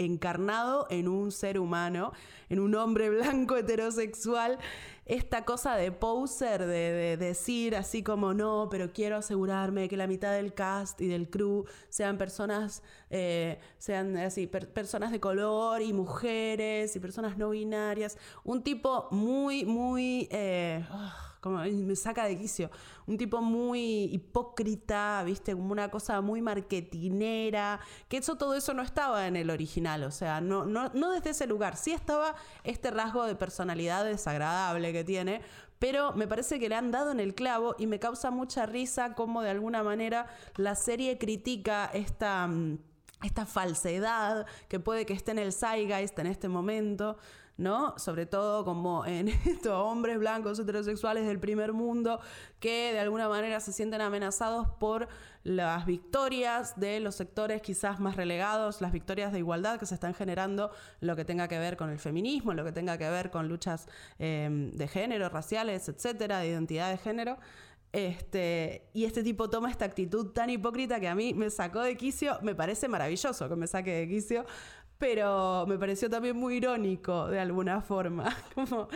encarnado 0.05 0.87
en 0.91 1.09
un 1.09 1.33
ser 1.33 1.59
humano, 1.59 2.13
en 2.49 2.61
un 2.61 2.75
hombre 2.75 3.11
blanco 3.11 3.57
heterosexual, 3.57 4.59
esta 5.07 5.45
cosa 5.45 5.77
de 5.77 5.93
poser, 5.93 6.67
de, 6.67 7.17
decir 7.17 7.77
así 7.77 8.03
como 8.03 8.35
no, 8.35 8.69
pero 8.71 8.93
quiero 8.93 9.17
asegurarme 9.17 9.89
que 9.89 9.97
la 9.97 10.09
mitad 10.09 10.33
del 10.33 10.53
cast 10.53 11.01
y 11.01 11.07
del 11.07 11.31
crew 11.31 11.65
sean 11.89 12.19
personas, 12.19 12.83
eh, 13.11 13.61
sean 13.79 14.17
así, 14.17 14.49
personas 14.49 15.13
de 15.13 15.21
color 15.21 15.81
y 15.81 15.93
mujeres 15.93 16.97
y 16.97 17.01
personas 17.01 17.39
no 17.39 17.51
binarias. 17.51 18.19
Un 18.43 18.63
tipo 18.63 19.07
muy, 19.13 19.65
muy... 19.65 20.29
Eh, 20.33 20.85
me 21.51 21.97
saca 21.97 22.25
de 22.25 22.39
quicio. 22.39 22.71
Un 23.07 23.17
tipo 23.17 23.41
muy 23.41 24.05
hipócrita, 24.05 25.23
¿viste? 25.25 25.53
Como 25.55 25.73
una 25.73 25.91
cosa 25.91 26.21
muy 26.21 26.43
marketinera, 26.43 27.81
que 28.09 28.19
eso, 28.19 28.37
todo 28.37 28.55
eso 28.55 28.75
no 28.75 28.83
estaba 28.83 29.27
en 29.27 29.37
el 29.37 29.51
original, 29.51 30.05
o 30.05 30.11
sea, 30.11 30.41
no, 30.41 30.65
no, 30.65 30.91
no 30.95 31.11
desde 31.11 31.31
ese 31.31 31.47
lugar. 31.47 31.77
Sí 31.77 31.93
estaba 31.93 32.35
este 32.65 32.91
rasgo 32.91 33.25
de 33.25 33.35
personalidad 33.35 34.05
desagradable 34.05 34.93
que 34.93 35.05
tiene, 35.05 35.43
pero 35.79 36.13
me 36.13 36.27
parece 36.27 36.59
que 36.59 36.69
le 36.69 36.75
han 36.75 36.91
dado 36.91 37.11
en 37.11 37.21
el 37.21 37.35
clavo 37.35 37.75
y 37.79 37.87
me 37.87 37.99
causa 37.99 38.31
mucha 38.31 38.67
risa 38.67 39.15
como 39.15 39.43
de 39.43 39.51
alguna 39.51 39.83
manera 39.83 40.27
la 40.57 40.75
serie 40.75 41.19
critica 41.19 41.91
esta, 41.93 42.47
mm, 42.47 42.79
esta 43.23 43.47
falsedad 43.47 44.47
que 44.69 44.81
puede 44.81 45.07
que 45.07 45.13
esté 45.13 45.33
en 45.33 45.39
el 45.39 45.53
Zeitgeist 45.53 46.19
en 46.19 46.27
este 46.27 46.49
momento. 46.49 47.19
¿No? 47.57 47.99
Sobre 47.99 48.27
todo 48.27 48.65
como 48.65 49.07
en 49.07 49.29
estos 49.47 49.73
hombres 49.73 50.19
blancos 50.19 50.59
heterosexuales 50.59 51.27
del 51.27 51.39
primer 51.39 51.73
mundo 51.73 52.21
que 52.61 52.93
de 52.93 53.01
alguna 53.01 53.29
manera 53.29 53.61
se 53.61 53.73
sienten 53.73 54.01
amenazados 54.01 54.69
por 54.79 55.09
las 55.43 55.87
victorias 55.87 56.79
de 56.79 56.99
los 56.99 57.15
sectores 57.15 57.63
quizás 57.63 58.01
más 58.01 58.17
relegados, 58.17 58.81
las 58.81 58.93
victorias 58.93 59.33
de 59.33 59.39
igualdad 59.39 59.79
que 59.79 59.87
se 59.87 59.95
están 59.95 60.13
generando, 60.13 60.73
lo 61.01 61.15
que 61.15 61.25
tenga 61.25 61.47
que 61.47 61.59
ver 61.59 61.77
con 61.77 61.89
el 61.91 62.01
feminismo, 62.01 62.53
lo 62.53 62.65
que 62.65 62.73
tenga 62.73 62.99
que 62.99 63.09
ver 63.09 63.31
con 63.31 63.49
luchas 63.49 63.87
em, 64.19 64.73
de 64.73 64.89
género, 64.89 65.29
raciales, 65.29 65.89
etcétera, 65.89 66.41
de 66.41 66.49
identidad 66.49 66.91
de 66.91 66.99
género. 66.99 67.39
Este, 67.93 68.91
y 68.93 69.05
este 69.05 69.23
tipo 69.23 69.49
toma 69.49 69.71
esta 69.71 69.85
actitud 69.85 70.33
tan 70.33 70.51
hipócrita 70.51 71.01
que 71.01 71.09
a 71.09 71.15
mí 71.15 71.33
me 71.33 71.49
sacó 71.49 71.81
de 71.81 71.97
quicio, 71.97 72.39
me 72.43 72.55
parece 72.55 72.89
maravilloso 72.89 73.49
que 73.49 73.57
me 73.57 73.67
saque 73.67 73.93
de 73.93 74.09
quicio, 74.09 74.45
pero 74.99 75.67
me 75.67 75.79
pareció 75.79 76.09
también 76.09 76.37
muy 76.37 76.57
irónico 76.57 77.29
de 77.29 77.39
alguna 77.39 77.81
forma. 77.81 78.35
Como, 78.55 78.89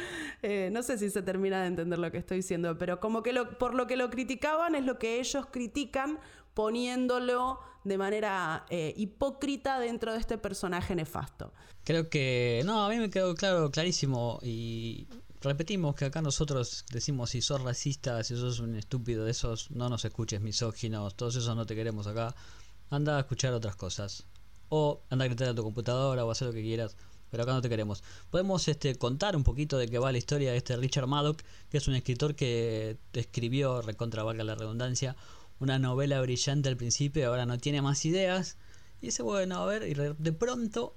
eh, 0.43 0.71
no 0.73 0.83
sé 0.83 0.99
si 0.99 1.11
se 1.11 1.23
termina 1.23 1.61
de 1.61 1.69
entender 1.69 1.99
lo 1.99 2.11
que 2.11 2.19
estoy 2.19 2.39
diciendo, 2.39 2.77
pero 2.79 3.01
como 3.01 3.23
que 3.23 3.33
lo, 3.33 3.59
por 3.59 3.75
lo 3.75 3.87
que 3.87 3.97
lo 3.97 4.11
criticaban 4.11 4.75
es 4.75 4.85
lo 4.85 4.99
que 4.99 5.21
ellos 5.21 5.47
critican 5.51 6.19
poniéndolo 6.55 7.61
de 7.85 7.99
manera 7.99 8.67
eh, 8.71 8.93
hipócrita 8.97 9.79
dentro 9.79 10.13
de 10.13 10.19
este 10.19 10.39
personaje 10.39 10.95
nefasto. 10.95 11.53
Creo 11.85 12.09
que, 12.09 12.63
no, 12.65 12.85
a 12.85 12.89
mí 12.89 12.97
me 12.97 13.11
quedó 13.11 13.35
claro, 13.35 13.71
clarísimo 13.71 14.39
y 14.43 15.07
repetimos 15.41 15.95
que 15.95 16.07
acá 16.07 16.21
nosotros 16.21 16.85
decimos 16.93 17.31
si 17.31 17.41
sos 17.41 17.63
racista, 17.63 18.23
si 18.25 18.37
sos 18.37 18.61
un 18.61 18.77
estúpido 18.77 19.25
de 19.25 19.31
esos, 19.31 19.71
no 19.71 19.89
nos 19.89 20.05
escuches 20.05 20.41
misóginos, 20.41 21.15
todos 21.15 21.37
esos 21.37 21.57
no 21.57 21.65
te 21.67 21.75
queremos 21.75 22.07
acá. 22.07 22.35
Anda 22.91 23.17
a 23.17 23.21
escuchar 23.21 23.55
otras 23.55 23.77
cosas 23.77 24.27
o 24.71 25.03
anda 25.11 25.27
a 25.27 25.29
gritar 25.29 25.49
a 25.51 25.55
tu 25.55 25.63
computadora 25.63 26.25
o 26.25 26.31
hacer 26.31 26.49
lo 26.49 26.55
que 26.55 26.63
quieras. 26.63 26.97
Pero 27.31 27.43
acá 27.45 27.53
no 27.53 27.61
te 27.61 27.69
queremos. 27.69 28.03
Podemos 28.31 28.67
este, 28.67 28.97
contar 28.97 29.37
un 29.37 29.45
poquito 29.45 29.79
de 29.79 29.87
qué 29.87 29.99
va 29.99 30.11
la 30.11 30.19
historia 30.19 30.51
de 30.51 30.57
este 30.57 30.77
Richard 30.77 31.07
Maddock, 31.07 31.43
que 31.71 31.77
es 31.77 31.87
un 31.87 31.95
escritor 31.95 32.35
que 32.35 32.97
escribió, 33.13 33.83
recontra 33.83 34.25
valga 34.25 34.43
la 34.43 34.57
redundancia, 34.57 35.15
una 35.61 35.79
novela 35.79 36.21
brillante 36.23 36.69
al 36.71 36.77
principio 36.77 37.29
ahora 37.29 37.47
no 37.47 37.59
tiene 37.59 37.83
más 37.83 38.05
ideas. 38.05 38.57
Y 39.01 39.07
dice, 39.07 39.23
bueno, 39.23 39.59
a 39.59 39.67
ver, 39.67 39.89
y 39.89 39.95
de 39.95 40.33
pronto 40.33 40.95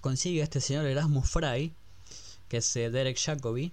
consigue 0.00 0.40
a 0.40 0.44
este 0.44 0.60
señor 0.60 0.86
Erasmus 0.86 1.30
Fry, 1.30 1.72
que 2.48 2.58
es 2.58 2.76
eh, 2.76 2.90
Derek 2.90 3.18
Jacobi, 3.18 3.72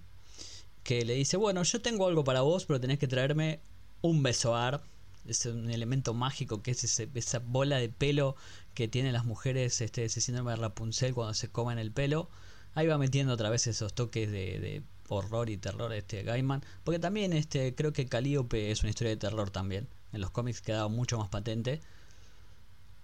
que 0.83 1.05
le 1.05 1.15
dice, 1.15 1.37
bueno, 1.37 1.63
yo 1.63 1.81
tengo 1.81 2.07
algo 2.07 2.23
para 2.23 2.41
vos, 2.41 2.65
pero 2.65 2.79
tenés 2.79 2.99
que 2.99 3.07
traerme 3.07 3.59
un 4.01 4.21
besoar. 4.23 4.83
Es 5.27 5.45
un 5.45 5.69
elemento 5.69 6.13
mágico 6.13 6.61
que 6.63 6.71
es 6.71 6.83
esa 6.83 7.39
bola 7.39 7.77
de 7.77 7.89
pelo 7.89 8.35
que 8.73 8.87
tienen 8.87 9.13
las 9.13 9.25
mujeres 9.25 9.81
este, 9.81 10.05
ese 10.05 10.21
síndrome 10.21 10.51
de 10.51 10.57
Rapunzel 10.57 11.13
cuando 11.13 11.33
se 11.33 11.49
comen 11.49 11.77
el 11.77 11.91
pelo. 11.91 12.29
Ahí 12.73 12.87
va 12.87 12.97
metiendo 12.97 13.33
otra 13.33 13.49
vez 13.49 13.67
esos 13.67 13.93
toques 13.93 14.31
de, 14.31 14.83
horror 15.09 15.49
y 15.49 15.57
terror 15.57 15.91
este 15.93 16.23
Gaiman. 16.23 16.63
Porque 16.83 16.99
también 16.99 17.33
este, 17.33 17.75
creo 17.75 17.91
que 17.91 18.05
Calíope 18.05 18.71
es 18.71 18.81
una 18.81 18.89
historia 18.91 19.09
de 19.11 19.17
terror 19.17 19.49
también. 19.49 19.89
En 20.13 20.21
los 20.21 20.31
cómics 20.31 20.61
quedaba 20.61 20.87
mucho 20.87 21.17
más 21.17 21.29
patente. 21.29 21.81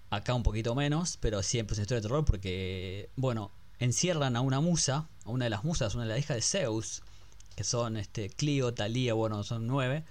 Acá 0.10 0.34
un 0.34 0.44
poquito 0.44 0.74
menos, 0.74 1.18
pero 1.18 1.44
siempre 1.44 1.74
es 1.74 1.80
una 1.80 1.84
historia 1.84 2.02
de 2.02 2.08
terror 2.08 2.24
porque, 2.24 3.10
bueno, 3.18 3.52
encierran 3.80 4.38
a 4.38 4.42
una 4.42 4.62
musa, 4.62 5.10
a 5.26 5.30
una 5.30 5.46
de 5.46 5.50
las 5.50 5.66
musas, 5.66 5.96
una 5.96 6.06
de 6.06 6.10
las 6.10 6.20
hijas 6.20 6.38
de 6.38 6.42
Zeus, 6.42 7.04
que 7.56 7.66
son 7.66 7.98
este, 7.98 8.30
Clio, 8.30 8.74
Talía, 8.74 9.14
bueno, 9.14 9.44
son 9.44 9.68
nueve. 9.68 10.06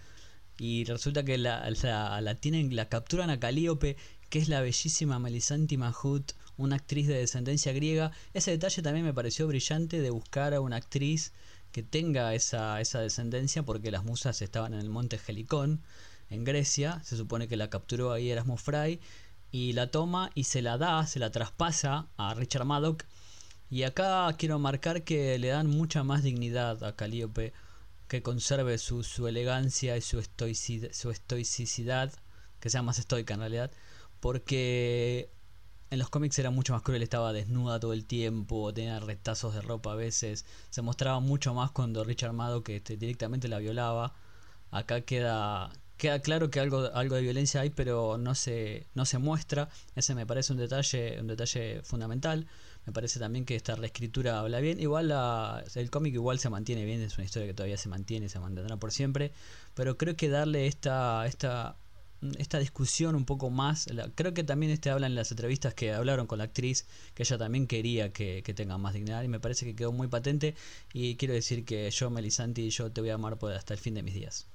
Y 0.59 0.85
resulta 0.85 1.25
que 1.25 1.39
la, 1.39 1.69
la, 1.71 2.21
la 2.21 2.35
tienen, 2.35 2.75
la 2.75 2.89
capturan 2.89 3.31
a 3.31 3.39
Calíope 3.41 3.97
que 4.29 4.39
es 4.39 4.49
la 4.49 4.61
bellísima 4.61 5.19
Melisanti 5.19 5.77
Mahut, 5.77 6.33
una 6.57 6.77
actriz 6.77 7.07
de 7.07 7.19
descendencia 7.19 7.73
griega. 7.73 8.13
Ese 8.35 8.51
detalle 8.51 8.83
también 8.83 9.05
me 9.05 9.15
pareció 9.15 9.47
brillante 9.47 10.01
de 10.01 10.11
buscar 10.11 10.55
a 10.55 10.61
una 10.61 10.77
actriz 10.77 11.33
que 11.73 11.83
tenga 11.83 12.35
esa, 12.35 12.81
esa 12.81 13.01
descendencia 13.01 13.63
porque 13.63 13.91
las 13.91 14.05
musas 14.05 14.41
estaban 14.43 14.75
en 14.75 14.81
el 14.81 14.89
monte 14.89 15.21
Helicón, 15.27 15.83
en 16.31 16.45
Grecia, 16.45 17.01
se 17.05 17.17
supone 17.17 17.49
que 17.49 17.57
la 17.57 17.71
capturó 17.71 18.13
ahí 18.13 18.31
Erasmus 18.31 18.63
Fry 18.63 19.01
y 19.53 19.75
la 19.75 19.91
toma 19.91 20.31
y 20.35 20.45
se 20.45 20.63
la 20.63 20.79
da, 20.79 21.07
se 21.07 21.19
la 21.19 21.31
traspasa 21.31 22.09
a 22.17 22.35
Richard 22.35 22.65
Maddock 22.65 23.05
y 23.69 23.83
acá 23.83 24.33
quiero 24.39 24.59
marcar 24.59 25.03
que 25.03 25.39
le 25.39 25.49
dan 25.49 25.67
mucha 25.67 26.05
más 26.05 26.23
dignidad 26.23 26.83
a 26.85 26.95
Calíope, 26.95 27.53
que 28.07 28.23
conserve 28.23 28.79
su, 28.79 29.03
su 29.03 29.27
elegancia 29.27 29.97
y 29.97 30.01
su, 30.01 30.21
estoicidad, 30.21 30.93
su 30.93 31.11
estoicidad, 31.11 32.13
que 32.61 32.71
sea 32.71 32.83
más 32.83 32.99
estoica 33.01 33.35
en 33.35 33.41
realidad, 33.41 33.73
porque 34.27 35.31
en 35.89 36.01
los 36.01 36.11
cómics 36.11 36.37
era 36.41 36.51
mucho 36.51 36.73
más 36.73 36.83
cruel, 36.83 37.01
estaba 37.01 37.33
desnuda 37.33 37.79
todo 37.79 37.93
el 37.93 38.07
tiempo, 38.07 38.75
tenía 38.75 38.99
retazos 38.99 39.55
de 39.55 39.61
ropa 39.61 39.93
a 39.93 39.95
veces, 39.95 40.45
se 40.69 40.83
mostraba 40.83 41.21
mucho 41.21 41.55
más 41.55 41.71
cuando 41.71 42.03
Richard 42.03 42.33
Maddock 42.33 42.71
este, 42.71 42.97
directamente 42.97 43.47
la 43.47 43.59
violaba. 43.59 44.15
Acá 44.73 45.03
queda 45.03 45.71
queda 45.97 46.19
claro 46.23 46.51
que 46.51 46.59
algo, 46.59 46.91
algo 46.93 47.15
de 47.15 47.23
violencia 47.23 47.61
hay, 47.61 47.71
pero 47.71 48.19
no 48.19 48.35
se, 48.35 48.89
no 48.95 49.05
se 49.05 49.19
muestra. 49.19 49.69
Ese 49.95 50.17
me 50.17 50.27
parece 50.27 50.53
un 50.53 50.59
detalle, 50.59 51.21
un 51.21 51.29
detalle 51.29 51.83
fundamental. 51.85 52.49
Me 52.85 52.93
parece 52.93 53.21
también 53.21 53.45
que 53.45 53.55
esta 53.55 53.77
reescritura 53.77 54.41
habla 54.41 54.59
bien. 54.59 54.81
Igual 54.81 55.15
el 55.77 55.91
cómic 55.93 56.15
igual 56.15 56.41
se 56.41 56.51
mantiene 56.51 56.85
bien, 56.85 57.01
es 57.01 57.17
una 57.17 57.27
historia 57.27 57.47
que 57.47 57.55
todavía 57.55 57.77
se 57.77 57.89
mantiene 57.89 58.29
se 58.29 58.41
mantendrá 58.41 58.77
por 58.77 58.91
siempre. 58.91 59.31
Pero 59.75 59.97
creo 59.97 60.17
que 60.17 60.29
darle 60.29 60.67
esta, 60.67 61.27
esta, 61.27 61.77
esta 62.39 62.59
discusión 62.59 63.15
un 63.15 63.25
poco 63.25 63.51
más. 63.51 63.87
creo 64.15 64.35
que 64.35 64.45
también 64.45 64.73
este 64.73 64.91
habla 64.91 65.07
en 65.07 65.15
las 65.15 65.31
entrevistas 65.31 65.75
que 65.75 65.93
hablaron 65.93 66.27
con 66.27 66.39
la 66.39 66.45
actriz, 66.45 66.87
que 67.15 67.23
ella 67.23 67.39
también 67.39 67.67
quería 67.67 68.13
que, 68.13 68.43
que 68.43 68.55
tenga 68.55 68.79
más 68.79 68.95
dignidad. 68.95 69.23
Y 69.23 69.29
me 69.29 69.41
parece 69.41 69.67
que 69.67 69.75
quedó 69.75 69.93
muy 69.93 70.09
patente. 70.09 70.55
Y 70.93 71.17
quiero 71.17 71.35
decir 71.35 71.65
que 71.65 71.91
yo, 71.91 72.11
Melisanti, 72.11 72.71
yo 72.71 72.91
te 72.93 73.01
voy 73.01 73.11
a 73.11 73.15
amar 73.15 73.39
hasta 73.55 73.75
el 73.75 73.81
fin 73.81 73.95
de 73.95 74.03
mis 74.03 74.15
días. 74.15 74.47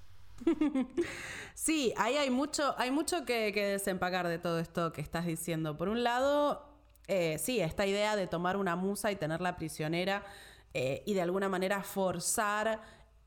sí, 1.54 1.94
ahí 1.98 2.16
hay 2.16 2.30
mucho, 2.30 2.76
hay 2.78 2.92
mucho 2.92 3.26
que, 3.26 3.52
que 3.54 3.66
desempacar 3.66 4.28
de 4.28 4.40
todo 4.40 4.60
esto 4.60 4.92
que 4.92 5.02
estás 5.02 5.26
diciendo. 5.26 5.78
Por 5.78 5.90
un 5.90 6.04
lado, 6.04 6.72
eh, 7.08 7.38
sí, 7.40 7.60
esta 7.60 7.86
idea 7.86 8.16
de 8.16 8.28
tomar 8.28 8.58
una 8.58 8.76
musa 8.76 9.12
y 9.12 9.16
tenerla 9.16 9.56
prisionera 9.56 10.24
eh, 10.74 11.04
y 11.06 11.14
de 11.14 11.22
alguna 11.22 11.50
manera 11.50 11.84
forzar 11.84 12.82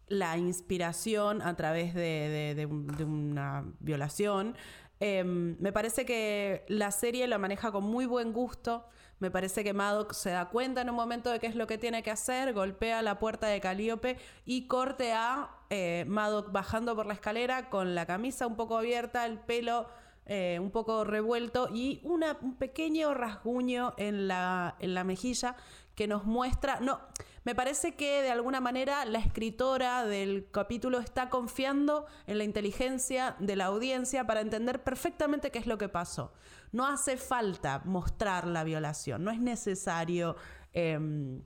la 0.08 0.36
inspiración 0.36 1.42
a 1.42 1.56
través 1.56 1.94
de, 1.94 2.66
una 3.04 3.64
violación. 3.80 4.56
Em, 5.00 5.56
me 5.60 5.72
parece 5.72 6.04
que 6.04 6.64
la 6.68 6.90
serie 6.90 7.26
lo 7.26 7.38
maneja 7.38 7.72
con 7.72 7.84
muy 7.84 8.06
buen 8.06 8.32
gusto. 8.32 8.86
Me 9.20 9.30
parece 9.30 9.64
que 9.64 9.72
Maddox 9.72 10.16
se 10.16 10.30
da 10.30 10.48
cuenta 10.48 10.82
en 10.82 10.90
un 10.90 10.96
momento 10.96 11.30
de 11.30 11.38
qué 11.38 11.46
es 11.46 11.54
lo 11.54 11.66
que 11.66 11.78
tiene 11.78 12.02
que 12.02 12.10
hacer, 12.10 12.52
golpea 12.52 13.00
la 13.00 13.18
puerta 13.18 13.46
de 13.46 13.60
Calíope 13.60 14.18
y 14.44 14.66
corte 14.66 15.12
a 15.12 15.50
eh, 15.70 16.04
Maddox 16.06 16.52
bajando 16.52 16.94
por 16.96 17.06
la 17.06 17.14
escalera 17.14 17.70
con 17.70 17.94
la 17.94 18.06
camisa 18.06 18.46
un 18.46 18.56
poco 18.56 18.76
abierta, 18.76 19.24
el 19.24 19.38
pelo 19.38 19.86
eh, 20.26 20.58
un 20.60 20.70
poco 20.70 21.04
revuelto 21.04 21.68
y 21.72 22.00
una, 22.02 22.38
un 22.40 22.56
pequeño 22.56 23.12
rasguño 23.14 23.94
en 23.98 24.26
la, 24.28 24.76
en 24.78 24.94
la 24.94 25.04
mejilla 25.04 25.56
que 25.94 26.08
nos 26.08 26.24
muestra, 26.24 26.80
no, 26.80 27.00
me 27.44 27.54
parece 27.54 27.94
que 27.94 28.22
de 28.22 28.30
alguna 28.30 28.60
manera 28.60 29.04
la 29.04 29.18
escritora 29.18 30.04
del 30.06 30.48
capítulo 30.50 30.98
está 30.98 31.28
confiando 31.28 32.06
en 32.26 32.38
la 32.38 32.44
inteligencia 32.44 33.36
de 33.38 33.54
la 33.54 33.66
audiencia 33.66 34.26
para 34.26 34.40
entender 34.40 34.82
perfectamente 34.82 35.50
qué 35.50 35.58
es 35.58 35.66
lo 35.66 35.76
que 35.76 35.88
pasó. 35.90 36.32
No 36.72 36.86
hace 36.86 37.18
falta 37.18 37.82
mostrar 37.84 38.46
la 38.46 38.64
violación, 38.64 39.24
no 39.24 39.30
es 39.30 39.40
necesario... 39.40 40.36
Em, 40.72 41.42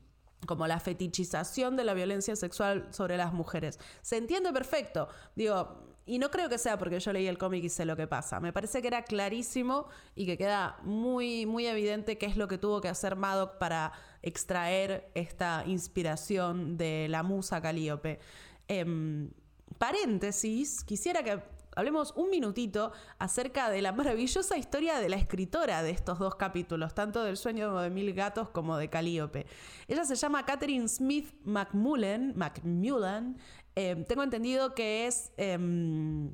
como 0.46 0.66
la 0.66 0.80
fetichización 0.80 1.76
de 1.76 1.84
la 1.84 1.94
violencia 1.94 2.36
sexual 2.36 2.88
sobre 2.90 3.16
las 3.16 3.32
mujeres. 3.32 3.78
Se 4.02 4.16
entiende 4.16 4.52
perfecto. 4.52 5.08
Digo, 5.34 5.88
y 6.08 6.18
no 6.18 6.30
creo 6.30 6.48
que 6.48 6.56
sea 6.56 6.78
porque 6.78 7.00
yo 7.00 7.12
leí 7.12 7.26
el 7.26 7.36
cómic 7.36 7.62
y 7.64 7.68
sé 7.68 7.84
lo 7.84 7.94
que 7.94 8.06
pasa. 8.06 8.40
Me 8.40 8.52
parece 8.52 8.80
que 8.80 8.88
era 8.88 9.02
clarísimo 9.02 9.88
y 10.14 10.24
que 10.24 10.38
queda 10.38 10.78
muy, 10.82 11.44
muy 11.44 11.66
evidente 11.66 12.16
qué 12.16 12.24
es 12.24 12.38
lo 12.38 12.48
que 12.48 12.56
tuvo 12.56 12.80
que 12.80 12.88
hacer 12.88 13.14
Madoc 13.14 13.58
para 13.58 13.92
extraer 14.22 15.10
esta 15.14 15.64
inspiración 15.66 16.78
de 16.78 17.08
la 17.10 17.22
musa 17.22 17.60
Calíope. 17.60 18.20
Em, 18.68 19.30
paréntesis, 19.76 20.82
quisiera 20.82 21.22
que 21.22 21.42
hablemos 21.78 22.12
un 22.16 22.28
minutito 22.30 22.92
acerca 23.18 23.70
de 23.70 23.80
la 23.82 23.92
maravillosa 23.92 24.56
historia 24.56 24.98
de 24.98 25.08
la 25.08 25.16
escritora 25.16 25.82
de 25.82 25.90
estos 25.90 26.18
dos 26.18 26.34
capítulos, 26.34 26.94
tanto 26.94 27.22
del 27.22 27.36
sueño 27.36 27.78
de 27.78 27.90
mil 27.90 28.12
gatos 28.12 28.48
como 28.50 28.76
de 28.76 28.90
Calíope. 28.90 29.46
Ella 29.86 30.04
se 30.04 30.16
llama 30.16 30.44
Catherine 30.44 30.88
Smith 30.88 31.32
McMullen, 31.44 32.34
McMullen 32.36 33.36
Em, 33.80 34.04
tengo 34.04 34.24
entendido 34.24 34.74
que 34.74 35.06
es 35.06 35.30
eh, 35.36 35.56
no, 35.56 36.32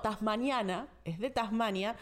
tasmaniana, 0.00 0.88
es 1.04 1.18
de 1.18 1.28
Tasmania. 1.28 1.96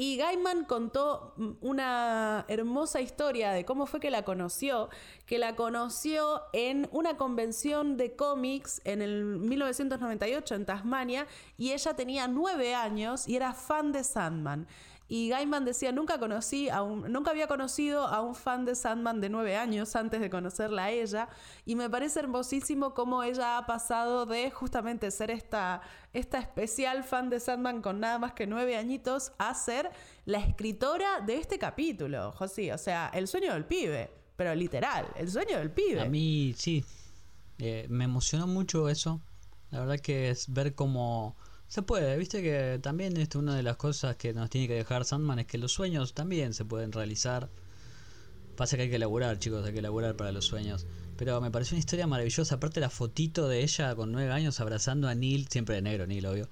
Y 0.00 0.16
Gaiman 0.16 0.64
contó 0.64 1.34
una 1.60 2.44
hermosa 2.46 3.00
historia 3.00 3.50
de 3.50 3.64
cómo 3.64 3.84
fue 3.84 3.98
que 3.98 4.12
la 4.12 4.22
conoció, 4.22 4.90
que 5.26 5.38
la 5.38 5.56
conoció 5.56 6.42
en 6.52 6.88
una 6.92 7.16
convención 7.16 7.96
de 7.96 8.14
cómics 8.14 8.80
en 8.84 9.02
el 9.02 9.24
1998 9.24 10.54
en 10.54 10.66
Tasmania 10.66 11.26
y 11.56 11.72
ella 11.72 11.94
tenía 11.94 12.28
nueve 12.28 12.76
años 12.76 13.26
y 13.26 13.34
era 13.34 13.52
fan 13.54 13.90
de 13.90 14.04
Sandman. 14.04 14.68
Y 15.10 15.30
Gaiman 15.30 15.64
decía, 15.64 15.90
nunca 15.90 16.18
conocí 16.18 16.68
a 16.68 16.82
un, 16.82 17.10
nunca 17.10 17.30
había 17.30 17.46
conocido 17.46 18.06
a 18.06 18.20
un 18.20 18.34
fan 18.34 18.66
de 18.66 18.74
Sandman 18.74 19.22
de 19.22 19.30
nueve 19.30 19.56
años 19.56 19.96
antes 19.96 20.20
de 20.20 20.28
conocerla 20.28 20.84
a 20.84 20.90
ella. 20.90 21.28
Y 21.64 21.76
me 21.76 21.88
parece 21.88 22.20
hermosísimo 22.20 22.92
cómo 22.92 23.22
ella 23.22 23.56
ha 23.56 23.66
pasado 23.66 24.26
de 24.26 24.50
justamente 24.50 25.10
ser 25.10 25.30
esta, 25.30 25.80
esta 26.12 26.38
especial 26.38 27.04
fan 27.04 27.30
de 27.30 27.40
Sandman 27.40 27.80
con 27.80 28.00
nada 28.00 28.18
más 28.18 28.34
que 28.34 28.46
nueve 28.46 28.76
añitos 28.76 29.32
a 29.38 29.54
ser 29.54 29.90
la 30.26 30.40
escritora 30.40 31.22
de 31.22 31.38
este 31.38 31.58
capítulo, 31.58 32.32
José. 32.32 32.74
O 32.74 32.78
sea, 32.78 33.10
el 33.14 33.28
sueño 33.28 33.54
del 33.54 33.64
pibe, 33.64 34.10
pero 34.36 34.54
literal, 34.54 35.06
el 35.16 35.30
sueño 35.30 35.56
del 35.56 35.70
pibe. 35.70 36.02
A 36.02 36.04
mí 36.04 36.54
sí, 36.58 36.84
eh, 37.58 37.86
me 37.88 38.04
emocionó 38.04 38.46
mucho 38.46 38.90
eso. 38.90 39.22
La 39.70 39.80
verdad 39.80 39.98
que 40.00 40.28
es 40.28 40.52
ver 40.52 40.74
cómo 40.74 41.34
se 41.68 41.82
puede, 41.82 42.16
viste 42.16 42.42
que 42.42 42.78
también 42.82 43.18
es 43.18 43.34
una 43.34 43.54
de 43.54 43.62
las 43.62 43.76
cosas 43.76 44.16
que 44.16 44.32
nos 44.32 44.48
tiene 44.48 44.66
que 44.66 44.74
dejar 44.74 45.04
Sandman 45.04 45.40
es 45.40 45.46
que 45.46 45.58
los 45.58 45.70
sueños 45.70 46.14
también 46.14 46.54
se 46.54 46.64
pueden 46.64 46.92
realizar. 46.92 47.50
Pasa 48.56 48.76
que 48.76 48.84
hay 48.84 48.90
que 48.90 48.98
laburar, 48.98 49.38
chicos, 49.38 49.66
hay 49.66 49.74
que 49.74 49.82
laburar 49.82 50.16
para 50.16 50.32
los 50.32 50.46
sueños. 50.46 50.86
Pero 51.18 51.38
me 51.42 51.50
pareció 51.50 51.74
una 51.74 51.80
historia 51.80 52.06
maravillosa. 52.06 52.54
Aparte 52.54 52.80
la 52.80 52.88
fotito 52.88 53.48
de 53.48 53.62
ella 53.62 53.94
con 53.94 54.12
nueve 54.12 54.32
años 54.32 54.60
abrazando 54.60 55.08
a 55.08 55.14
Neil, 55.14 55.46
siempre 55.48 55.74
de 55.74 55.82
negro, 55.82 56.06
Neil, 56.06 56.24
obvio. 56.24 56.48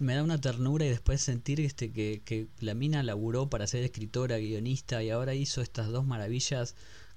me 0.00 0.14
da 0.14 0.22
una 0.22 0.40
ternura 0.40 0.86
y 0.86 0.88
después 0.88 1.20
sentir 1.20 1.60
este 1.60 1.92
que, 1.92 2.22
que 2.24 2.48
la 2.60 2.72
mina 2.72 3.02
laburó 3.02 3.50
para 3.50 3.66
ser 3.66 3.84
escritora, 3.84 4.38
guionista 4.38 5.02
y 5.02 5.10
ahora 5.10 5.34
hizo 5.34 5.60
estas 5.60 5.88
dos 5.88 6.06
maravillas 6.06 6.74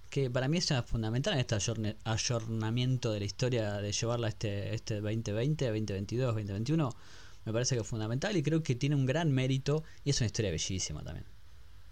que 0.10 0.30
para 0.30 0.50
mí 0.50 0.58
es 0.58 0.74
fundamental 0.86 1.36
en 1.36 1.40
este 1.40 1.56
ayornamiento 2.04 3.14
de 3.14 3.20
la 3.20 3.26
historia 3.26 3.74
de 3.76 3.94
llevarla 3.94 4.28
a 4.28 4.30
este, 4.32 4.76
este 4.76 4.96
2020, 4.96 5.66
2022, 5.66 6.36
2021 6.36 6.94
me 7.46 7.54
parece 7.54 7.76
que 7.76 7.82
es 7.82 7.88
fundamental 7.88 8.36
y 8.38 8.44
creo 8.44 8.64
que 8.64 8.76
tiene 8.76 8.96
un 8.96 9.06
gran 9.06 9.32
mérito 9.32 9.84
y 10.04 10.12
es 10.12 10.20
una 10.20 10.28
historia 10.28 10.52
bellísima 10.52 11.04
también. 11.04 11.26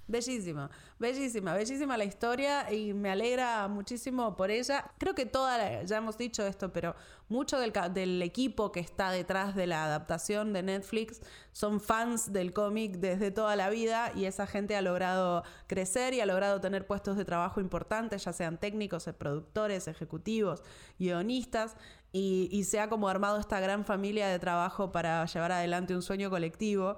Bellísima, 0.09 0.71
bellísima, 0.97 1.53
bellísima 1.53 1.95
la 1.95 2.03
historia 2.03 2.73
y 2.73 2.95
me 2.95 3.11
alegra 3.11 3.67
muchísimo 3.67 4.35
por 4.35 4.49
ella. 4.49 4.91
Creo 4.97 5.13
que 5.13 5.27
toda, 5.27 5.83
ya 5.83 5.97
hemos 5.97 6.17
dicho 6.17 6.43
esto, 6.47 6.73
pero 6.73 6.95
mucho 7.27 7.59
del, 7.59 7.71
del 7.93 8.19
equipo 8.23 8.71
que 8.71 8.79
está 8.79 9.11
detrás 9.11 9.53
de 9.53 9.67
la 9.67 9.85
adaptación 9.85 10.51
de 10.51 10.63
Netflix 10.63 11.21
son 11.51 11.79
fans 11.79 12.33
del 12.33 12.53
cómic 12.53 12.93
desde 12.93 13.29
toda 13.29 13.55
la 13.55 13.69
vida 13.69 14.11
y 14.15 14.25
esa 14.25 14.47
gente 14.47 14.75
ha 14.75 14.81
logrado 14.81 15.43
crecer 15.67 16.15
y 16.15 16.21
ha 16.21 16.25
logrado 16.25 16.59
tener 16.59 16.87
puestos 16.87 17.15
de 17.15 17.23
trabajo 17.23 17.61
importantes, 17.61 18.25
ya 18.25 18.33
sean 18.33 18.57
técnicos, 18.57 19.07
productores, 19.15 19.87
ejecutivos, 19.87 20.63
guionistas 20.97 21.75
y, 22.11 22.63
se 22.63 22.79
ha 22.79 22.89
como 22.89 23.07
armado 23.07 23.39
esta 23.39 23.59
gran 23.59 23.85
familia 23.85 24.27
de 24.27 24.39
trabajo 24.39 24.91
para 24.91 25.25
llevar 25.25 25.51
adelante 25.51 25.95
un 25.95 26.01
sueño 26.01 26.29
colectivo. 26.29 26.97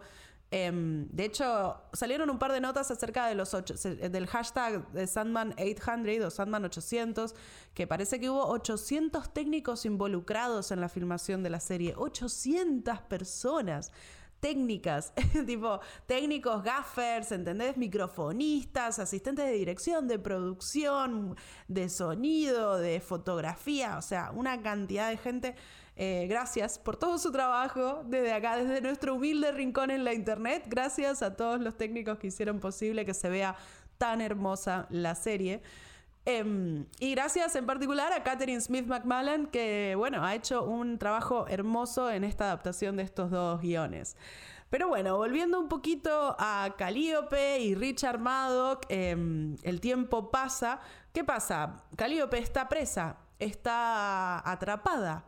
Em, 0.51 1.07
de 1.09 1.25
hecho, 1.25 1.81
salieron 1.93 2.29
un 2.29 2.37
par 2.37 2.51
de 2.51 2.59
notas 2.59 2.91
acerca 2.91 3.27
de 3.27 3.35
los 3.35 3.51
del 3.51 4.27
hashtag 4.27 4.89
de 4.91 5.07
Sandman 5.07 5.53
800 5.57 6.25
o 6.25 6.29
Sandman 6.29 6.65
800, 6.65 7.35
que 7.73 7.87
parece 7.87 8.19
que 8.19 8.29
hubo 8.29 8.45
800 8.47 9.33
técnicos 9.33 9.85
involucrados 9.85 10.71
en 10.71 10.81
la 10.81 10.89
filmación 10.89 11.41
de 11.41 11.49
la 11.49 11.61
serie. 11.61 11.93
800 11.95 12.99
personas 13.01 13.91
técnicas, 14.41 15.13
tipo 15.45 15.79
técnicos, 16.05 16.63
gaffers, 16.63 17.31
¿entendés? 17.31 17.77
Microfonistas, 17.77 18.99
asistentes 18.99 19.45
de 19.45 19.53
dirección, 19.53 20.07
de 20.09 20.19
producción, 20.19 21.37
de 21.69 21.87
sonido, 21.87 22.77
de 22.77 22.99
fotografía, 22.99 23.97
o 23.97 24.01
sea, 24.01 24.31
una 24.31 24.61
cantidad 24.61 25.09
de 25.09 25.17
gente. 25.17 25.55
Eh, 25.95 26.25
gracias 26.27 26.79
por 26.79 26.97
todo 26.97 27.17
su 27.19 27.31
trabajo 27.31 28.03
desde 28.05 28.33
acá, 28.33 28.57
desde 28.57 28.81
nuestro 28.81 29.15
humilde 29.15 29.51
rincón 29.51 29.91
en 29.91 30.03
la 30.03 30.13
internet. 30.13 30.63
Gracias 30.67 31.21
a 31.21 31.35
todos 31.35 31.61
los 31.61 31.77
técnicos 31.77 32.17
que 32.17 32.27
hicieron 32.27 32.59
posible 32.59 33.05
que 33.05 33.13
se 33.13 33.29
vea 33.29 33.55
tan 33.97 34.19
hermosa 34.19 34.87
la 34.89 35.13
serie. 35.13 35.61
Em, 36.25 36.85
y 36.99 37.15
gracias 37.15 37.55
en 37.55 37.65
particular 37.65 38.13
a 38.13 38.21
Catherine 38.23 38.61
Smith 38.61 38.85
McMullen, 38.85 39.47
que 39.47 39.95
bueno, 39.97 40.23
ha 40.23 40.35
hecho 40.35 40.63
un 40.63 40.99
trabajo 40.99 41.47
hermoso 41.47 42.11
en 42.11 42.23
esta 42.23 42.45
adaptación 42.45 42.97
de 42.97 43.03
estos 43.03 43.31
dos 43.31 43.59
guiones. 43.61 44.15
Pero 44.69 44.87
bueno, 44.87 45.17
volviendo 45.17 45.59
un 45.59 45.67
poquito 45.67 46.35
a 46.39 46.75
Calliope 46.77 47.59
y 47.59 47.75
Richard 47.75 48.19
Maddock, 48.19 48.85
em, 48.89 49.57
el 49.63 49.81
tiempo 49.81 50.31
pasa. 50.31 50.79
¿Qué 51.11 51.23
pasa? 51.23 51.83
Calliope 51.97 52.37
está 52.37 52.69
presa, 52.69 53.17
está 53.39 54.49
atrapada. 54.49 55.25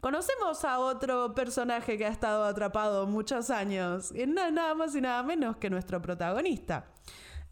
Conocemos 0.00 0.64
a 0.66 0.78
otro 0.78 1.34
personaje 1.34 1.96
que 1.96 2.04
ha 2.04 2.10
estado 2.10 2.44
atrapado 2.44 3.06
muchos 3.06 3.48
años, 3.48 4.12
nada 4.12 4.74
más 4.74 4.94
y 4.94 5.00
nada 5.00 5.22
menos 5.22 5.56
que 5.56 5.70
nuestro 5.70 6.02
protagonista. 6.02 6.84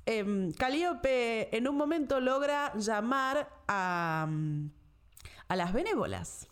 Eh, 0.07 0.50
Calíope 0.59 1.57
en 1.57 1.68
un 1.68 1.76
momento 1.76 2.20
logra 2.20 2.72
llamar 2.74 3.48
a, 3.68 4.28
a 5.48 5.57
las 5.57 5.72
benévolas. 5.72 6.48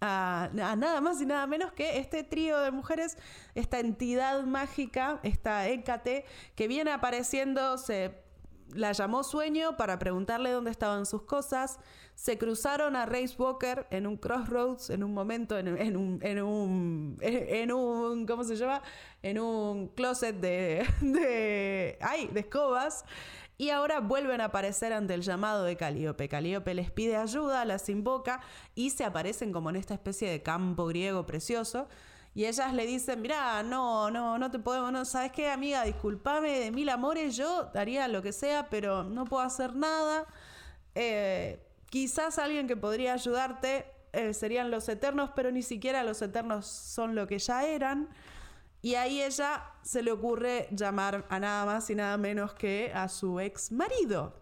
A, 0.00 0.50
nada 0.52 1.00
más 1.00 1.20
y 1.20 1.26
nada 1.26 1.46
menos 1.46 1.72
que 1.72 1.98
este 1.98 2.24
trío 2.24 2.58
de 2.58 2.72
mujeres, 2.72 3.16
esta 3.54 3.78
entidad 3.78 4.42
mágica, 4.44 5.20
esta 5.22 5.68
Hécate, 5.68 6.24
que 6.56 6.66
viene 6.66 6.90
apareciendo, 6.90 7.78
se 7.78 8.21
la 8.74 8.92
llamó 8.92 9.22
Sueño 9.22 9.76
para 9.76 9.98
preguntarle 9.98 10.50
dónde 10.50 10.70
estaban 10.70 11.06
sus 11.06 11.22
cosas. 11.22 11.78
Se 12.14 12.38
cruzaron 12.38 12.96
a 12.96 13.06
Race 13.06 13.34
Walker 13.38 13.86
en 13.90 14.06
un 14.06 14.16
crossroads, 14.16 14.90
en 14.90 15.02
un 15.02 15.14
momento, 15.14 15.58
en, 15.58 15.68
un, 15.68 16.18
en, 16.22 16.42
un, 16.42 17.18
en 17.20 17.72
un, 17.72 18.26
¿cómo 18.26 18.44
se 18.44 18.56
llama? 18.56 18.82
En 19.22 19.38
un 19.38 19.88
closet 19.88 20.36
de, 20.36 20.86
de, 21.00 21.98
ay, 22.00 22.28
de 22.28 22.40
escobas. 22.40 23.04
Y 23.58 23.70
ahora 23.70 24.00
vuelven 24.00 24.40
a 24.40 24.46
aparecer 24.46 24.92
ante 24.92 25.14
el 25.14 25.22
llamado 25.22 25.64
de 25.64 25.76
Calíope. 25.76 26.28
Calíope 26.28 26.74
les 26.74 26.90
pide 26.90 27.16
ayuda, 27.16 27.64
las 27.64 27.88
invoca 27.88 28.40
y 28.74 28.90
se 28.90 29.04
aparecen 29.04 29.52
como 29.52 29.70
en 29.70 29.76
esta 29.76 29.94
especie 29.94 30.28
de 30.30 30.42
campo 30.42 30.86
griego 30.86 31.26
precioso. 31.26 31.88
Y 32.34 32.46
ellas 32.46 32.72
le 32.72 32.86
dicen, 32.86 33.20
mira, 33.20 33.62
no, 33.62 34.10
no, 34.10 34.38
no 34.38 34.50
te 34.50 34.58
podemos, 34.58 34.90
no, 34.90 35.04
¿sabes 35.04 35.32
qué, 35.32 35.50
amiga? 35.50 35.84
Discúlpame 35.84 36.60
de 36.60 36.70
mil 36.70 36.88
amores, 36.88 37.36
yo 37.36 37.70
daría 37.74 38.08
lo 38.08 38.22
que 38.22 38.32
sea, 38.32 38.70
pero 38.70 39.04
no 39.04 39.26
puedo 39.26 39.42
hacer 39.42 39.74
nada. 39.74 40.26
Eh, 40.94 41.62
quizás 41.90 42.38
alguien 42.38 42.66
que 42.66 42.76
podría 42.76 43.12
ayudarte 43.12 43.86
eh, 44.14 44.32
serían 44.32 44.70
los 44.70 44.88
eternos, 44.88 45.30
pero 45.36 45.50
ni 45.50 45.62
siquiera 45.62 46.04
los 46.04 46.22
eternos 46.22 46.66
son 46.66 47.14
lo 47.14 47.26
que 47.26 47.38
ya 47.38 47.66
eran. 47.66 48.08
Y 48.80 48.94
ahí 48.94 49.22
ella 49.22 49.64
se 49.82 50.02
le 50.02 50.10
ocurre 50.10 50.68
llamar 50.70 51.26
a 51.28 51.38
nada 51.38 51.66
más 51.66 51.88
y 51.90 51.94
nada 51.94 52.16
menos 52.16 52.54
que 52.54 52.92
a 52.94 53.08
su 53.08 53.40
ex 53.40 53.70
marido, 53.72 54.34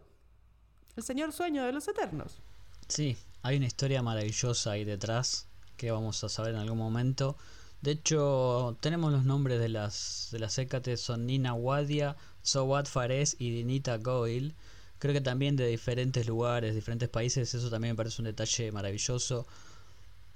el 0.96 1.02
señor 1.02 1.32
sueño 1.32 1.64
de 1.64 1.72
los 1.72 1.86
eternos. 1.88 2.40
Sí, 2.88 3.18
hay 3.42 3.56
una 3.56 3.66
historia 3.66 4.00
maravillosa 4.00 4.72
ahí 4.72 4.84
detrás 4.84 5.46
que 5.76 5.90
vamos 5.90 6.24
a 6.24 6.28
saber 6.28 6.54
en 6.54 6.60
algún 6.60 6.78
momento. 6.78 7.36
De 7.82 7.92
hecho, 7.92 8.76
tenemos 8.80 9.10
los 9.10 9.24
nombres 9.24 9.58
de 9.58 9.70
las 9.70 10.28
de 10.32 10.38
las 10.38 10.58
Hécates, 10.58 11.00
son 11.00 11.26
Nina 11.26 11.54
Wadia, 11.54 12.16
Sowat 12.42 12.86
Fares 12.86 13.36
y 13.38 13.50
Dinita 13.50 13.96
Goil. 13.96 14.54
Creo 14.98 15.14
que 15.14 15.22
también 15.22 15.56
de 15.56 15.66
diferentes 15.66 16.26
lugares, 16.26 16.74
diferentes 16.74 17.08
países, 17.08 17.54
eso 17.54 17.70
también 17.70 17.94
me 17.94 17.96
parece 17.96 18.20
un 18.20 18.26
detalle 18.26 18.70
maravilloso. 18.70 19.46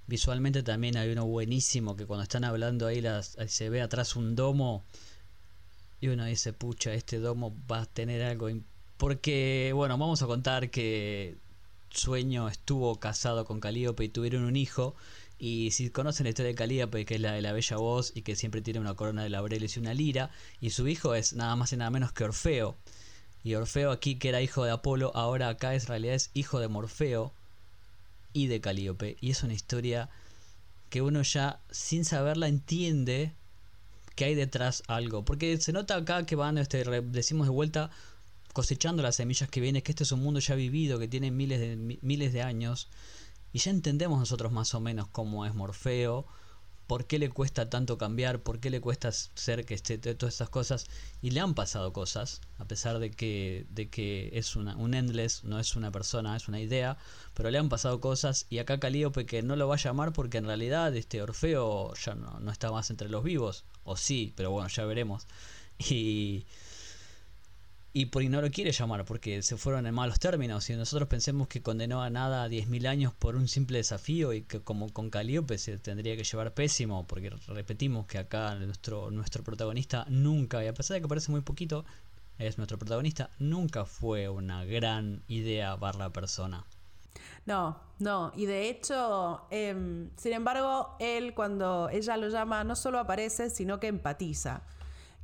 Visualmente 0.07 0.63
también 0.63 0.97
hay 0.97 1.11
uno 1.13 1.27
buenísimo 1.27 1.97
que 1.97 2.07
cuando 2.07 2.23
están 2.23 2.45
hablando 2.45 2.87
ahí 2.87 3.03
las, 3.03 3.37
se 3.49 3.69
ve 3.69 3.83
atrás 3.83 4.17
un 4.17 4.37
domo 4.37 4.85
y 6.01 6.09
uno 6.09 6.25
dice, 6.25 6.53
pucha, 6.53 6.95
este 6.95 7.19
domo 7.19 7.55
va 7.71 7.83
a 7.83 7.87
tener 7.87 8.23
algo. 8.23 8.49
Porque, 8.97 9.73
bueno, 9.75 9.99
vamos 9.99 10.23
a 10.23 10.27
contar 10.27 10.71
que 10.71 11.37
Sueño 11.91 12.49
estuvo 12.49 12.99
casado 13.01 13.45
con 13.45 13.61
Calíope 13.61 14.05
y 14.05 14.09
tuvieron 14.09 14.45
un 14.45 14.57
hijo 14.57 14.95
y 15.39 15.73
si 15.73 15.91
conocen 15.91 16.25
la 16.25 16.31
historia 16.31 16.51
de 16.51 16.55
Calíope, 16.55 17.05
que 17.05 17.17
es 17.17 17.21
la 17.21 17.33
de 17.33 17.43
la 17.43 17.53
bella 17.53 17.77
voz 17.77 18.13
y 18.15 18.23
que 18.23 18.37
siempre 18.37 18.63
tiene 18.63 18.81
una 18.81 18.95
corona 18.95 19.23
de 19.23 19.31
laureles 19.31 19.77
y 19.77 19.81
una 19.81 19.95
lira, 19.95 20.31
y 20.61 20.71
su 20.71 20.87
hijo 20.87 21.15
es 21.15 21.33
nada 21.33 21.57
más 21.57 21.73
y 21.73 21.77
nada 21.77 21.91
menos 21.91 22.13
que 22.13 22.25
Orfeo. 22.25 22.77
Y 23.43 23.55
Orfeo 23.55 23.91
aquí, 23.91 24.17
que 24.17 24.31
era 24.31 24.41
hijo 24.41 24.65
de 24.65 24.71
Apolo, 24.71 25.13
ahora 25.15 25.49
acá 25.49 25.75
en 25.75 25.85
realidad 25.87 26.15
es 26.15 26.31
hijo 26.35 26.61
de 26.61 26.69
Morfeo 26.69 27.33
y 28.33 28.47
de 28.47 28.61
Calíope. 28.61 29.17
Y 29.21 29.31
es 29.31 29.43
una 29.43 29.55
historia 29.55 30.09
que 30.89 31.03
uno 31.03 31.23
ya 31.23 31.61
sin 31.71 32.05
saberla 32.05 32.49
entiende 32.49 33.33
que 34.15 34.25
hay 34.25 34.35
detrás 34.35 34.83
algo. 34.87 35.25
Porque 35.25 35.61
se 35.61 35.73
nota 35.73 35.97
acá 35.97 36.25
que 36.25 36.37
van, 36.37 36.57
este, 36.57 36.85
decimos 37.03 37.47
de 37.47 37.53
vuelta, 37.53 37.91
cosechando 38.53 39.03
las 39.03 39.17
semillas 39.17 39.51
que 39.51 39.61
vienen, 39.61 39.83
que 39.83 39.93
este 39.93 40.05
es 40.05 40.13
un 40.13 40.23
mundo 40.23 40.41
ya 40.41 40.55
vivido, 40.55 40.99
que 40.99 41.09
tiene 41.09 41.31
miles 41.31 41.61
de, 41.61 41.99
miles 42.01 42.33
de 42.33 42.43
años 42.43 42.89
y 43.55 43.61
ya 43.61 43.71
entendemos 43.71 44.19
nosotros 44.19 44.51
más 44.51 44.75
o 44.75 44.81
menos 44.81 45.07
cómo 45.07 45.47
es 45.47 45.55
Morfeo, 45.55 46.27
por 46.89 47.07
qué 47.07 47.21
le 47.21 47.31
cuesta 47.31 47.71
tanto 47.71 47.97
cambiar, 47.99 48.43
por 48.43 48.59
qué 48.59 48.69
le 48.69 48.81
cuesta 48.81 49.13
ser 49.13 49.65
que 49.65 49.75
esté 49.75 49.97
todas 49.97 50.35
estas 50.35 50.49
cosas. 50.49 50.87
Y 51.23 51.31
le 51.31 51.39
han 51.39 51.55
pasado 51.55 51.93
cosas, 51.93 52.41
a 52.59 52.65
pesar 52.65 52.99
de 52.99 53.13
que, 53.13 53.65
de 53.71 53.89
que 53.89 54.31
es 54.33 54.57
una, 54.57 54.77
un 54.77 54.93
endless, 54.93 55.45
no 55.45 55.61
es 55.61 55.77
una 55.77 55.93
persona, 55.93 56.35
es 56.35 56.49
una 56.49 56.59
idea, 56.59 56.99
pero 57.33 57.49
le 57.53 57.59
han 57.59 57.69
pasado 57.69 58.01
cosas. 58.01 58.47
Y 58.51 58.59
acá 58.59 58.81
Calíope 58.81 59.25
que 59.25 59.41
no 59.45 59.55
lo 59.55 59.69
va 59.69 59.77
a 59.77 59.79
llamar 59.79 60.13
porque 60.13 60.39
en 60.39 60.47
realidad 60.47 60.95
este 60.97 61.23
Orfeo 61.23 61.95
ya 61.95 62.17
no, 62.17 62.41
no 62.41 62.51
está 62.51 62.73
más 62.73 62.91
entre 62.91 63.09
los 63.09 63.23
vivos. 63.23 63.65
O 63.85 63.97
sí, 63.97 64.33
pero 64.37 64.51
bueno, 64.51 64.69
ya 64.69 64.85
veremos. 64.85 65.29
Y 65.79 66.45
y 67.97 68.07
por 68.07 68.25
no 68.25 68.43
lo 68.43 68.51
quiere 68.51 68.73
llamar 68.73 69.05
porque 69.05 69.41
se 69.43 69.57
fueron 69.57 69.87
en 69.87 69.95
malos 69.95 70.19
términos 70.19 70.69
y 70.69 70.75
nosotros 70.75 71.09
pensemos 71.09 71.47
que 71.47 71.63
condenó 71.63 72.03
a 72.03 72.11
nada 72.11 72.43
a 72.43 72.49
10.000 72.49 72.89
años 72.89 73.15
por 73.15 73.37
un 73.37 73.47
simple 73.47 73.79
desafío 73.79 74.33
y 74.33 74.43
que 74.43 74.61
como 74.61 74.93
con 74.93 75.11
Calíope 75.11 75.59
se 75.59 75.79
tendría 75.79 76.17
que 76.17 76.25
llevar 76.25 76.55
pésimo 76.55 77.07
porque 77.07 77.31
repetimos 77.47 78.07
que 78.07 78.19
acá 78.19 78.57
nuestro, 78.57 79.13
nuestro 79.13 79.45
protagonista 79.45 80.07
nunca, 80.09 80.65
y 80.65 80.67
a 80.67 80.75
pesar 80.75 80.97
de 80.97 81.03
que 81.03 81.09
parece 81.09 81.31
muy 81.31 81.43
poquito, 81.43 81.85
es 82.37 82.59
nuestro 82.59 82.81
protagonista, 82.81 83.31
nunca 83.39 83.85
fue 83.85 84.29
una 84.29 84.65
gran 84.65 85.23
idea 85.29 85.77
barra 85.77 86.13
persona. 86.13 86.65
No, 87.47 87.79
no, 88.01 88.33
y 88.35 88.47
de 88.47 88.71
hecho, 88.71 89.47
em, 89.51 90.11
sin 90.17 90.33
embargo, 90.33 90.97
él 90.99 91.33
cuando 91.33 91.89
ella 91.91 92.17
lo 92.17 92.29
llama 92.29 92.65
no 92.65 92.75
solo 92.75 92.99
aparece, 92.99 93.51
sino 93.51 93.79
que 93.79 93.87
empatiza 93.87 94.63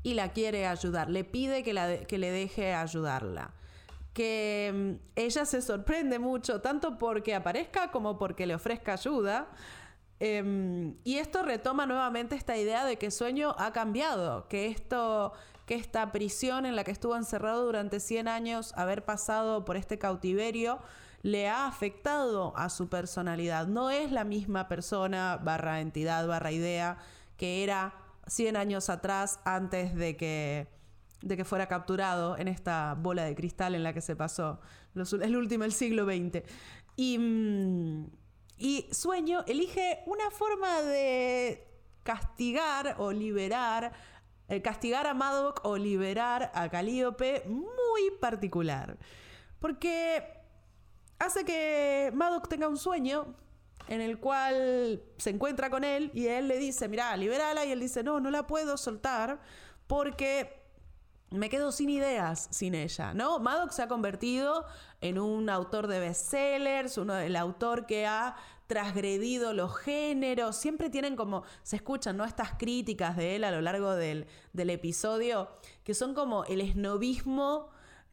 y 0.03 0.15
la 0.15 0.33
quiere 0.33 0.67
ayudar, 0.67 1.11
le 1.11 1.25
pide 1.25 1.63
que, 1.63 1.73
le 1.73 2.31
deje 2.31 2.75
ayudarla. 2.75 3.53
Que 4.13 4.73
mm, 4.73 5.09
ella 5.17 5.45
se 5.45 5.63
sorprende 5.63 6.19
mucho, 6.19 6.61
tanto 6.61 6.99
porque 6.99 7.35
aparezca 7.35 7.91
como 7.91 8.19
porque 8.19 8.47
le 8.47 8.55
ofrezca 8.55 8.95
ayuda. 8.95 9.49
Em, 10.19 10.97
y 11.05 11.17
esto 11.17 11.43
retoma 11.43 11.87
nuevamente 11.87 12.35
esta 12.35 12.57
idea 12.57 12.85
de 12.85 12.97
que 12.99 13.11
Sueño 13.11 13.55
ha 13.59 13.73
cambiado, 13.73 14.49
que 14.49 14.67
esto 14.67 15.33
que 15.71 15.77
esta 15.77 16.11
prisión 16.11 16.67
en 16.67 16.75
la 16.75 16.83
que 16.83 16.91
estuvo 16.91 17.15
encerrado 17.15 17.65
durante 17.65 18.01
100 18.01 18.27
años, 18.27 18.73
haber 18.77 19.05
pasado 19.05 19.65
por 19.65 19.77
este 19.77 20.01
cautiverio, 20.01 20.81
le 21.23 21.49
ha 21.49 21.69
afectado 21.69 22.53
a 22.57 22.71
su 22.71 22.89
personalidad. 22.89 23.69
No 23.69 23.89
es 23.89 24.11
la 24.11 24.25
misma 24.25 24.67
persona, 24.67 25.39
barra 25.41 25.81
entidad, 25.81 26.27
barra 26.27 26.51
idea, 26.51 26.99
que 27.37 27.63
era 27.63 27.95
100 28.31 28.57
años 28.57 28.89
atrás, 28.91 29.41
antes 29.45 29.95
de 29.97 30.17
que, 30.17 30.69
de 31.21 31.37
que 31.37 31.45
fuera 31.45 31.67
capturado 31.67 32.39
en 32.39 32.47
esta 32.47 32.95
bola 32.95 33.25
de 33.25 33.35
cristal 33.35 33.75
en 33.75 33.83
la 33.83 33.93
que 33.93 34.01
se 34.01 34.15
pasó 34.15 34.61
el 34.95 35.37
último, 35.37 35.65
el 35.65 35.73
siglo 35.73 36.05
XX. 36.05 36.45
Y, 36.95 37.19
mm, 37.19 38.07
y 38.57 38.89
Sueño 38.93 39.43
elige 39.49 40.05
una 40.07 40.31
forma 40.31 40.81
de 40.83 41.67
castigar 42.05 42.97
o 42.99 43.11
liberar, 43.11 43.93
eh, 44.49 44.63
castigar 44.63 45.09
a 45.09 45.15
Madoc 45.15 45.61
o 45.65 45.77
liberar 45.77 46.53
a 46.55 46.69
Calíope 46.69 47.45
muy 47.49 48.13
particular. 48.21 48.97
Porque 49.59 50.23
hace 51.19 51.45
que 51.45 52.13
Madoc 52.15 52.49
tenga 52.49 52.69
un 52.69 52.77
sueño 52.77 53.35
en 53.91 54.01
el 54.01 54.19
cual 54.21 55.03
se 55.19 55.31
encuentra 55.31 55.69
con 55.69 55.83
él 55.83 56.13
y 56.15 56.29
él 56.29 56.47
le 56.47 56.59
dice, 56.59 56.89
mira, 56.89 57.15
liberala, 57.17 57.65
y 57.65 57.73
él 57.73 57.81
dice, 57.81 58.05
no, 58.05 58.21
no 58.21 58.31
la 58.31 58.47
puedo 58.47 58.77
soltar 58.77 59.41
porque 59.89 60.63
me 61.31 61.49
quedo 61.49 61.73
sin 61.73 61.91
ideas 61.91 62.47
sin 62.53 62.77
ella, 62.77 63.13
¿no? 63.15 63.41
Maddox 63.41 63.75
se 63.75 63.83
ha 63.83 63.89
convertido 63.89 64.65
en 65.01 65.19
un 65.19 65.51
autor 65.51 65.89
de 65.89 65.99
bestsellers, 65.99 66.99
uno, 66.99 67.17
el 67.17 67.35
autor 67.35 67.87
que 67.87 68.07
ha 68.07 68.37
transgredido 68.69 69.53
los 69.55 69.77
géneros, 69.77 70.55
siempre 70.55 70.89
tienen 70.89 71.17
como, 71.17 71.43
se 71.65 71.75
escuchan, 71.75 72.17
¿no? 72.17 72.25
Estas 72.25 72.53
críticas 72.53 73.17
de 73.17 73.35
él 73.35 73.43
a 73.43 73.51
lo 73.51 73.61
largo 73.61 73.97
del, 73.97 74.29
del 74.53 74.71
episodio, 74.71 75.49
que 75.83 75.95
son 75.95 76.15
como 76.15 76.45
el 76.45 76.61
esnovismo 76.61 77.71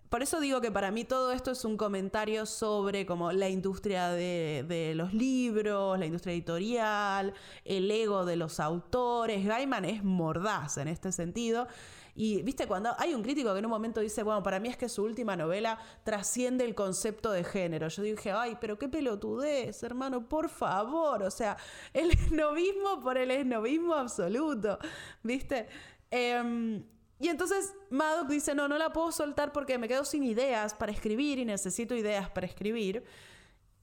por 0.10 0.24
eso 0.24 0.40
digo 0.40 0.62
que 0.62 0.72
para 0.72 0.92
mí 0.92 1.04
todo 1.04 1.32
esto 1.32 1.52
es 1.52 1.66
un 1.66 1.76
comentario 1.76 2.46
sobre 2.46 3.06
como 3.06 3.32
la 3.32 3.50
industria 3.50 4.10
de, 4.10 4.94
los 4.96 5.14
libros, 5.14 6.00
la 6.00 6.06
industria 6.06 6.34
editorial, 6.34 7.34
el 7.66 7.92
ego 7.92 8.26
de 8.26 8.38
los 8.38 8.60
autores. 8.60 9.46
Gaiman 9.46 9.86
es 9.86 10.04
mordaz 10.04 10.78
en 10.78 10.88
este 10.88 11.12
sentido. 11.12 11.68
Y 12.16 12.42
viste, 12.42 12.68
cuando 12.68 12.96
hay 12.98 13.14
un 13.14 13.22
crítico 13.22 13.54
que 13.54 13.60
en 13.60 13.66
un 13.66 13.72
momento 13.72 14.00
dice, 14.00 14.24
bueno, 14.24 14.42
para 14.42 14.60
mí 14.60 14.70
es 14.70 14.78
que 14.78 14.90
su 14.90 15.04
última 15.04 15.36
novela 15.36 15.78
trasciende 16.04 16.66
el 16.66 16.74
concepto 16.74 17.32
de 17.32 17.44
género. 17.44 17.90
Yo 17.90 18.02
dije, 18.02 18.32
ay, 18.32 18.58
pero 18.60 18.80
qué 18.80 18.90
pelotudez, 18.90 19.84
hermano, 19.84 20.28
por 20.28 20.50
favor. 20.50 21.22
O 21.22 21.30
sea, 21.30 21.58
el 21.94 22.12
esnovismo 22.12 23.02
por 23.02 23.18
el 23.18 23.30
esnovismo 23.30 23.94
absoluto, 23.94 24.80
¿viste? 25.22 25.68
Em, 26.10 26.84
y 27.20 27.30
entonces 27.30 27.74
Maddox 27.90 28.30
dice, 28.30 28.54
no, 28.54 28.68
no 28.68 28.78
la 28.78 28.94
puedo 28.94 29.12
soltar 29.12 29.52
porque 29.52 29.78
me 29.78 29.88
quedo 29.88 30.06
sin 30.06 30.24
ideas 30.24 30.74
para 30.74 30.92
escribir 30.92 31.40
y 31.40 31.46
necesito 31.46 31.96
ideas 31.96 32.30
para 32.30 32.46
escribir. 32.46 33.04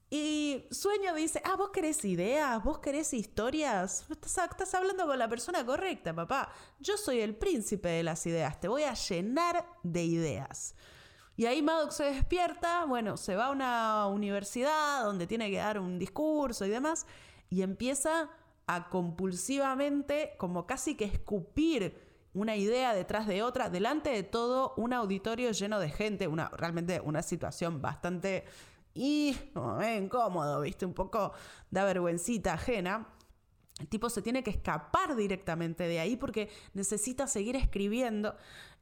Y 0.09 0.65
Sueño 0.71 1.13
dice, 1.15 1.41
ah, 1.43 1.55
vos 1.57 1.71
querés 1.71 2.05
ideas, 2.05 2.63
vos 2.63 2.79
querés 2.79 3.13
historias. 3.13 4.05
Estás, 4.09 4.37
estás, 4.51 4.73
hablando 4.73 5.05
con 5.05 5.19
la 5.19 5.27
persona 5.27 5.65
correcta, 5.65 6.13
papá. 6.13 6.49
Yo 6.79 6.95
soy 6.95 7.19
el 7.19 7.35
príncipe 7.35 7.89
de 7.89 8.03
las 8.03 8.25
ideas, 8.25 8.59
te 8.59 8.67
voy 8.67 8.83
a 8.83 8.93
llenar 8.93 9.65
de 9.83 10.03
ideas. 10.03 10.75
Y 11.35 11.47
ahí 11.47 11.61
Maddox 11.61 11.95
se 11.95 12.05
despierta, 12.05 12.85
bueno, 12.85 13.17
se 13.17 13.35
va 13.35 13.47
a 13.47 13.51
una 13.51 14.07
universidad 14.07 15.03
donde 15.03 15.27
tiene 15.27 15.51
que 15.51 15.57
dar 15.57 15.79
un 15.79 15.99
discurso 15.99 16.65
y 16.65 16.69
demás, 16.69 17.05
y 17.49 17.63
empieza 17.63 18.29
a 18.67 18.89
compulsivamente, 18.89 20.35
como 20.37 20.65
casi 20.65 20.95
que 20.95 21.03
escupir 21.03 22.04
una 22.35 22.55
idea 22.55 22.93
detrás 22.93 23.27
de 23.27 23.41
otra, 23.41 23.69
delante 23.69 24.09
de 24.09 24.23
todo 24.23 24.73
un 24.77 24.93
auditorio 24.93 25.51
lleno 25.51 25.79
de 25.79 25.89
gente, 25.89 26.27
una, 26.27 26.49
realmente 26.49 26.99
una 26.99 27.23
situación 27.23 27.81
bastante 27.81 28.45
incómodo, 28.93 30.61
¿viste? 30.61 30.85
Un 30.85 30.93
poco 30.93 31.33
da 31.71 31.85
vergüencita 31.85 32.53
ajena. 32.53 33.07
El 33.79 33.87
tipo 33.87 34.09
se 34.09 34.21
tiene 34.21 34.43
que 34.43 34.51
escapar 34.51 35.15
directamente 35.15 35.87
de 35.87 35.99
ahí 35.99 36.17
porque 36.17 36.49
necesita 36.73 37.25
seguir 37.27 37.55
escribiendo. 37.55 38.35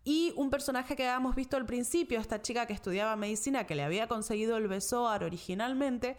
Y 0.03 0.33
un 0.35 0.49
personaje 0.49 0.95
que 0.95 1.07
habíamos 1.07 1.35
visto 1.35 1.55
al 1.55 1.65
principio, 1.65 2.19
esta 2.19 2.41
chica 2.41 2.65
que 2.65 2.73
estudiaba 2.73 3.15
medicina, 3.15 3.65
que 3.65 3.75
le 3.75 3.83
había 3.83 4.07
conseguido 4.07 4.57
el 4.57 4.67
besoar 4.67 5.23
originalmente, 5.23 6.17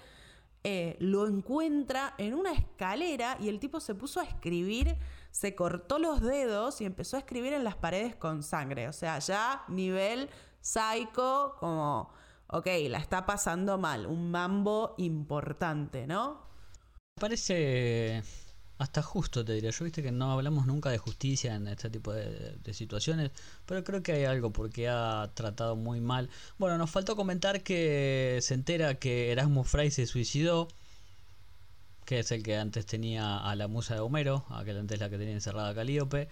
eh, 0.63 0.97
lo 1.01 1.27
encuentra 1.27 2.15
en 2.17 2.35
una 2.35 2.53
escalera 2.53 3.37
y 3.41 3.49
el 3.49 3.61
tipo 3.61 3.81
se 3.81 3.95
puso 3.95 4.21
a 4.21 4.25
escribir 4.25 4.97
se 5.35 5.57
cortó 5.57 5.99
los 5.99 6.21
dedos 6.21 6.81
y 6.81 6.85
empezó 6.85 7.17
a 7.17 7.19
escribir 7.19 7.55
en 7.55 7.65
las 7.65 7.75
paredes 7.75 8.15
con 8.15 8.45
sangre. 8.45 8.87
O 8.87 8.93
sea, 8.93 9.19
ya 9.19 9.65
nivel 9.67 10.31
psycho, 10.61 11.57
como, 11.59 12.09
ok, 12.47 12.69
la 12.89 12.99
está 12.99 13.27
pasando 13.27 13.77
mal, 13.77 14.07
un 14.07 14.31
mambo 14.31 14.95
importante, 14.97 16.07
¿no? 16.07 16.41
Parece 17.21 18.23
hasta 18.79 19.03
justo, 19.03 19.45
te 19.45 19.55
diría. 19.55 19.71
Yo 19.71 19.85
viste 19.85 20.05
que 20.05 20.13
no 20.13 20.31
hablamos 20.31 20.67
nunca 20.67 20.91
de 20.91 20.99
justicia 20.99 21.57
en 21.57 21.67
este 21.67 21.91
tipo 21.91 22.13
de, 22.13 22.57
de, 22.63 22.73
situaciones, 22.73 23.33
pero 23.67 23.83
creo 23.83 24.05
que 24.05 24.13
hay 24.13 24.27
algo 24.27 24.53
porque 24.53 24.89
ha 24.89 25.33
tratado 25.35 25.75
muy 25.75 26.01
mal. 26.01 26.31
Bueno, 26.59 26.79
nos 26.79 26.93
faltó 26.93 27.17
comentar 27.17 27.65
que 27.65 28.39
se 28.41 28.55
entera 28.55 29.01
que 29.01 29.33
Erasmus 29.33 29.67
Frey 29.67 29.91
se 29.91 30.07
suicidó 30.07 30.69
que 32.05 32.21
es 32.21 32.31
el 32.33 32.43
que 32.43 32.57
antes 32.57 32.87
tenía 32.87 33.39
a 33.39 33.55
la 33.57 33.69
musa 33.69 33.95
de 33.95 34.01
Homero, 34.01 34.45
aquel 34.51 34.79
antes 34.79 35.01
la 35.01 35.11
que 35.11 35.19
tenía 35.19 35.35
encerrada 35.35 35.75
Calíope. 35.75 36.29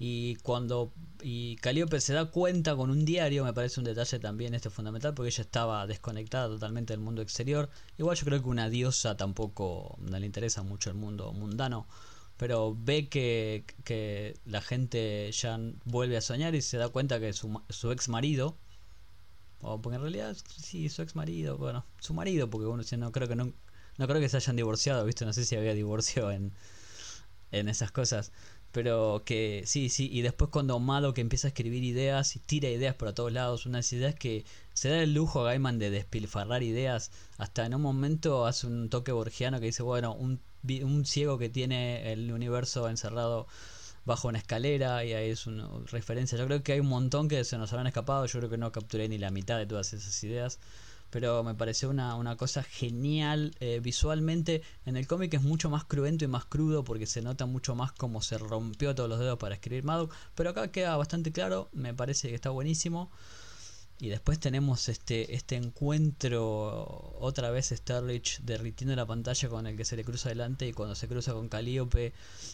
Y 0.00 0.36
cuando 0.36 0.92
y 1.22 1.56
Calíope 1.56 2.00
se 2.00 2.12
da 2.12 2.26
cuenta 2.26 2.76
con 2.76 2.90
un 2.90 3.04
diario, 3.04 3.44
me 3.44 3.52
parece 3.52 3.80
un 3.80 3.84
detalle 3.84 4.20
también 4.20 4.54
este 4.54 4.70
fundamental, 4.70 5.12
porque 5.14 5.30
ella 5.30 5.42
estaba 5.42 5.86
desconectada 5.88 6.46
totalmente 6.48 6.92
del 6.92 7.00
mundo 7.00 7.20
exterior. 7.20 7.68
Igual 7.98 8.16
yo 8.16 8.24
creo 8.24 8.42
que 8.42 8.48
una 8.48 8.70
diosa 8.70 9.16
tampoco 9.16 9.98
le 10.08 10.24
interesa 10.24 10.62
mucho 10.62 10.90
el 10.90 10.96
mundo 10.96 11.32
mundano, 11.32 11.88
pero 12.36 12.76
ve 12.78 13.08
que, 13.08 13.64
que 13.84 14.38
la 14.46 14.60
gente 14.62 15.30
ya 15.32 15.58
vuelve 15.84 16.16
a 16.16 16.20
soñar 16.20 16.54
y 16.54 16.62
se 16.62 16.76
da 16.78 16.88
cuenta 16.90 17.18
que 17.18 17.32
su, 17.32 17.60
su 17.68 17.90
ex 17.90 18.08
marido, 18.08 18.56
o 19.60 19.82
porque 19.82 19.96
en 19.96 20.02
realidad 20.02 20.36
sí, 20.62 20.88
su 20.88 21.02
ex 21.02 21.16
marido, 21.16 21.58
bueno, 21.58 21.84
su 21.98 22.14
marido, 22.14 22.48
porque 22.48 22.66
uno 22.68 22.84
no 22.98 23.12
creo 23.12 23.26
que 23.26 23.34
no, 23.34 23.52
no 23.98 24.06
creo 24.06 24.20
que 24.20 24.28
se 24.28 24.36
hayan 24.36 24.56
divorciado, 24.56 25.04
¿viste? 25.04 25.24
No 25.24 25.32
sé 25.32 25.44
si 25.44 25.56
había 25.56 25.74
divorcio 25.74 26.30
en, 26.30 26.52
en 27.52 27.68
esas 27.68 27.90
cosas. 27.90 28.32
Pero 28.72 29.22
que 29.24 29.62
sí, 29.66 29.88
sí. 29.88 30.08
Y 30.12 30.22
después 30.22 30.50
cuando 30.50 30.76
Amado 30.76 31.14
que 31.14 31.20
empieza 31.20 31.48
a 31.48 31.50
escribir 31.50 31.84
ideas 31.84 32.36
y 32.36 32.38
tira 32.38 32.68
ideas 32.68 32.94
por 32.94 33.12
todos 33.12 33.32
lados, 33.32 33.66
unas 33.66 33.92
ideas 33.92 34.14
que 34.14 34.44
se 34.74 34.90
da 34.90 35.02
el 35.02 35.14
lujo 35.14 35.40
a 35.40 35.44
Gaiman 35.44 35.78
de 35.78 35.90
despilfarrar 35.90 36.62
ideas. 36.62 37.10
Hasta 37.38 37.66
en 37.66 37.74
un 37.74 37.82
momento 37.82 38.46
hace 38.46 38.66
un 38.66 38.90
toque 38.90 39.12
borgiano 39.12 39.58
que 39.58 39.66
dice, 39.66 39.82
bueno, 39.82 40.14
un, 40.14 40.40
un 40.82 41.06
ciego 41.06 41.38
que 41.38 41.48
tiene 41.48 42.12
el 42.12 42.30
universo 42.32 42.88
encerrado 42.88 43.46
bajo 44.04 44.28
una 44.28 44.38
escalera 44.38 45.04
y 45.04 45.12
ahí 45.14 45.30
es 45.30 45.46
una 45.46 45.68
referencia. 45.86 46.38
Yo 46.38 46.46
creo 46.46 46.62
que 46.62 46.72
hay 46.72 46.80
un 46.80 46.88
montón 46.88 47.28
que 47.28 47.44
se 47.44 47.58
nos 47.58 47.72
habrán 47.72 47.86
escapado. 47.86 48.26
Yo 48.26 48.38
creo 48.38 48.50
que 48.50 48.58
no 48.58 48.70
capturé 48.70 49.08
ni 49.08 49.18
la 49.18 49.30
mitad 49.30 49.58
de 49.58 49.66
todas 49.66 49.92
esas 49.92 50.22
ideas 50.24 50.60
pero 51.10 51.42
me 51.42 51.54
pareció 51.54 51.90
una, 51.90 52.14
una 52.14 52.36
cosa 52.36 52.62
genial 52.62 53.54
eh, 53.60 53.80
visualmente. 53.82 54.62
En 54.86 54.96
el 54.96 55.06
cómic 55.06 55.34
es 55.34 55.42
mucho 55.42 55.70
más 55.70 55.84
cruento 55.84 56.24
y 56.24 56.28
más 56.28 56.44
crudo 56.44 56.84
porque 56.84 57.06
se 57.06 57.22
nota 57.22 57.46
mucho 57.46 57.74
más 57.74 57.92
cómo 57.92 58.22
se 58.22 58.38
rompió 58.38 58.94
todos 58.94 59.08
los 59.08 59.18
dedos 59.18 59.38
para 59.38 59.54
escribir 59.54 59.84
Madoc, 59.84 60.12
pero 60.34 60.50
acá 60.50 60.70
queda 60.70 60.96
bastante 60.96 61.32
claro, 61.32 61.68
me 61.72 61.94
parece 61.94 62.28
que 62.28 62.34
está 62.34 62.50
buenísimo. 62.50 63.10
Y 64.00 64.10
después 64.10 64.38
tenemos 64.38 64.88
este, 64.88 65.34
este 65.34 65.56
encuentro, 65.56 67.16
otra 67.18 67.50
vez 67.50 67.70
Starlich 67.70 68.38
derritiendo 68.42 68.94
la 68.94 69.06
pantalla 69.06 69.48
con 69.48 69.66
el 69.66 69.76
que 69.76 69.84
se 69.84 69.96
le 69.96 70.04
cruza 70.04 70.28
adelante 70.28 70.68
y 70.68 70.72
cuando 70.72 70.94
se 70.94 71.08
cruza 71.08 71.32
con 71.32 71.48
Calíope 71.48 72.12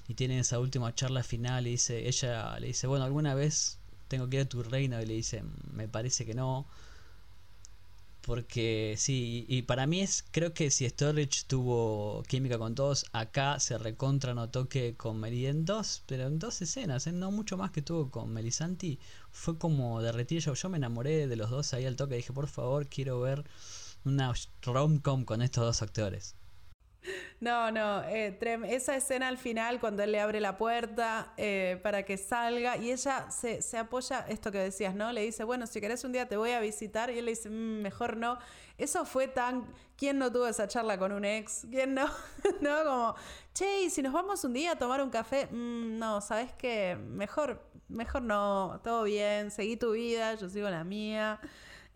y 0.08 0.14
tienen 0.14 0.38
esa 0.38 0.58
última 0.58 0.94
charla 0.94 1.22
final 1.22 1.66
y 1.66 1.72
dice, 1.72 2.08
ella 2.08 2.58
le 2.60 2.68
dice, 2.68 2.86
bueno, 2.86 3.04
alguna 3.04 3.34
vez 3.34 3.78
tengo 4.08 4.30
que 4.30 4.36
ir 4.36 4.42
a 4.42 4.48
tu 4.48 4.62
reino 4.62 5.00
y 5.02 5.06
le 5.06 5.14
dice, 5.14 5.42
me 5.72 5.86
parece 5.86 6.24
que 6.24 6.32
no. 6.32 6.66
Porque 8.26 8.94
sí, 8.96 9.44
y 9.48 9.62
para 9.62 9.86
mí 9.86 10.00
es, 10.00 10.24
creo 10.30 10.54
que 10.54 10.70
si 10.70 10.88
Storage 10.88 11.44
tuvo 11.46 12.22
química 12.26 12.58
con 12.58 12.74
todos, 12.74 13.04
acá 13.12 13.60
se 13.60 13.76
recontra 13.76 14.32
notó 14.32 14.68
que 14.68 14.96
con 14.96 15.20
Meli 15.20 15.46
en 15.46 15.66
dos, 15.66 16.02
pero 16.06 16.26
en 16.26 16.38
dos 16.38 16.62
escenas, 16.62 17.06
¿eh? 17.06 17.12
no 17.12 17.30
mucho 17.30 17.58
más 17.58 17.70
que 17.70 17.82
tuvo 17.82 18.10
con 18.10 18.32
Melisanti, 18.32 18.98
fue 19.30 19.58
como 19.58 20.00
derretir 20.00 20.40
yo, 20.40 20.54
yo 20.54 20.68
me 20.70 20.78
enamoré 20.78 21.26
de 21.28 21.36
los 21.36 21.50
dos 21.50 21.74
ahí 21.74 21.84
al 21.84 21.96
toque, 21.96 22.16
dije 22.16 22.32
por 22.32 22.48
favor 22.48 22.88
quiero 22.88 23.20
ver 23.20 23.44
una 24.04 24.32
rom-com 24.62 25.24
con 25.24 25.42
estos 25.42 25.64
dos 25.64 25.82
actores. 25.82 26.34
No, 27.40 27.70
no, 27.70 28.02
eh, 28.04 28.38
esa 28.68 28.96
escena 28.96 29.28
al 29.28 29.38
final 29.38 29.80
cuando 29.80 30.02
él 30.02 30.12
le 30.12 30.20
abre 30.20 30.40
la 30.40 30.56
puerta 30.56 31.32
eh, 31.36 31.78
para 31.82 32.04
que 32.04 32.16
salga 32.16 32.76
y 32.76 32.90
ella 32.90 33.30
se, 33.30 33.78
apoya, 33.78 34.24
esto 34.28 34.50
que 34.50 34.58
decías, 34.58 34.94
¿no? 34.94 35.12
Le 35.12 35.22
dice, 35.22 35.44
bueno, 35.44 35.66
si 35.66 35.80
querés 35.80 36.04
un 36.04 36.12
día 36.12 36.26
te 36.26 36.36
voy 36.36 36.52
a 36.52 36.60
visitar 36.60 37.10
y 37.10 37.18
él 37.18 37.26
le 37.26 37.32
dice, 37.32 37.50
mm, 37.50 37.82
mejor 37.82 38.16
no. 38.16 38.38
Eso 38.78 39.04
fue 39.04 39.28
tan, 39.28 39.66
¿quién 39.96 40.18
no 40.18 40.32
tuvo 40.32 40.46
esa 40.46 40.66
charla 40.66 40.98
con 40.98 41.12
un 41.12 41.24
ex? 41.24 41.66
¿Quién 41.70 41.94
no? 41.94 42.06
¿No? 42.60 42.84
Como, 42.84 43.14
che, 43.52 43.90
si 43.90 44.02
nos 44.02 44.12
vamos 44.12 44.42
un 44.44 44.54
día 44.54 44.72
a 44.72 44.76
tomar 44.76 45.02
un 45.02 45.10
café, 45.10 45.46
mm, 45.50 45.98
no, 45.98 46.20
¿sabes 46.20 46.52
qué? 46.54 46.96
Mejor, 46.96 47.62
mejor 47.88 48.22
no, 48.22 48.80
todo 48.82 49.04
bien, 49.04 49.50
seguí 49.50 49.76
tu 49.76 49.92
vida, 49.92 50.34
yo 50.34 50.48
sigo 50.48 50.70
la 50.70 50.84
mía. 50.84 51.40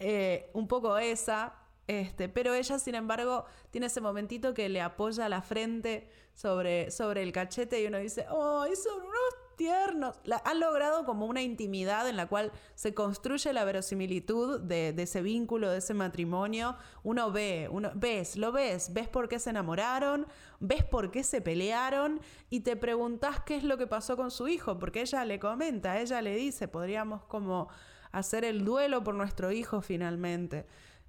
Eh, 0.00 0.50
un 0.52 0.68
poco 0.68 0.96
esa. 0.98 1.54
Este, 1.88 2.28
pero 2.28 2.52
ella, 2.52 2.78
sin 2.78 2.94
embargo, 2.94 3.46
tiene 3.70 3.86
ese 3.86 4.02
momentito 4.02 4.52
que 4.52 4.68
le 4.68 4.82
apoya 4.82 5.26
la 5.30 5.40
frente 5.40 6.10
sobre, 6.34 6.90
sobre 6.90 7.22
el 7.22 7.32
cachete 7.32 7.82
y 7.82 7.86
uno 7.86 7.96
dice, 7.98 8.26
¡oh, 8.30 8.66
son 8.76 9.00
unos 9.00 9.56
tiernos! 9.56 10.20
han 10.44 10.60
logrado 10.60 11.06
como 11.06 11.24
una 11.24 11.40
intimidad 11.40 12.06
en 12.06 12.16
la 12.16 12.26
cual 12.26 12.52
se 12.74 12.92
construye 12.92 13.54
la 13.54 13.64
verosimilitud 13.64 14.60
de, 14.60 14.94
ese 14.98 15.22
vínculo, 15.22 15.70
de 15.70 15.78
ese 15.78 15.94
matrimonio. 15.94 16.76
Uno 17.04 17.32
ve, 17.32 17.70
uno 17.72 17.90
ves, 17.94 18.36
lo 18.36 18.52
ves, 18.52 18.92
ves 18.92 19.08
por 19.08 19.30
qué 19.30 19.38
se 19.38 19.48
enamoraron, 19.48 20.26
ves 20.60 20.84
por 20.84 21.10
qué 21.10 21.24
se 21.24 21.40
pelearon 21.40 22.20
y 22.50 22.60
te 22.60 22.76
preguntas 22.76 23.40
qué 23.46 23.56
es 23.56 23.64
lo 23.64 23.78
que 23.78 23.86
pasó 23.86 24.14
con 24.14 24.30
su 24.30 24.46
hijo, 24.46 24.78
porque 24.78 25.00
ella 25.00 25.24
le 25.24 25.40
comenta, 25.40 25.98
ella 25.98 26.20
le 26.20 26.36
dice, 26.36 26.68
podríamos 26.68 27.24
como 27.24 27.70
hacer 28.12 28.44
el 28.44 28.62
duelo 28.66 29.02
por 29.02 29.14
nuestro 29.14 29.52
hijo 29.52 29.80
finalmente. 29.80 30.66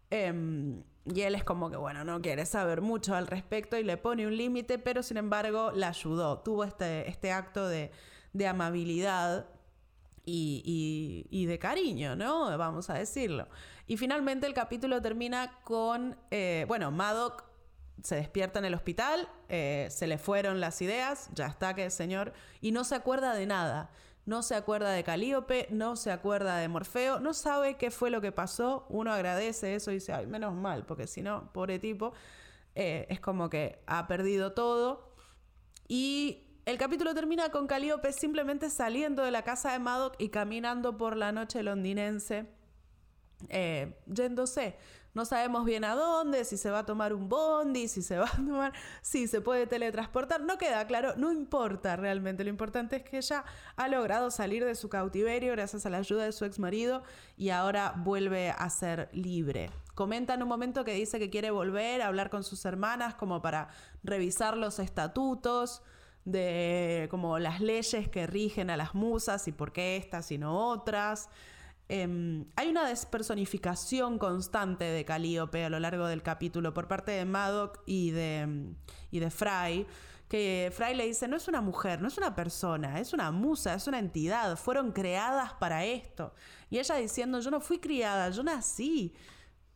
Em, 0.10 0.84
y 1.05 1.22
él 1.22 1.36
es 1.36 1.43
como 1.43 1.70
que, 1.70 1.78
bueno, 1.78 2.03
no 2.03 2.22
quiere 2.22 2.45
saber 2.45 2.82
mucho 2.82 3.16
al 3.16 3.28
respecto 3.28 3.78
y 3.78 3.84
le 3.84 3.97
pone 3.97 4.28
un 4.28 4.36
límite, 4.36 4.80
pero 4.80 5.03
sin 5.03 5.18
embargo 5.18 5.72
la 5.74 5.89
ayudó. 5.89 6.39
Tuvo 6.39 6.64
este, 6.64 7.10
este 7.10 7.32
acto 7.32 7.68
de, 7.68 7.91
amabilidad 8.47 9.47
y, 10.26 11.45
de 11.47 11.60
cariño, 11.60 12.16
¿no? 12.16 12.55
Vamos 12.57 12.89
a 12.89 12.93
decirlo. 12.93 13.47
Y 13.88 13.97
finalmente 13.97 14.45
el 14.45 14.53
capítulo 14.53 15.01
termina 15.01 15.60
con, 15.64 16.16
eh, 16.30 16.66
bueno, 16.68 16.91
Madoc 16.91 17.45
se 18.03 18.16
despierta 18.16 18.60
en 18.60 18.66
el 18.66 18.76
hospital, 18.76 19.28
eh, 19.49 19.88
se 19.89 20.07
le 20.07 20.18
fueron 20.18 20.60
las 20.60 20.82
ideas, 20.82 21.30
ya 21.34 21.47
está 21.47 21.74
que 21.74 21.89
señor, 21.89 22.34
y 22.62 22.72
no 22.72 22.84
se 22.84 22.95
acuerda 22.95 23.34
de 23.34 23.45
nada 23.45 23.89
no 24.30 24.43
se 24.43 24.53
acuerda 24.53 24.91
de 24.91 25.03
Calíope, 25.03 25.67
no 25.71 25.95
se 25.95 26.11
acuerda 26.11 26.57
de 26.57 26.67
Morfeo, 26.67 27.19
no 27.19 27.34
sabe 27.34 27.77
qué 27.77 27.89
fue 27.89 28.11
lo 28.11 28.21
que 28.21 28.32
pasó. 28.32 28.86
Uno 28.88 29.11
agradece 29.11 29.73
eso 29.73 29.89
y 29.89 29.95
dice, 29.95 30.13
ay, 30.13 30.27
menos 30.27 30.53
mal, 30.53 30.86
porque 30.86 31.07
si 31.07 31.23
no, 31.23 31.51
pobre 31.51 31.80
tipo, 31.80 32.13
eh, 32.75 33.07
es 33.09 33.19
como 33.19 33.49
que 33.49 33.82
ha 33.88 34.05
perdido 34.07 34.53
todo. 34.53 35.15
Y 35.88 36.45
El 36.65 36.77
capítulo 36.77 37.15
termina 37.15 37.49
con 37.49 37.65
Calíope 37.65 38.13
simplemente 38.13 38.69
saliendo 38.69 39.23
de 39.23 39.32
la 39.32 39.41
casa 39.41 39.71
de 39.71 39.80
Madoc 39.80 40.13
y 40.19 40.30
caminando 40.30 40.95
por 40.95 41.17
la 41.17 41.32
noche 41.32 41.63
londinense, 41.63 42.45
eh, 43.47 43.97
yéndose. 44.05 44.75
No 45.14 45.26
sabemos 45.26 45.66
bien 45.66 45.84
a 45.84 45.95
dónde, 45.95 46.45
si 46.45 46.55
se 46.57 46.70
va 46.70 46.80
a 46.80 46.86
tomar 46.86 47.14
un 47.14 47.30
bondi, 47.30 47.88
si 47.88 48.01
se 48.01 48.18
va 48.18 48.26
a 48.26 48.32
tomar, 48.36 48.74
si 49.01 49.28
se 49.28 49.41
puede 49.41 49.68
teletransportar, 49.68 50.41
no 50.41 50.57
queda 50.57 50.86
claro, 50.86 51.16
no 51.18 51.32
importa 51.32 51.95
realmente, 51.95 52.43
lo 52.43 52.49
importante 52.49 52.97
es 52.97 53.03
que 53.03 53.18
ella 53.18 53.43
ha 53.76 53.88
logrado 53.88 54.30
salir 54.32 54.64
de 54.64 54.76
su 54.76 54.89
cautiverio 54.89 55.51
gracias 55.53 55.86
a 55.86 55.89
la 55.89 55.97
ayuda 55.97 56.26
de 56.26 56.32
su 56.32 56.45
ex 56.45 56.60
marido 56.60 57.03
y 57.38 57.49
ahora 57.49 57.93
vuelve 57.97 58.51
a 58.51 58.70
ser 58.70 59.10
libre. 59.12 59.72
Comenta 59.95 60.36
en 60.36 60.43
un 60.43 60.49
momento 60.49 60.86
que 60.86 60.93
dice 60.93 61.20
que 61.20 61.30
quiere 61.30 61.51
volver 61.51 62.01
a 62.01 62.07
hablar 62.07 62.30
con 62.30 62.43
sus 62.43 62.64
hermanas 62.66 63.16
como 63.16 63.41
para 63.41 63.70
revisar 64.03 64.55
los 64.55 64.80
estatutos 64.80 65.82
de 66.26 67.07
como 67.10 67.39
las 67.39 67.60
leyes 67.60 68.07
que 68.10 68.28
rigen 68.28 68.70
a 68.70 68.78
las 68.78 68.93
musas 68.93 69.47
y 69.47 69.51
por 69.51 69.72
qué 69.72 69.97
estas 69.97 70.32
y 70.32 70.38
no 70.38 70.70
otras. 70.70 71.30
Em, 71.91 72.45
hay 72.55 72.69
una 72.69 72.87
despersonificación 72.87 74.19
constante 74.19 74.83
de 74.83 75.03
Calíope 75.05 75.65
a 75.65 75.69
lo 75.69 75.79
largo 75.79 76.05
del 76.05 76.21
capítulo 76.21 76.71
por 76.71 76.87
parte 76.87 77.11
de 77.11 77.25
Madoc 77.25 77.81
y 77.87 78.11
de, 78.11 78.75
y 79.09 79.19
de 79.19 79.31
Fry, 79.31 79.87
que 80.27 80.71
Fry 80.71 80.93
le 80.93 81.07
dice, 81.07 81.27
no 81.27 81.35
es 81.35 81.47
una 81.47 81.61
mujer, 81.61 81.99
no 81.99 82.07
es 82.07 82.19
una 82.19 82.35
persona, 82.35 82.99
es 82.99 83.11
una 83.11 83.31
musa, 83.31 83.73
es 83.73 83.87
una 83.87 83.97
entidad, 83.97 84.55
fueron 84.55 84.91
creadas 84.91 85.53
para 85.53 85.83
esto. 85.83 86.35
Y 86.69 86.77
ella 86.77 86.93
diciendo, 86.93 87.39
yo 87.39 87.49
no 87.49 87.59
fui 87.59 87.79
criada, 87.79 88.29
yo 88.29 88.43
nací. 88.43 89.15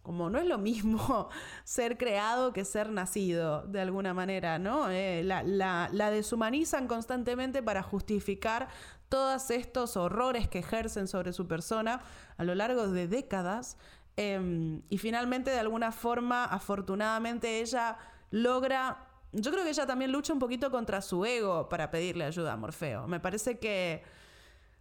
Como 0.03 0.29
no 0.29 0.37
es 0.37 0.45
lo 0.45 0.57
mismo 0.57 1.29
ser 1.63 1.97
creado 1.97 2.53
que 2.53 2.65
ser 2.65 2.91
nacido, 2.91 3.63
de 3.63 3.81
alguna 3.81 4.13
manera, 4.13 4.59
¿no? 4.59 4.91
Eh, 4.91 5.23
la, 5.23 5.41
la, 5.43 6.11
deshumanizan 6.11 6.87
constantemente 6.87 7.63
para 7.63 7.81
justificar 7.81 8.67
todos 9.13 9.51
estos 9.51 9.95
horrores 9.95 10.47
que 10.47 10.57
ejercen 10.57 11.07
sobre 11.07 11.33
su 11.33 11.47
persona 11.47 12.01
a 12.35 12.43
lo 12.43 12.55
largo 12.55 12.87
de 12.87 13.07
décadas. 13.07 13.77
Em, 14.17 14.81
y 14.89 14.97
finalmente, 14.97 15.51
de 15.51 15.59
alguna 15.59 15.91
forma, 15.91 16.45
afortunadamente, 16.45 17.61
ella 17.61 17.99
logra. 18.31 19.05
Yo 19.31 19.51
creo 19.51 19.63
que 19.63 19.69
ella 19.69 19.85
también 19.85 20.11
lucha 20.11 20.33
un 20.33 20.39
poquito 20.39 20.71
contra 20.71 20.99
su 20.99 21.23
ego 21.25 21.69
para 21.69 21.91
pedirle 21.91 22.25
ayuda 22.25 22.53
a 22.53 22.57
Morfeo. 22.57 23.07
Me 23.07 23.19
parece 23.19 23.59
que 23.59 24.01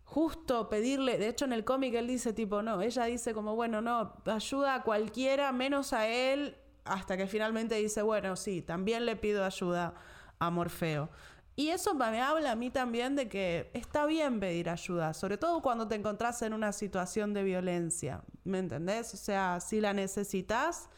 justo 0.07 0.71
pedirle, 0.71 1.19
de 1.19 1.29
hecho 1.29 1.45
en 1.45 1.53
el 1.53 1.67
cómic 1.67 1.93
él 1.93 2.07
dice 2.07 2.33
tipo, 2.33 2.63
no, 2.63 2.81
ella 2.81 3.05
dice 3.05 3.35
como, 3.35 3.55
bueno, 3.55 3.83
no, 3.83 4.15
ayuda 4.25 4.77
a 4.77 4.83
cualquiera 4.83 5.53
menos 5.53 5.93
a 5.93 6.09
él, 6.09 6.57
hasta 6.87 7.19
que 7.19 7.27
finalmente 7.27 7.75
dice, 7.75 8.01
bueno, 8.01 8.37
sí, 8.37 8.63
también 8.63 9.05
le 9.05 9.15
pido 9.15 9.45
ayuda 9.45 9.93
a 10.39 10.49
Morfeo. 10.49 11.11
Y 11.55 11.69
eso 11.69 11.95
me 11.95 12.21
habla 12.21 12.53
a 12.53 12.57
mí 12.57 12.71
también 12.71 13.15
de 13.15 13.29
que 13.29 13.71
está 13.75 14.07
bien 14.07 14.41
pedir 14.41 14.71
ayuda, 14.71 15.13
sobre 15.13 15.37
todo 15.37 15.61
cuando 15.61 15.87
te 15.87 15.95
encontrás 15.95 16.41
en 16.43 16.55
una 16.55 16.73
situación 16.73 17.35
de 17.35 17.43
violencia, 17.43 18.23
¿me 18.45 18.59
entendés? 18.59 19.13
O 19.13 19.19
sea, 19.19 19.61
si 19.61 19.81
la 19.81 19.93
necesitas, 19.93 20.89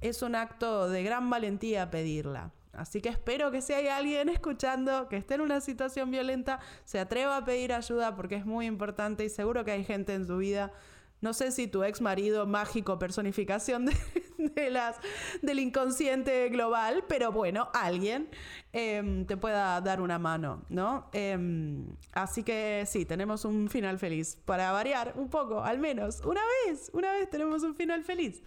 es 0.00 0.22
un 0.22 0.36
acto 0.36 0.88
de 0.88 1.02
gran 1.02 1.28
valentía 1.28 1.90
pedirla. 1.90 2.52
Así 2.72 3.00
que 3.00 3.08
espero 3.08 3.50
que 3.50 3.62
si 3.62 3.72
hay 3.72 3.88
alguien 3.88 4.28
escuchando 4.28 5.08
que 5.08 5.16
esté 5.16 5.34
en 5.34 5.40
una 5.40 5.60
situación 5.60 6.10
violenta, 6.10 6.60
se 6.84 7.00
atreva 7.00 7.38
a 7.38 7.44
pedir 7.44 7.72
ayuda 7.72 8.14
porque 8.14 8.36
es 8.36 8.46
muy 8.46 8.66
importante 8.66 9.24
y 9.24 9.28
seguro 9.28 9.64
que 9.64 9.72
hay 9.72 9.84
gente 9.84 10.14
en 10.14 10.26
su 10.26 10.36
vida. 10.36 10.72
No 11.20 11.32
sé 11.32 11.50
si 11.50 11.66
tu 11.66 11.82
ex 11.82 12.00
marido 12.00 12.46
mágico, 12.46 12.98
personificación 12.98 13.86
de, 14.38 14.70
las, 14.70 14.96
del 15.42 15.58
inconsciente 15.58 16.48
global, 16.50 17.04
pero 17.08 17.32
bueno, 17.32 17.68
alguien 17.72 18.28
em, 18.72 19.24
te 19.26 19.36
pueda 19.36 19.80
dar 19.80 20.00
una 20.00 20.18
mano, 20.18 20.62
¿no? 20.68 21.08
Em, 21.12 21.86
así 22.12 22.42
que 22.42 22.84
sí, 22.86 23.04
tenemos 23.04 23.44
un 23.44 23.68
final 23.68 23.98
feliz. 23.98 24.38
Para 24.44 24.72
variar 24.72 25.14
un 25.16 25.28
poco, 25.28 25.62
al 25.62 25.78
menos, 25.78 26.20
una 26.24 26.42
vez, 26.66 26.90
una 26.92 27.12
vez 27.12 27.30
tenemos 27.30 27.62
un 27.62 27.74
final 27.74 28.04
feliz. 28.04 28.42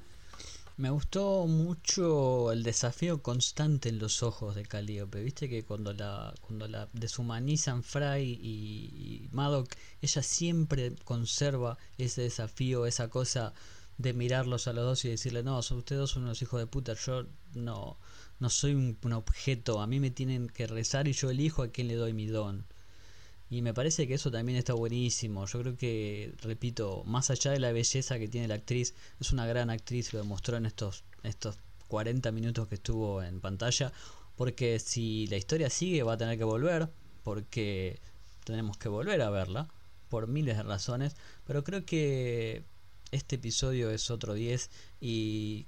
Me 0.79 0.91
gustó 0.91 1.45
mucho 1.45 2.53
el 2.53 2.63
desafío 2.63 3.21
constante 3.21 3.89
en 3.89 3.99
los 3.99 4.23
ojos 4.23 4.55
de 4.55 4.63
Calliope. 4.63 5.21
Viste 5.21 5.49
que 5.49 5.65
cuando 5.65 5.91
la, 5.91 6.33
cuando 6.39 6.69
la 6.69 6.87
deshumanizan 6.93 7.83
Fry 7.83 8.23
y, 8.41 9.27
Madoc, 9.33 9.75
ella 10.01 10.23
siempre 10.23 10.95
conserva 11.03 11.77
ese 11.97 12.21
desafío, 12.21 12.85
esa 12.85 13.09
cosa 13.09 13.53
de 13.97 14.13
mirarlos 14.13 14.69
a 14.69 14.73
los 14.73 14.85
dos 14.85 15.03
y 15.03 15.09
decirle, 15.09 15.43
no, 15.43 15.61
son 15.63 15.79
ustedes 15.79 15.99
dos 15.99 16.11
son 16.11 16.23
unos 16.23 16.41
hijos 16.41 16.61
de 16.61 16.67
puta, 16.67 16.93
yo 16.93 17.25
no, 17.55 17.97
no 18.39 18.49
soy 18.49 18.73
un, 18.73 18.97
un 19.03 19.11
objeto, 19.11 19.81
a 19.81 19.87
mí 19.87 19.99
me 19.99 20.11
tienen 20.11 20.47
que 20.47 20.65
rezar 20.65 21.09
y 21.09 21.11
yo 21.11 21.29
elijo 21.29 21.61
a 21.61 21.67
quién 21.67 21.89
le 21.89 21.95
doy 21.95 22.13
mi 22.13 22.27
don. 22.27 22.65
Y 23.49 23.61
me 23.61 23.73
parece 23.73 24.07
que 24.07 24.13
eso 24.13 24.29
también 24.29 24.57
está 24.57 24.73
buenísimo. 24.73 25.45
Yo 25.47 25.59
creo 25.61 25.75
que, 25.75 26.33
repito, 26.41 27.03
más 27.05 27.31
allá 27.31 27.51
de 27.51 27.59
la 27.59 27.71
belleza 27.71 28.19
que 28.19 28.27
tiene 28.27 28.47
la 28.47 28.55
actriz, 28.55 28.93
es 29.19 29.31
una 29.31 29.47
gran 29.47 29.69
actriz, 29.71 30.13
lo 30.13 30.19
demostró 30.19 30.57
en 30.57 30.67
estos, 30.67 31.03
estos 31.23 31.57
40 31.87 32.31
minutos 32.31 32.67
que 32.67 32.75
estuvo 32.75 33.23
en 33.23 33.41
pantalla. 33.41 33.91
Porque 34.35 34.79
si 34.79 35.27
la 35.27 35.37
historia 35.37 35.69
sigue 35.69 36.03
va 36.03 36.13
a 36.13 36.17
tener 36.17 36.37
que 36.37 36.43
volver, 36.43 36.89
porque 37.23 37.99
tenemos 38.43 38.77
que 38.77 38.87
volver 38.87 39.21
a 39.21 39.29
verla, 39.31 39.67
por 40.09 40.27
miles 40.27 40.57
de 40.57 40.63
razones. 40.63 41.15
Pero 41.47 41.63
creo 41.63 41.85
que 41.85 42.63
este 43.11 43.37
episodio 43.37 43.89
es 43.89 44.11
otro 44.11 44.35
10 44.35 44.69
y 45.01 45.65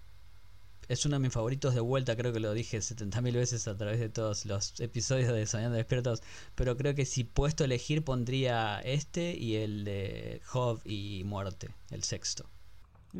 es 0.91 1.05
uno 1.05 1.15
de 1.15 1.19
mis 1.21 1.31
favoritos 1.31 1.73
de 1.73 1.79
vuelta, 1.79 2.17
creo 2.17 2.33
que 2.33 2.41
lo 2.41 2.53
dije 2.53 2.77
70.000 2.77 3.33
veces 3.33 3.67
a 3.69 3.77
través 3.77 3.99
de 3.99 4.09
todos 4.09 4.45
los 4.45 4.77
episodios 4.81 5.31
de 5.31 5.45
Soñando 5.45 5.77
Despiertos, 5.77 6.21
pero 6.53 6.75
creo 6.75 6.93
que 6.95 7.05
si 7.05 7.23
puesto 7.23 7.63
a 7.63 7.65
elegir 7.65 8.03
pondría 8.03 8.81
este 8.81 9.33
y 9.33 9.55
el 9.55 9.85
de 9.85 10.41
Job 10.45 10.81
y 10.83 11.23
Muerte, 11.23 11.69
el 11.91 12.03
sexto. 12.03 12.49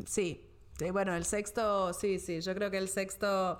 Sí, 0.06 0.46
bueno, 0.92 1.16
el 1.16 1.24
sexto, 1.24 1.94
sí, 1.94 2.18
sí, 2.18 2.42
yo 2.42 2.54
creo 2.54 2.70
que 2.70 2.76
el 2.76 2.88
sexto 2.88 3.58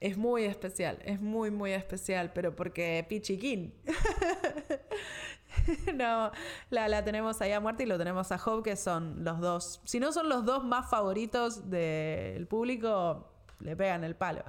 es 0.00 0.16
muy 0.16 0.44
especial, 0.44 0.98
es 1.04 1.20
muy, 1.20 1.52
muy 1.52 1.70
especial, 1.70 2.32
pero 2.34 2.56
porque 2.56 3.06
Pichiquín. 3.08 3.74
no, 5.94 6.32
la, 6.70 6.88
la, 6.88 7.04
tenemos 7.04 7.40
ahí 7.40 7.52
a 7.52 7.60
muerte 7.60 7.84
y 7.84 7.86
lo 7.86 7.96
tenemos 7.96 8.32
a 8.32 8.38
Job, 8.38 8.64
que 8.64 8.74
son 8.74 9.22
los 9.22 9.40
dos. 9.40 9.80
Si 9.84 10.00
no 10.00 10.12
son 10.12 10.28
los 10.28 10.44
dos 10.44 10.64
más 10.64 10.90
favoritos 10.90 11.70
del 11.70 12.48
público, 12.48 13.35
le 13.60 13.76
pegan 13.76 14.04
el 14.04 14.14
palo. 14.14 14.44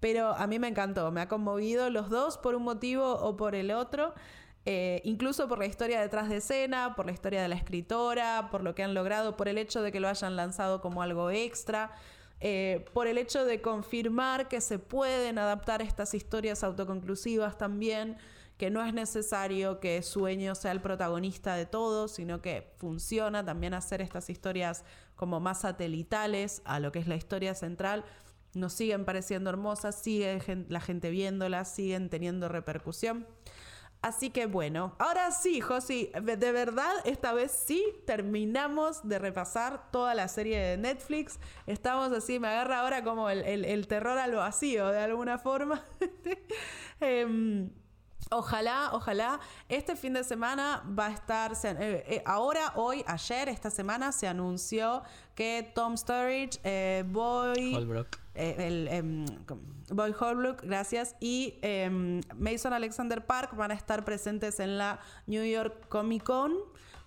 Pero 0.00 0.34
a 0.34 0.46
mí 0.46 0.58
me 0.58 0.68
encantó, 0.68 1.10
me 1.10 1.22
ha 1.22 1.28
conmovido 1.28 1.88
los 1.88 2.10
dos 2.10 2.36
por 2.36 2.54
un 2.54 2.62
motivo 2.62 3.14
o 3.14 3.36
por 3.36 3.54
el 3.54 3.70
otro. 3.70 4.14
Eh, 4.66 5.02
incluso 5.04 5.46
por 5.46 5.58
la 5.58 5.66
historia 5.66 6.00
detrás 6.00 6.30
de 6.30 6.36
escena, 6.36 6.94
por 6.94 7.04
la 7.04 7.12
historia 7.12 7.42
de 7.42 7.48
la 7.48 7.54
escritora, 7.54 8.48
por 8.50 8.62
lo 8.62 8.74
que 8.74 8.82
han 8.82 8.94
logrado, 8.94 9.36
por 9.36 9.48
el 9.48 9.58
hecho 9.58 9.82
de 9.82 9.92
que 9.92 10.00
lo 10.00 10.08
hayan 10.08 10.36
lanzado 10.36 10.80
como 10.80 11.02
algo 11.02 11.30
extra, 11.30 11.92
eh, 12.40 12.84
por 12.94 13.06
el 13.06 13.18
hecho 13.18 13.44
de 13.44 13.60
confirmar 13.60 14.48
que 14.48 14.60
se 14.60 14.78
pueden 14.78 15.38
adaptar 15.38 15.82
estas 15.82 16.14
historias 16.14 16.64
autoconclusivas 16.64 17.58
también, 17.58 18.16
que 18.56 18.70
no 18.70 18.84
es 18.84 18.94
necesario 18.94 19.80
que 19.80 20.02
Sueño 20.02 20.54
sea 20.54 20.72
el 20.72 20.80
protagonista 20.80 21.56
de 21.56 21.66
todo, 21.66 22.08
sino 22.08 22.40
que 22.40 22.72
funciona 22.76 23.44
también 23.44 23.74
hacer 23.74 24.00
estas 24.00 24.30
historias 24.30 24.84
como 25.16 25.40
más 25.40 25.60
satelitales 25.60 26.62
a 26.64 26.80
lo 26.80 26.92
que 26.92 27.00
es 27.00 27.08
la 27.08 27.16
historia 27.16 27.54
central 27.54 28.04
nos 28.54 28.72
siguen 28.72 29.04
pareciendo 29.04 29.50
hermosas, 29.50 29.96
sigue 29.96 30.40
la 30.68 30.80
gente 30.80 31.10
viéndolas, 31.10 31.74
siguen 31.74 32.10
teniendo 32.10 32.48
repercusión. 32.48 33.26
Así 34.04 34.28
que 34.28 34.44
bueno, 34.44 34.94
ahora 34.98 35.30
sí, 35.30 35.62
Josi, 35.62 36.10
de 36.22 36.52
verdad, 36.52 36.92
esta 37.06 37.32
vez 37.32 37.50
sí 37.50 37.82
terminamos 38.06 39.08
de 39.08 39.18
repasar 39.18 39.90
toda 39.90 40.14
la 40.14 40.28
serie 40.28 40.58
de 40.58 40.76
Netflix. 40.76 41.38
Estamos 41.66 42.12
así, 42.12 42.38
me 42.38 42.48
agarra 42.48 42.80
ahora 42.80 43.02
como 43.02 43.30
el, 43.30 43.86
terror 43.86 44.18
al 44.18 44.34
vacío, 44.34 44.88
de 44.88 44.98
alguna 44.98 45.38
forma. 45.38 45.82
Em, 47.00 47.70
Ojalá, 48.30 48.90
ojalá. 48.92 49.40
Este 49.68 49.96
fin 49.96 50.14
de 50.14 50.24
semana 50.24 50.82
va 50.98 51.06
a 51.06 51.12
estar. 51.12 51.52
Eh, 51.52 52.04
eh, 52.08 52.22
ahora, 52.26 52.72
hoy, 52.76 53.04
ayer, 53.06 53.48
esta 53.48 53.70
semana 53.70 54.12
se 54.12 54.26
anunció 54.26 55.02
que 55.34 55.70
Tom 55.74 55.96
Sturridge, 55.96 56.58
eh, 56.64 57.04
Boy. 57.06 57.74
Holbrook. 57.74 58.23
El, 58.34 58.88
em, 58.88 59.24
Boy 59.90 60.14
Holbrook, 60.18 60.62
gracias. 60.62 61.16
Y 61.20 61.58
em, 61.62 62.20
Mason 62.36 62.72
Alexander 62.72 63.24
Park 63.24 63.54
van 63.56 63.70
a 63.70 63.74
estar 63.74 64.04
presentes 64.04 64.60
en 64.60 64.78
la 64.78 65.00
New 65.26 65.44
York 65.44 65.88
Comic 65.88 66.24
Con. 66.24 66.52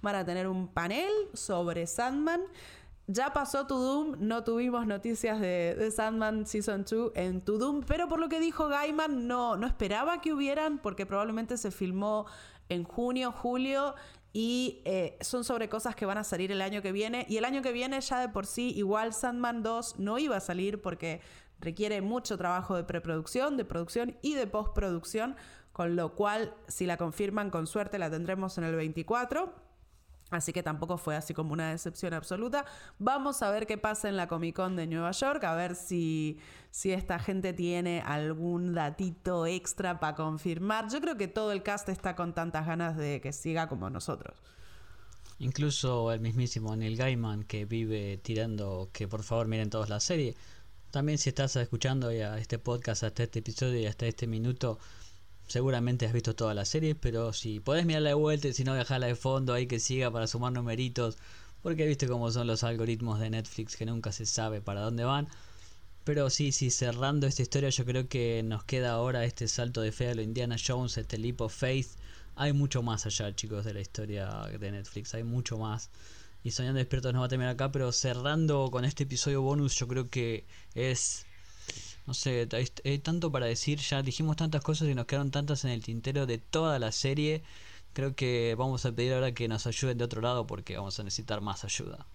Van 0.01 0.15
a 0.15 0.25
tener 0.25 0.47
un 0.47 0.67
panel 0.67 1.11
sobre 1.33 1.87
Sandman. 1.87 2.41
Ya 3.09 3.31
pasó 3.31 3.65
To 3.67 3.77
Doom, 3.77 4.15
no 4.19 4.43
tuvimos 4.43 4.85
noticias 4.85 5.39
de, 5.39 5.91
Sandman 5.95 6.45
Season 6.45 6.83
2 6.83 7.13
en 7.15 7.39
To 7.39 7.57
Doom, 7.57 7.83
pero 7.87 8.09
por 8.09 8.19
lo 8.19 8.27
que 8.27 8.41
dijo 8.41 8.67
Gaiman, 8.67 9.27
no, 9.27 9.55
no 9.55 9.65
esperaba 9.65 10.19
que 10.19 10.33
hubieran, 10.33 10.77
porque 10.79 11.05
probablemente 11.05 11.55
se 11.55 11.71
filmó 11.71 12.25
en 12.67 12.83
junio, 12.83 13.31
julio, 13.31 13.95
y 14.33 14.81
eh, 14.85 15.17
son 15.21 15.43
sobre 15.43 15.69
cosas 15.69 15.95
que 15.95 16.05
van 16.05 16.17
a 16.17 16.23
salir 16.23 16.51
el 16.51 16.61
año 16.61 16.81
que 16.81 16.91
viene. 16.91 17.25
Y 17.29 17.37
el 17.37 17.45
año 17.45 17.61
que 17.61 17.71
viene 17.71 17.99
ya 18.01 18.19
de 18.19 18.29
por 18.29 18.45
sí, 18.45 18.73
igual 18.75 19.13
Sandman 19.13 19.63
2 19.63 19.99
no 19.99 20.19
iba 20.19 20.37
a 20.37 20.41
salir 20.41 20.81
porque 20.81 21.21
requiere 21.59 22.01
mucho 22.01 22.37
trabajo 22.37 22.75
de 22.75 22.83
preproducción, 22.83 23.57
de 23.57 23.65
producción 23.65 24.15
y 24.21 24.35
de 24.35 24.47
postproducción 24.47 25.35
con 25.77 25.95
lo 25.95 26.15
cual 26.15 26.55
si 26.67 26.87
la 26.87 26.97
confirman 26.97 27.51
con 27.51 27.67
suerte 27.67 27.99
la 27.99 28.09
tendremos 28.09 28.57
en 28.57 28.63
el 28.63 28.75
24. 28.75 29.66
Así 30.29 30.51
que 30.51 30.61
tampoco 30.61 30.97
fue 30.97 31.15
así 31.15 31.33
como 31.33 31.53
una 31.53 31.71
decepción 31.71 32.13
absoluta. 32.13 32.65
Vamos 32.99 33.41
a 33.41 33.51
ver 33.51 33.65
qué 33.65 33.77
pasa 33.77 34.09
en 34.09 34.17
la 34.17 34.27
Comic 34.27 34.55
Con 34.55 34.75
de 34.75 34.85
Nueva 34.85 35.11
York, 35.11 35.43
a 35.45 35.55
ver 35.55 35.75
si, 35.75 36.37
si 36.69 36.91
esta 36.91 37.17
gente 37.17 37.53
tiene 37.53 38.01
algún 38.05 38.73
datito 38.73 39.45
extra 39.45 39.99
para 39.99 40.15
confirmar. 40.15 40.89
Yo 40.91 40.99
creo 40.99 41.15
que 41.15 41.27
todo 41.27 41.51
el 41.51 41.63
cast 41.63 41.87
está 41.89 42.15
con 42.15 42.33
tantas 42.33 42.65
ganas 42.65 42.97
de 42.97 43.21
que 43.21 43.31
siga 43.31 43.69
como 43.69 43.89
nosotros. 43.89 44.37
Incluso 45.39 46.11
el 46.11 46.19
mismísimo 46.19 46.75
Neil 46.75 46.97
Gaiman 46.97 47.43
que 47.43 47.65
vive 47.65 48.17
tirando 48.17 48.89
que 48.91 49.07
por 49.07 49.23
favor 49.23 49.47
miren 49.47 49.69
todos 49.69 49.87
la 49.87 49.99
serie. 49.99 50.35
También 50.91 51.19
si 51.19 51.29
estás 51.29 51.55
escuchando 51.57 52.11
ya 52.11 52.37
este 52.37 52.57
podcast 52.57 53.03
hasta 53.03 53.23
este 53.23 53.39
episodio 53.39 53.79
y 53.79 53.85
hasta 53.85 54.07
este 54.07 54.25
minuto, 54.25 54.79
seguramente 55.47 56.05
has 56.05 56.13
visto 56.13 56.35
toda 56.35 56.53
la 56.53 56.65
serie, 56.65 56.95
pero 56.95 57.33
si 57.33 57.59
podés 57.59 57.85
mirarla 57.85 58.09
de 58.09 58.15
vuelta 58.15 58.47
y 58.47 58.53
si 58.53 58.63
no 58.63 58.73
dejarla 58.73 59.07
de 59.07 59.15
fondo 59.15 59.53
ahí 59.53 59.67
que 59.67 59.79
siga 59.79 60.11
para 60.11 60.27
sumar 60.27 60.51
numeritos, 60.53 61.17
porque 61.63 61.85
viste 61.87 62.07
cómo 62.07 62.31
son 62.31 62.47
los 62.47 62.63
algoritmos 62.63 63.19
de 63.19 63.29
Netflix 63.29 63.75
que 63.75 63.85
nunca 63.85 64.11
se 64.11 64.25
sabe 64.25 64.61
para 64.61 64.81
dónde 64.81 65.03
van. 65.03 65.27
Pero 66.03 66.29
sí, 66.29 66.51
sí, 66.53 66.69
cerrando 66.69 67.27
esta 67.27 67.41
historia 67.41 67.69
yo 67.69 67.83
creo 67.83 68.07
que 68.07 68.41
nos 68.43 68.63
queda 68.63 68.91
ahora 68.91 69.25
este 69.25 69.47
salto 69.47 69.81
de 69.81 69.91
fe 69.91 70.09
a 70.09 70.15
lo 70.15 70.21
Indiana 70.21 70.55
Jones, 70.55 70.97
este 70.97 71.17
leap 71.17 71.41
of 71.41 71.53
faith. 71.53 71.89
Hay 72.35 72.53
mucho 72.53 72.83
más 72.83 73.05
allá, 73.05 73.35
chicos, 73.35 73.65
de 73.65 73.73
la 73.73 73.81
historia 73.81 74.29
de 74.57 74.71
Netflix, 74.71 75.13
hay 75.15 75.23
mucho 75.23 75.57
más. 75.57 75.89
Y 76.43 76.51
Soñando 76.51 76.77
Despiertos 76.77 77.13
no 77.13 77.19
va 77.19 77.25
a 77.25 77.29
terminar 77.29 77.55
acá, 77.55 77.71
pero 77.71 77.91
cerrando 77.91 78.69
con 78.71 78.85
este 78.85 79.03
episodio 79.03 79.41
bonus 79.41 79.75
yo 79.75 79.87
creo 79.87 80.09
que 80.09 80.45
es 80.75 81.25
no 82.07 82.13
sé, 82.13 82.47
hay, 82.85 82.99
tanto 82.99 83.31
para 83.31 83.45
decir, 83.45 83.79
ya 83.79 84.01
dijimos 84.01 84.37
tantas 84.37 84.63
cosas 84.63 84.87
y 84.87 84.95
nos 84.95 85.05
quedaron 85.05 85.29
tantas 85.29 85.65
en 85.65 85.71
el 85.71 85.83
tintero 85.83 86.25
de 86.25 86.37
toda 86.37 86.79
la 86.79 86.93
serie. 86.93 87.43
Creo 87.91 88.15
que 88.15 88.55
vamos 88.57 88.85
a 88.85 88.93
pedir 88.93 89.13
ahora 89.13 89.33
que 89.33 89.49
nos 89.49 89.67
ayuden 89.67 89.97
de 89.97 90.05
otro 90.05 90.21
lado 90.21 90.47
porque 90.47 90.77
vamos 90.77 90.97
a 90.99 91.03
necesitar 91.03 91.41
más 91.41 91.65
ayuda. 91.65 92.07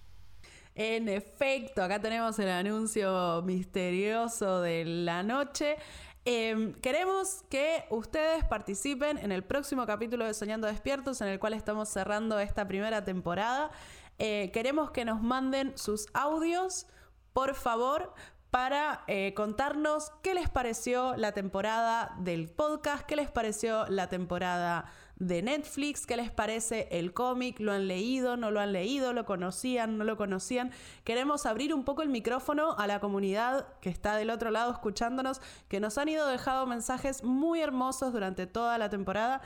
En 0.74 1.10
efecto, 1.10 1.82
acá 1.82 2.00
tenemos 2.00 2.38
el 2.38 2.48
anuncio 2.48 3.42
misterioso 3.42 4.62
de 4.62 4.86
la 4.86 5.22
noche. 5.22 5.76
Em, 6.24 6.72
queremos 6.74 7.42
que 7.50 7.84
ustedes 7.90 8.44
participen 8.44 9.18
en 9.18 9.30
el 9.30 9.42
próximo 9.44 9.84
capítulo 9.84 10.24
de 10.24 10.32
Soñando 10.32 10.68
Despiertos, 10.68 11.20
en 11.20 11.28
el 11.28 11.38
cual 11.38 11.52
estamos 11.52 11.90
cerrando 11.90 12.38
esta 12.38 12.66
primera 12.66 13.04
temporada. 13.04 13.70
Eh, 14.18 14.50
queremos 14.54 14.90
que 14.92 15.04
nos 15.04 15.20
manden 15.20 15.76
sus 15.76 16.06
audios, 16.14 16.86
por 17.34 17.54
favor, 17.54 18.14
para 18.52 19.02
eh, 19.06 19.32
contarnos 19.32 20.12
qué 20.22 20.34
les 20.34 20.50
pareció 20.50 21.16
la 21.16 21.32
temporada 21.32 22.14
del 22.18 22.50
podcast, 22.50 23.06
qué 23.06 23.16
les 23.16 23.30
pareció 23.30 23.86
la 23.86 24.10
temporada 24.10 24.84
de 25.16 25.40
Netflix, 25.40 26.06
qué 26.06 26.18
les 26.18 26.30
parece 26.30 26.86
el 26.90 27.14
cómic, 27.14 27.60
lo 27.60 27.72
han 27.72 27.88
leído, 27.88 28.36
no 28.36 28.50
lo 28.50 28.60
han 28.60 28.72
leído, 28.72 29.14
lo 29.14 29.24
conocían, 29.24 29.96
no 29.96 30.04
lo 30.04 30.18
conocían. 30.18 30.70
Queremos 31.02 31.46
abrir 31.46 31.72
un 31.72 31.84
poco 31.84 32.02
el 32.02 32.10
micrófono 32.10 32.76
a 32.76 32.86
la 32.86 33.00
comunidad 33.00 33.68
que 33.80 33.88
está 33.88 34.16
del 34.16 34.28
otro 34.28 34.50
lado 34.50 34.70
escuchándonos, 34.70 35.40
que 35.68 35.80
nos 35.80 35.96
han 35.96 36.10
ido 36.10 36.26
dejando 36.26 36.66
mensajes 36.66 37.24
muy 37.24 37.62
hermosos 37.62 38.12
durante 38.12 38.46
toda 38.46 38.76
la 38.76 38.90
temporada. 38.90 39.40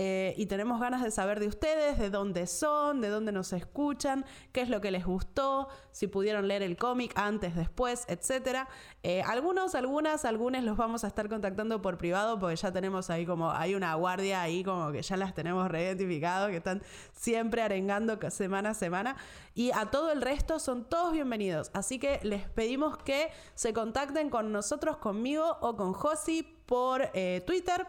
Eh, 0.00 0.32
y 0.36 0.46
tenemos 0.46 0.80
ganas 0.80 1.02
de 1.02 1.10
saber 1.10 1.40
de 1.40 1.48
ustedes, 1.48 1.98
de 1.98 2.08
dónde 2.08 2.46
son, 2.46 3.00
de 3.00 3.08
dónde 3.08 3.32
nos 3.32 3.52
escuchan, 3.52 4.24
qué 4.52 4.60
es 4.60 4.68
lo 4.68 4.80
que 4.80 4.92
les 4.92 5.04
gustó, 5.04 5.66
si 5.90 6.06
pudieron 6.06 6.46
leer 6.46 6.62
el 6.62 6.76
cómic 6.76 7.10
antes, 7.16 7.56
después, 7.56 8.04
etc. 8.06 8.68
Eh, 9.02 9.22
algunos, 9.22 9.74
algunas, 9.74 10.24
algunos 10.24 10.62
los 10.62 10.76
vamos 10.76 11.02
a 11.02 11.08
estar 11.08 11.28
contactando 11.28 11.82
por 11.82 11.98
privado 11.98 12.38
porque 12.38 12.54
ya 12.54 12.70
tenemos 12.70 13.10
ahí 13.10 13.26
como, 13.26 13.50
hay 13.50 13.74
una 13.74 13.92
guardia 13.96 14.40
ahí 14.40 14.62
como 14.62 14.92
que 14.92 15.02
ya 15.02 15.16
las 15.16 15.34
tenemos 15.34 15.68
reidentificado, 15.68 16.46
que 16.46 16.58
están 16.58 16.80
siempre 17.12 17.62
arengando 17.62 18.20
semana 18.30 18.70
a 18.70 18.74
semana. 18.74 19.16
Y 19.56 19.72
a 19.72 19.86
todo 19.86 20.12
el 20.12 20.22
resto 20.22 20.60
son 20.60 20.84
todos 20.84 21.12
bienvenidos. 21.12 21.72
Así 21.74 21.98
que 21.98 22.20
les 22.22 22.48
pedimos 22.48 22.98
que 22.98 23.32
se 23.56 23.72
contacten 23.72 24.30
con 24.30 24.52
nosotros, 24.52 24.98
conmigo 24.98 25.58
o 25.60 25.74
con 25.74 25.92
Josi 25.92 26.44
por 26.68 27.08
eh, 27.14 27.42
Twitter, 27.46 27.86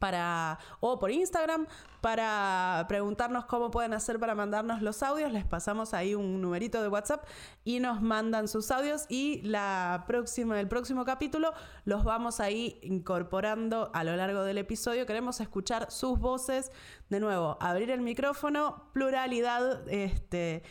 para 0.00 0.58
o 0.80 0.98
por 0.98 1.12
Instagram 1.12 1.66
para 2.00 2.86
preguntarnos 2.88 3.44
cómo 3.44 3.70
pueden 3.70 3.92
hacer 3.92 4.18
para 4.18 4.34
mandarnos 4.34 4.80
los 4.80 5.02
audios. 5.02 5.30
Les 5.32 5.44
pasamos 5.44 5.92
ahí 5.92 6.14
un 6.14 6.40
numerito 6.40 6.82
de 6.82 6.88
WhatsApp 6.88 7.24
y 7.62 7.78
nos 7.78 8.00
mandan 8.00 8.48
sus 8.48 8.70
audios 8.70 9.04
y 9.08 9.42
la 9.42 10.04
próxima 10.06 10.58
el 10.58 10.66
próximo 10.66 11.04
capítulo 11.04 11.52
los 11.84 12.02
vamos 12.02 12.40
ahí 12.40 12.78
incorporando 12.82 13.90
a 13.92 14.02
lo 14.02 14.16
largo 14.16 14.42
del 14.42 14.58
episodio. 14.58 15.06
Queremos 15.06 15.40
escuchar 15.40 15.90
sus 15.90 16.18
voces. 16.18 16.72
De 17.10 17.20
nuevo, 17.20 17.58
abrir 17.60 17.90
el 17.90 18.00
micrófono, 18.00 18.90
pluralidad 18.92 19.86
este 19.88 20.62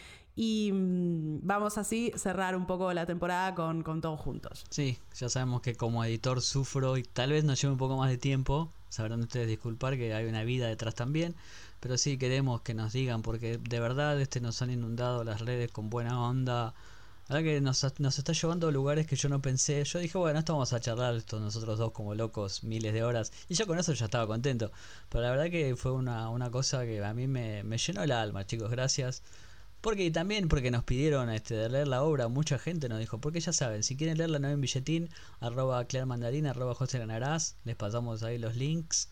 y 0.41 0.71
mm, 0.71 1.39
vamos 1.43 1.77
así 1.77 2.13
cerrar 2.15 2.55
un 2.55 2.65
poco 2.65 2.93
la 2.93 3.05
temporada 3.05 3.53
con, 3.55 3.83
con 3.83 3.99
todos 3.99 4.21
juntos. 4.21 4.63
Sí, 4.69 4.97
ya 5.13 5.27
sabemos 5.27 5.61
que 5.61 5.75
como 5.75 6.05
editor 6.05 6.41
sufro 6.41 6.95
y 6.95 7.03
tal 7.03 7.31
vez 7.31 7.43
nos 7.43 7.61
lleve 7.61 7.73
un 7.73 7.77
poco 7.77 7.97
más 7.97 8.09
de 8.09 8.17
tiempo, 8.17 8.71
sabrán 8.87 9.19
ustedes 9.19 9.49
disculpar 9.49 9.97
que 9.97 10.13
hay 10.13 10.27
una 10.27 10.45
vida 10.45 10.67
detrás 10.67 10.95
también, 10.95 11.35
pero 11.81 11.97
sí 11.97 12.17
queremos 12.17 12.61
que 12.61 12.73
nos 12.73 12.93
digan 12.93 13.21
porque 13.21 13.57
de 13.57 13.79
verdad 13.81 14.21
este 14.21 14.39
nos 14.39 14.61
han 14.61 14.71
inundado 14.71 15.25
las 15.25 15.41
redes 15.41 15.71
con 15.71 15.89
buena 15.89 16.21
onda. 16.21 16.73
La 17.27 17.43
que 17.43 17.59
nos, 17.59 17.85
nos 17.99 18.17
está 18.17 18.31
llevando 18.31 18.69
a 18.69 18.71
lugares 18.71 19.07
que 19.07 19.17
yo 19.17 19.27
no 19.27 19.41
pensé. 19.41 19.83
Yo 19.83 19.99
dije, 19.99 20.17
bueno, 20.17 20.39
esto 20.39 20.53
vamos 20.53 20.71
a 20.71 20.79
charlar 20.79 21.15
esto 21.15 21.39
nosotros 21.39 21.77
dos 21.77 21.91
como 21.91 22.15
locos 22.15 22.63
miles 22.63 22.93
de 22.93 23.03
horas. 23.03 23.33
Y 23.49 23.55
yo 23.55 23.67
con 23.67 23.77
eso 23.77 23.93
ya 23.93 24.05
estaba 24.05 24.25
contento. 24.25 24.71
Pero 25.09 25.21
la 25.21 25.31
verdad 25.31 25.51
que 25.51 25.75
fue 25.75 25.91
una, 25.91 26.29
una 26.29 26.49
cosa 26.49 26.85
que 26.85 27.03
a 27.03 27.13
mí 27.13 27.27
me, 27.27 27.61
me 27.63 27.77
llenó 27.77 28.01
el 28.03 28.11
alma, 28.13 28.47
chicos. 28.47 28.71
Gracias. 28.71 29.21
Porque 29.81 30.11
también 30.11 30.49
porque 30.49 30.71
nos 30.71 30.83
pidieron 30.83 31.29
este, 31.29 31.55
de 31.55 31.69
leer 31.69 31.87
la 31.87 32.03
obra, 32.03 32.27
mucha 32.27 32.59
gente 32.59 32.89
nos 32.89 32.99
dijo, 32.99 33.19
porque 33.19 33.39
ya 33.39 33.53
saben, 33.53 33.83
si 33.83 33.95
quieren 33.95 34.17
leerla 34.17 34.39
no 34.39 34.49
en 34.49 34.59
billetín, 34.59 35.09
arroba 35.39 35.85
Mandarín, 36.05 36.47
arroba 36.47 36.75
José 36.75 36.99
Lanarás, 36.99 37.55
les 37.63 37.75
pasamos 37.75 38.23
ahí 38.23 38.37
los 38.37 38.55
links. 38.55 39.09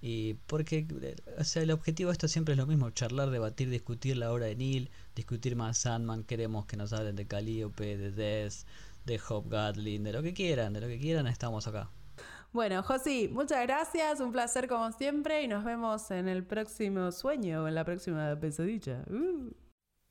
Y 0.00 0.34
porque 0.46 0.86
o 1.38 1.44
sea, 1.44 1.62
el 1.62 1.72
objetivo 1.72 2.10
de 2.10 2.12
esto 2.12 2.28
siempre 2.28 2.54
es 2.54 2.58
lo 2.58 2.66
mismo, 2.66 2.90
charlar, 2.90 3.30
debatir, 3.30 3.68
discutir 3.68 4.16
la 4.16 4.32
obra 4.32 4.46
de 4.46 4.56
Neil, 4.56 4.90
discutir 5.14 5.56
más 5.56 5.78
Sandman, 5.78 6.24
queremos 6.24 6.66
que 6.66 6.76
nos 6.76 6.92
hablen 6.92 7.16
de 7.16 7.26
Calliope, 7.26 7.96
de 7.96 8.12
Death, 8.12 8.64
de 9.06 9.18
Hobgoblin, 9.18 10.04
de 10.04 10.12
lo 10.12 10.22
que 10.22 10.34
quieran, 10.34 10.72
de 10.72 10.80
lo 10.80 10.86
que 10.86 10.98
quieran, 10.98 11.26
estamos 11.26 11.66
acá. 11.66 11.90
Bueno, 12.52 12.82
Josi, 12.82 13.28
muchas 13.28 13.62
gracias, 13.62 14.20
un 14.20 14.32
placer 14.32 14.68
como 14.68 14.90
siempre 14.92 15.42
y 15.42 15.48
nos 15.48 15.64
vemos 15.64 16.10
en 16.10 16.28
el 16.28 16.44
próximo 16.44 17.10
sueño 17.12 17.64
o 17.64 17.68
en 17.68 17.74
la 17.74 17.84
próxima 17.84 18.34
pesadilla. 18.40 19.04
Uh. 19.10 19.67